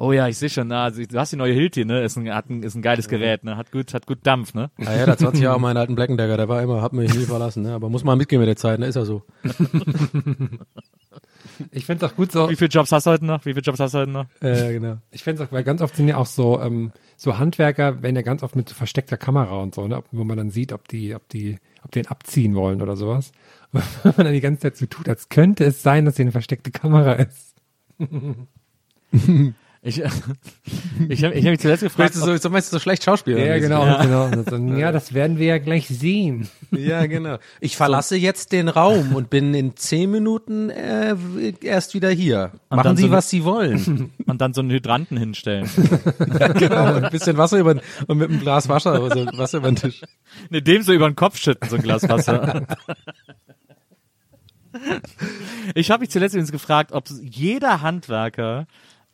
Oh 0.00 0.12
ja, 0.12 0.28
ich 0.28 0.38
sehe 0.38 0.48
schon, 0.48 0.68
na, 0.68 0.84
also, 0.84 1.02
du 1.02 1.18
hast 1.18 1.32
die 1.32 1.36
neue 1.36 1.52
Hilti, 1.52 1.84
ne? 1.84 2.04
Ist 2.04 2.16
ein, 2.16 2.32
hat 2.32 2.48
ein, 2.48 2.62
ist 2.62 2.76
ein 2.76 2.82
geiles 2.82 3.08
Gerät, 3.08 3.42
ne? 3.42 3.56
Hat 3.56 3.72
gut, 3.72 3.92
hat 3.92 4.06
gut 4.06 4.20
Dampf, 4.22 4.54
ne? 4.54 4.70
Ja, 4.78 4.94
ja, 4.94 5.06
da 5.06 5.16
20 5.16 5.42
Jahre 5.42 5.60
meinen 5.60 5.76
alten 5.76 5.96
Blackendagger, 5.96 6.36
der 6.36 6.48
war 6.48 6.62
immer, 6.62 6.82
hat 6.82 6.92
mich 6.92 7.12
nie 7.12 7.24
verlassen, 7.24 7.64
ne? 7.64 7.74
aber 7.74 7.88
muss 7.88 8.04
mal 8.04 8.14
mitgehen 8.14 8.38
mit 8.38 8.48
der 8.48 8.54
Zeit, 8.54 8.78
ne? 8.78 8.86
ist 8.86 8.94
ja 8.94 9.04
so. 9.04 9.24
Ich 11.72 11.86
finde 11.86 12.06
es 12.06 12.12
auch 12.12 12.14
gut 12.14 12.30
so. 12.30 12.48
Wie 12.48 12.54
viele 12.54 12.70
Jobs 12.70 12.92
hast 12.92 13.06
du 13.06 13.10
heute 13.10 13.24
noch? 13.24 13.44
Wie 13.44 13.52
viele 13.52 13.62
Jobs 13.62 13.80
hast 13.80 13.92
du 13.92 13.98
heute 13.98 14.12
noch? 14.12 14.26
Äh, 14.40 14.74
genau. 14.74 14.98
Ich 15.10 15.24
finde 15.24 15.42
es 15.42 15.48
auch, 15.48 15.52
weil 15.52 15.64
ganz 15.64 15.82
oft 15.82 15.96
sind 15.96 16.06
ja 16.06 16.16
auch 16.16 16.26
so, 16.26 16.60
ähm, 16.60 16.92
so 17.16 17.38
Handwerker, 17.38 18.00
wenn 18.00 18.14
ja 18.14 18.22
ganz 18.22 18.44
oft 18.44 18.54
mit 18.54 18.68
so 18.68 18.76
versteckter 18.76 19.16
Kamera 19.16 19.60
und 19.60 19.74
so, 19.74 19.88
ne? 19.88 20.04
wo 20.12 20.22
man 20.22 20.36
dann 20.36 20.50
sieht, 20.50 20.72
ob 20.72 20.86
die, 20.86 21.16
ob 21.16 21.28
die, 21.28 21.58
ob 21.82 21.90
die 21.90 22.02
den 22.02 22.10
abziehen 22.10 22.54
wollen 22.54 22.80
oder 22.80 22.94
sowas. 22.94 23.32
Wenn 23.72 23.82
man 24.16 24.26
dann 24.26 24.32
die 24.32 24.40
ganze 24.40 24.60
Zeit 24.60 24.76
so 24.76 24.86
tut, 24.86 25.08
als 25.08 25.28
könnte 25.30 25.64
es 25.64 25.82
sein, 25.82 26.04
dass 26.04 26.14
hier 26.16 26.24
eine 26.24 26.32
versteckte 26.32 26.70
Kamera 26.70 27.14
ist. 27.14 27.56
Ich, 29.80 29.98
ich 31.08 31.24
habe 31.24 31.34
ich 31.34 31.44
hab 31.44 31.50
mich 31.52 31.60
zuletzt 31.60 31.82
gefragt, 31.84 32.14
du 32.16 32.18
so, 32.18 32.36
so, 32.36 32.50
meinst 32.50 32.72
du 32.72 32.76
so 32.76 32.80
schlecht 32.80 33.04
Schauspieler? 33.04 33.38
Ja, 33.44 33.58
genau, 33.58 33.84
genau. 34.02 34.24
Und 34.24 34.50
dann, 34.50 34.76
ja, 34.78 34.90
das 34.90 35.14
werden 35.14 35.38
wir 35.38 35.46
ja 35.46 35.58
gleich 35.58 35.86
sehen. 35.86 36.48
Ja, 36.72 37.06
genau. 37.06 37.38
Ich 37.60 37.76
verlasse 37.76 38.16
jetzt 38.16 38.50
den 38.52 38.68
Raum 38.68 39.14
und 39.14 39.30
bin 39.30 39.54
in 39.54 39.76
zehn 39.76 40.10
Minuten 40.10 40.68
äh, 40.70 41.14
erst 41.62 41.94
wieder 41.94 42.10
hier. 42.10 42.50
Und 42.70 42.76
Machen 42.76 42.86
dann 42.88 42.96
Sie, 42.96 43.02
so- 43.04 43.10
was 43.12 43.30
Sie 43.30 43.44
wollen. 43.44 44.10
und 44.26 44.40
dann 44.40 44.52
so 44.52 44.62
einen 44.62 44.70
Hydranten 44.70 45.16
hinstellen. 45.16 45.68
ja, 46.40 46.48
genau. 46.48 46.96
Und 46.96 47.04
ein 47.04 47.10
bisschen 47.12 47.36
Wasser 47.36 47.58
über 47.58 47.76
und 48.08 48.18
mit 48.18 48.30
einem 48.30 48.40
Glas 48.40 48.68
Wasser, 48.68 48.96
so 49.10 49.26
Wasser 49.38 49.58
über 49.58 49.70
den 49.70 49.76
Tisch. 49.76 50.02
ne, 50.50 50.60
dem 50.60 50.82
so 50.82 50.92
über 50.92 51.08
den 51.08 51.14
Kopf 51.16 51.38
schütten, 51.38 51.68
so 51.68 51.76
ein 51.76 51.82
Glas 51.82 52.08
Wasser. 52.08 52.66
ich 55.74 55.90
habe 55.90 56.00
mich 56.00 56.10
zuletzt 56.10 56.34
übrigens 56.34 56.52
gefragt, 56.52 56.92
ob 56.92 57.08
jeder 57.22 57.80
Handwerker, 57.80 58.66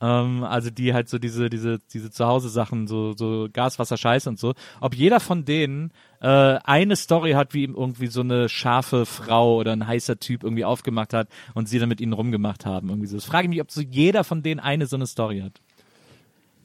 ähm, 0.05 0.45
also 0.45 0.71
die 0.71 0.93
halt 0.93 1.09
so 1.09 1.19
diese, 1.19 1.49
diese, 1.49 1.79
diese 1.93 2.11
Zuhause-Sachen, 2.11 2.87
so, 2.87 3.15
so 3.17 3.49
Gas, 3.51 3.79
Wasser, 3.79 3.97
Scheiße 3.97 4.29
und 4.29 4.39
so, 4.39 4.55
ob 4.81 4.95
jeder 4.95 5.19
von 5.19 5.45
denen 5.45 5.93
äh, 6.21 6.27
eine 6.27 6.97
Story 6.97 7.33
hat, 7.33 7.55
wie 7.55 7.65
ihm 7.65 7.75
irgendwie 7.75 8.09
so 8.09 8.21
eine 8.21 8.49
scharfe 8.51 9.07
Frau 9.07 9.57
oder 9.57 9.73
ein 9.73 9.87
heißer 9.87 10.19
Typ 10.21 10.45
irgendwie 10.45 10.65
aufgemacht 10.65 11.15
hat 11.15 11.29
und 11.55 11.69
sie 11.69 11.79
dann 11.79 11.89
mit 11.89 12.01
ihnen 12.01 12.13
rumgemacht 12.13 12.67
haben. 12.67 12.91
Irgendwie 12.91 13.07
so. 13.07 13.17
Das 13.17 13.25
frage 13.25 13.45
ich 13.45 13.51
mich, 13.51 13.61
ob 13.63 13.71
so 13.71 13.81
jeder 13.81 14.25
von 14.25 14.43
denen 14.43 14.61
eine 14.61 14.87
so 14.87 14.97
eine 14.97 15.07
Story 15.07 15.41
hat. 15.41 15.61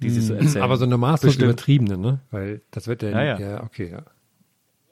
Die 0.01 0.09
sie 0.09 0.21
so 0.21 0.33
erzählen. 0.33 0.63
Aber 0.63 0.77
so 0.77 0.85
eine 0.85 0.97
maßlos 0.97 1.35
übertriebene, 1.35 1.97
ne? 1.97 2.19
Weil 2.31 2.61
das 2.71 2.87
wird 2.87 3.03
ja, 3.03 3.09
Ja, 3.09 3.37
ja. 3.37 3.63
okay, 3.63 3.91
ja. 3.91 4.03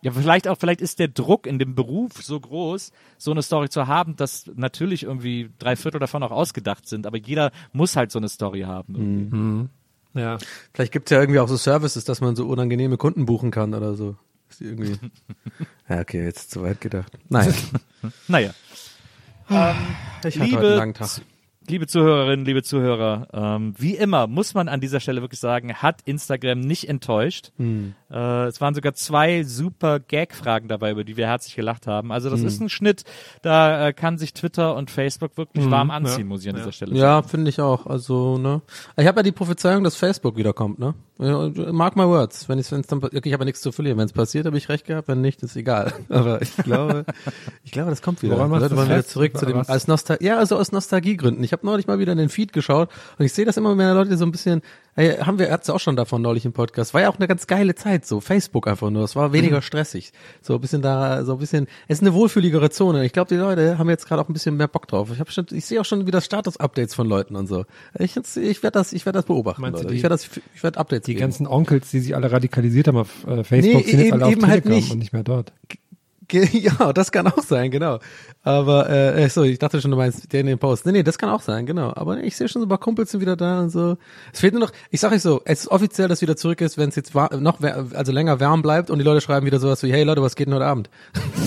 Ja, 0.02 0.12
vielleicht 0.12 0.48
auch, 0.48 0.58
vielleicht 0.60 0.82
ist 0.82 1.00
der 1.00 1.08
Druck 1.08 1.48
in 1.48 1.58
dem 1.60 1.74
Beruf 1.74 2.22
so 2.24 2.40
groß, 2.40 2.92
so 3.18 3.32
eine 3.32 3.42
Story 3.42 3.68
zu 3.70 3.88
haben, 3.88 4.16
dass 4.16 4.46
natürlich 4.56 5.04
irgendwie 5.04 5.50
drei 5.58 5.76
Viertel 5.76 6.00
davon 6.00 6.22
auch 6.24 6.32
ausgedacht 6.32 6.88
sind, 6.88 7.08
aber 7.08 7.18
jeder 7.18 7.52
muss 7.74 7.96
halt 7.96 8.12
so 8.12 8.20
eine 8.20 8.30
Story 8.30 8.62
haben. 8.62 8.96
irgendwie. 8.96 9.70
Ja. 10.22 10.38
Vielleicht 10.74 10.92
gibt's 10.94 11.12
ja 11.12 11.20
irgendwie 11.20 11.40
auch 11.40 11.48
so 11.48 11.58
Services, 11.58 12.04
dass 12.06 12.22
man 12.22 12.36
so 12.36 12.48
unangenehme 12.48 12.98
Kunden 12.98 13.26
buchen 13.26 13.50
kann 13.52 13.74
oder 13.74 13.96
so. 13.96 14.16
Ist 14.50 14.62
irgendwie. 14.62 14.98
Ja, 15.90 16.02
okay, 16.02 16.24
jetzt 16.26 16.52
zu 16.52 16.62
weit 16.64 16.82
gedacht. 16.82 17.14
Nein. 17.30 17.54
Naja, 18.28 18.52
Ich 19.50 19.56
hatte 19.56 20.40
Liebe- 20.40 20.58
heute 20.58 20.68
einen 20.68 20.78
langen 20.78 20.94
Tag. 20.94 21.22
Liebe 21.70 21.88
Zuhörerinnen, 21.88 22.46
liebe 22.46 22.64
Zuhörer, 22.64 23.28
ähm, 23.34 23.74
wie 23.78 23.96
immer 23.96 24.28
muss 24.28 24.54
man 24.54 24.68
an 24.68 24.80
dieser 24.80 25.00
Stelle 25.00 25.22
wirklich 25.22 25.40
sagen, 25.40 25.74
hat 25.74 26.02
Instagram 26.06 26.60
nicht 26.60 26.88
enttäuscht. 26.88 27.52
Äh, 28.10 28.46
es 28.48 28.62
waren 28.62 28.74
sogar 28.74 28.94
zwei 28.94 29.44
super 29.44 30.00
Gag-Fragen 30.00 30.68
dabei, 30.68 30.92
über 30.92 31.04
die 31.04 31.18
wir 31.18 31.28
herzlich 31.28 31.56
gelacht 31.56 31.88
haben. 31.88 32.12
Also 32.12 32.30
das 32.30 32.42
ist 32.42 32.62
ein 32.62 32.70
Schnitt, 32.70 33.04
da 33.42 33.88
äh, 33.88 33.94
kann 33.94 34.18
sich 34.18 34.34
Twitter 34.34 34.76
und 34.76 34.90
Facebook 34.92 35.38
wirklich 35.38 35.70
warm 35.70 35.92
anziehen, 35.92 36.28
muss 36.28 36.44
ich 36.44 36.50
an 36.50 36.56
dieser 36.56 36.72
Stelle 36.72 36.92
sagen. 36.92 37.02
Ja, 37.02 37.22
finde 37.22 37.50
ich 37.50 37.60
auch. 37.60 37.86
Also, 37.86 38.38
ne. 38.38 38.62
Ich 38.96 39.08
habe 39.08 39.20
ja 39.20 39.24
die 39.24 39.32
Prophezeiung, 39.32 39.84
dass 39.84 39.96
Facebook 39.96 40.38
wiederkommt, 40.38 40.80
ne? 40.80 40.94
Ja, 41.20 41.50
Mark 41.72 41.96
my 41.96 42.04
words. 42.04 42.48
Wenn 42.48 42.60
ich 42.60 42.72
wenn's 42.72 42.88
dann 42.88 43.04
okay, 43.04 43.22
ich 43.24 43.34
habe 43.34 43.42
ja 43.42 43.46
nichts 43.46 43.62
zu 43.62 43.72
verlieren. 43.72 43.98
Wenn 43.98 44.06
es 44.06 44.14
passiert, 44.14 44.46
habe 44.46 44.58
ich 44.58 44.70
recht 44.70 44.86
gehabt. 44.86 45.08
Wenn 45.08 45.22
nicht, 45.22 45.42
ist 45.42 45.56
egal. 45.56 45.94
Aber 46.10 46.42
ich 46.42 46.56
glaube, 46.58 47.06
ich 47.64 47.72
glaube, 47.72 47.90
das 47.90 48.04
kommt 48.04 48.22
wieder. 48.22 48.36
Woran 48.36 48.52
Leute 48.52 48.76
wollen 48.76 48.90
wieder 48.90 49.06
zurück 49.06 49.36
zu 49.36 49.48
dem 49.48 49.64
als 49.68 49.88
Nostal 49.88 50.20
ja, 50.22 50.38
also 50.38 50.58
aus 50.58 50.72
Nostalgiegründen. 50.72 51.44
Ich 51.44 51.54
habe 51.58 51.66
neulich 51.66 51.88
mal 51.88 52.00
wieder 52.00 52.12
in 52.14 52.18
den 52.18 52.30
Feed 52.30 52.54
geschaut 52.54 52.90
und 53.20 53.26
ich 53.26 53.34
sehe 53.34 53.46
das 53.46 53.58
immer 53.58 53.76
mehr 53.76 53.94
Leute 53.94 54.16
so 54.18 54.26
ein 54.26 54.32
bisschen 54.32 54.62
Ey, 55.00 55.16
haben 55.18 55.38
wir, 55.38 55.52
hat's 55.52 55.70
auch 55.70 55.80
schon 55.80 55.96
davon 55.96 56.24
neulich 56.24 56.44
im 56.46 56.54
Podcast. 56.54 56.96
War 56.96 57.02
ja 57.02 57.10
auch 57.10 57.18
eine 57.18 57.28
ganz 57.28 57.46
geile 57.46 57.76
Zeit, 57.76 58.08
so 58.08 58.20
Facebook 58.20 58.68
einfach 58.68 58.90
nur. 58.90 59.04
Es 59.04 59.16
war 59.16 59.32
weniger 59.32 59.62
stressig. 59.62 60.12
So 60.42 60.56
ein 60.56 60.60
bisschen 60.62 60.82
da, 60.82 61.24
so 61.24 61.34
ein 61.34 61.38
bisschen, 61.38 61.68
es 61.88 62.00
ist 62.00 62.02
eine 62.02 62.16
wohlfühligere 62.16 62.72
Zone. 62.72 63.06
Ich 63.06 63.14
glaube, 63.14 63.30
die 63.30 63.36
Leute 63.40 63.78
haben 63.78 63.92
jetzt 63.92 64.08
gerade 64.08 64.24
auch 64.24 64.28
ein 64.28 64.34
bisschen 64.34 64.58
mehr 64.58 64.68
Bock 64.68 64.88
drauf. 64.88 65.10
Ich 65.14 65.20
habe 65.20 65.32
schon, 65.32 65.46
ich 65.52 65.68
sehe 65.68 65.80
auch 65.82 65.86
schon 65.86 66.08
wieder 66.08 66.20
Status-Updates 66.20 66.96
von 66.96 67.08
Leuten 67.08 67.36
und 67.36 67.46
so. 67.46 67.66
Ich, 68.00 68.18
ich 68.18 68.64
werde 68.64 68.72
das, 68.80 68.92
ich 68.92 69.06
werde 69.06 69.20
das 69.20 69.26
beobachten, 69.26 69.62
Meinst 69.62 69.78
Leute. 69.84 69.90
die- 69.92 69.98
Ich 69.98 70.02
werde 70.04 70.16
das, 70.16 70.28
ich 70.56 70.64
werde 70.64 70.80
Updates 70.80 71.06
Die 71.06 71.12
geben. 71.14 71.22
ganzen 71.22 71.46
Onkels, 71.46 71.92
die 71.92 72.00
sich 72.00 72.16
alle 72.16 72.32
radikalisiert 72.32 72.88
haben 72.88 72.98
auf 72.98 73.28
äh, 73.28 73.44
Facebook, 73.44 73.86
Nee, 73.86 73.92
sind 73.92 74.00
jetzt 74.00 74.08
eben- 74.08 74.14
alle 74.14 74.26
auf 74.26 74.32
halt 74.32 74.64
Telegram 74.64 74.72
nicht. 74.74 74.92
und 74.92 74.98
nicht 74.98 75.14
mehr 75.14 75.24
dort. 75.24 75.54
Ja, 76.52 76.94
das 76.94 77.12
kann 77.12 77.28
auch 77.28 77.42
sein, 77.42 77.72
genau. 77.72 78.00
Aber 78.44 78.90
äh, 78.90 79.30
so, 79.30 79.44
ich 79.44 79.60
dachte 79.60 79.82
schon, 79.82 79.92
du 79.92 79.98
meinst 79.98 80.32
der 80.32 80.42
in 80.42 80.48
den 80.48 80.60
Post. 80.60 80.86
Nee, 80.86 80.92
nee, 80.92 81.04
das 81.04 81.18
kann 81.18 81.30
auch 81.30 81.42
sein, 81.42 81.66
genau. 81.66 81.94
Aber 81.96 82.22
ich 82.24 82.36
sehe 82.36 82.48
schon 82.48 82.62
so 82.62 82.66
ein 82.66 82.70
paar 82.70 82.78
Kumpels 82.78 83.12
sind 83.12 83.22
wieder 83.22 83.36
da 83.36 83.62
und 83.62 83.70
so. 83.70 83.98
Es 84.34 84.40
fehlt 84.40 84.54
nur 84.54 84.62
noch, 84.62 84.72
ich 84.90 85.00
sag 85.00 85.12
euch 85.12 85.22
so, 85.22 85.42
es 85.46 85.62
ist 85.62 85.68
offiziell, 85.70 86.08
dass 86.08 86.22
wieder 86.22 86.36
zurück 86.36 86.62
ist, 86.62 86.78
wenn 86.78 86.90
es 86.90 86.96
jetzt 86.96 87.14
noch 87.14 87.62
also 87.62 88.12
länger 88.12 88.40
warm 88.40 88.62
bleibt 88.62 88.90
und 88.90 89.00
die 89.00 89.06
Leute 89.06 89.22
schreiben 89.22 89.46
wieder 89.46 89.60
sowas 89.60 89.84
wie, 89.84 89.92
hey 89.92 90.04
Leute, 90.04 90.22
was 90.22 90.36
geht 90.36 90.48
denn 90.48 90.56
heute 90.56 90.66
Abend? 90.66 90.90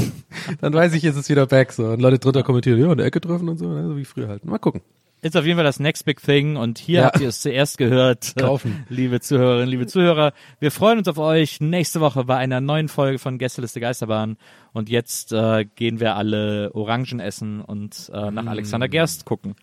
Dann 0.61 0.73
weiß 0.73 0.95
ich, 0.95 1.05
ist 1.05 1.17
es 1.17 1.29
wieder 1.29 1.47
back 1.47 1.73
so. 1.73 1.87
Und 1.87 2.01
Leute 2.01 2.19
drunter 2.19 2.43
kommentieren, 2.43 2.81
ja, 2.81 2.91
in 2.91 2.99
der 2.99 3.07
Ecke 3.07 3.21
treffen 3.21 3.49
und 3.49 3.59
so, 3.59 3.69
ne, 3.69 3.87
so 3.87 3.97
wie 3.97 4.05
früher 4.05 4.29
halt. 4.29 4.45
Mal 4.45 4.59
gucken. 4.59 4.81
Ist 5.23 5.37
auf 5.37 5.45
jeden 5.45 5.57
Fall 5.59 5.65
das 5.65 5.79
Next 5.81 6.07
Big 6.07 6.23
Thing 6.23 6.57
und 6.57 6.79
hier 6.79 7.01
Ja. 7.01 7.05
habt 7.07 7.21
ihr 7.21 7.29
es 7.29 7.43
zuerst 7.43 7.77
gehört, 7.77 8.35
Kaufen. 8.39 8.87
liebe 8.89 9.21
Zuhörerinnen, 9.21 9.69
liebe 9.69 9.87
Zuhörer. 9.87 10.33
Wir 10.61 10.71
freuen 10.71 10.99
uns 10.99 11.09
auf 11.09 11.19
euch 11.19 11.61
nächste 11.61 12.01
Woche 12.01 12.25
bei 12.25 12.37
einer 12.37 12.61
neuen 12.63 12.89
Folge 12.89 13.19
von 13.19 13.37
Gästeliste 13.37 13.81
Geisterbahn 13.81 14.39
und 14.73 14.89
jetzt 14.89 15.33
äh, 15.33 15.67
gehen 15.75 16.01
wir 16.01 16.17
alle 16.17 16.71
Orangen 16.75 17.21
essen 17.21 17.61
und 17.61 18.11
äh, 18.15 18.31
Mm. 18.31 18.35
nach 18.35 18.47
Alexander 18.47 18.89
Gerst 18.89 19.25
gucken. 19.27 19.55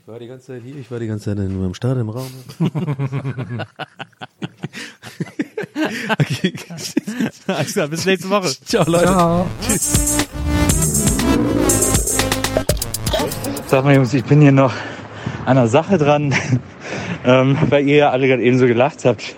Ich 0.00 0.08
war 0.08 0.18
die 0.18 0.26
ganze 0.26 0.46
Zeit 0.46 0.62
hier, 0.64 0.76
ich 0.76 0.90
war 0.90 0.98
die 1.00 1.06
ganze 1.08 1.26
Zeit 1.26 1.38
in 1.38 1.60
meinem 1.60 1.74
Start 1.74 1.98
im 1.98 2.08
Raum. 2.08 2.30
okay. 6.18 6.52
Klar, 6.52 7.88
bis 7.88 8.06
nächste 8.06 8.28
Woche. 8.30 8.48
Ciao, 8.64 8.84
Leute. 8.88 9.04
Ciao. 9.06 9.46
Sag 13.66 13.84
mal, 13.84 13.94
Jungs, 13.94 14.14
ich 14.14 14.24
bin 14.24 14.40
hier 14.40 14.52
noch 14.52 14.72
einer 15.46 15.68
Sache 15.68 15.96
dran, 15.96 16.34
ähm, 17.24 17.56
weil 17.70 17.86
ihr 17.86 17.96
ja 17.96 18.10
alle 18.10 18.26
gerade 18.26 18.42
eben 18.42 18.58
so 18.58 18.66
gelacht 18.66 19.04
habt 19.04 19.36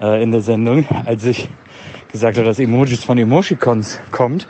äh, 0.00 0.22
in 0.22 0.30
der 0.30 0.42
Sendung, 0.42 0.86
als 1.06 1.24
ich 1.24 1.48
gesagt 2.12 2.36
habe, 2.36 2.46
dass 2.46 2.58
Emojis 2.58 3.02
von 3.02 3.18
Emoticons 3.18 3.98
kommt, 4.10 4.46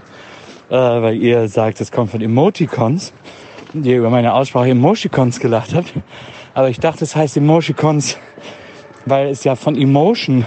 äh, 0.68 0.74
weil 0.74 1.16
ihr 1.16 1.48
sagt, 1.48 1.80
es 1.80 1.92
kommt 1.92 2.10
von 2.10 2.20
Emoticons 2.20 3.12
und 3.72 3.86
ihr 3.86 3.98
über 3.98 4.10
meine 4.10 4.34
Aussprache 4.34 4.70
Emoticons 4.70 5.38
gelacht 5.38 5.74
habt. 5.74 5.94
Aber 6.54 6.68
ich 6.68 6.80
dachte, 6.80 7.04
es 7.04 7.14
heißt 7.14 7.36
Emoticons, 7.36 8.18
weil 9.04 9.28
es 9.28 9.44
ja 9.44 9.54
von 9.54 9.76
Emotion 9.76 10.44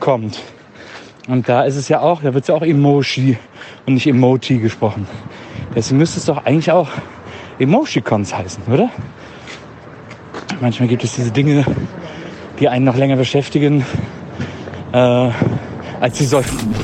kommt. 0.00 0.42
Und 1.28 1.48
da 1.48 1.62
ist 1.62 1.76
es 1.76 1.88
ja 1.88 2.00
auch, 2.00 2.22
da 2.22 2.34
wird 2.34 2.42
es 2.44 2.48
ja 2.48 2.54
auch 2.54 2.62
Emoji 2.62 3.36
und 3.86 3.94
nicht 3.94 4.06
Emoti 4.06 4.58
gesprochen. 4.58 5.06
Deswegen 5.74 5.98
müsste 5.98 6.18
es 6.18 6.26
doch 6.26 6.44
eigentlich 6.44 6.72
auch 6.72 6.88
Emoticons 7.58 8.34
heißen, 8.34 8.64
oder? 8.72 8.90
Manchmal 10.60 10.88
gibt 10.88 11.04
es 11.04 11.14
diese 11.14 11.30
Dinge, 11.30 11.64
die 12.58 12.68
einen 12.68 12.84
noch 12.84 12.96
länger 12.96 13.16
beschäftigen, 13.16 13.84
äh, 14.92 15.30
als 16.00 16.18
sie 16.18 16.24
sollten. 16.24 16.74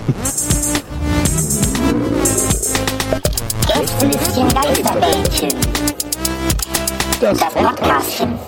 Gästelistchen 3.66 4.48
Geisterbällchen. 4.48 5.50
Das 7.20 7.38
Podcastchen. 7.38 8.38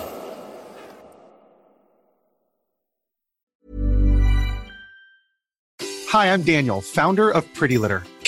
Hi, 6.12 6.26
I'm 6.28 6.44
Daniel, 6.44 6.80
founder 6.80 7.34
of 7.34 7.44
Pretty 7.54 7.76
Litter. 7.76 8.02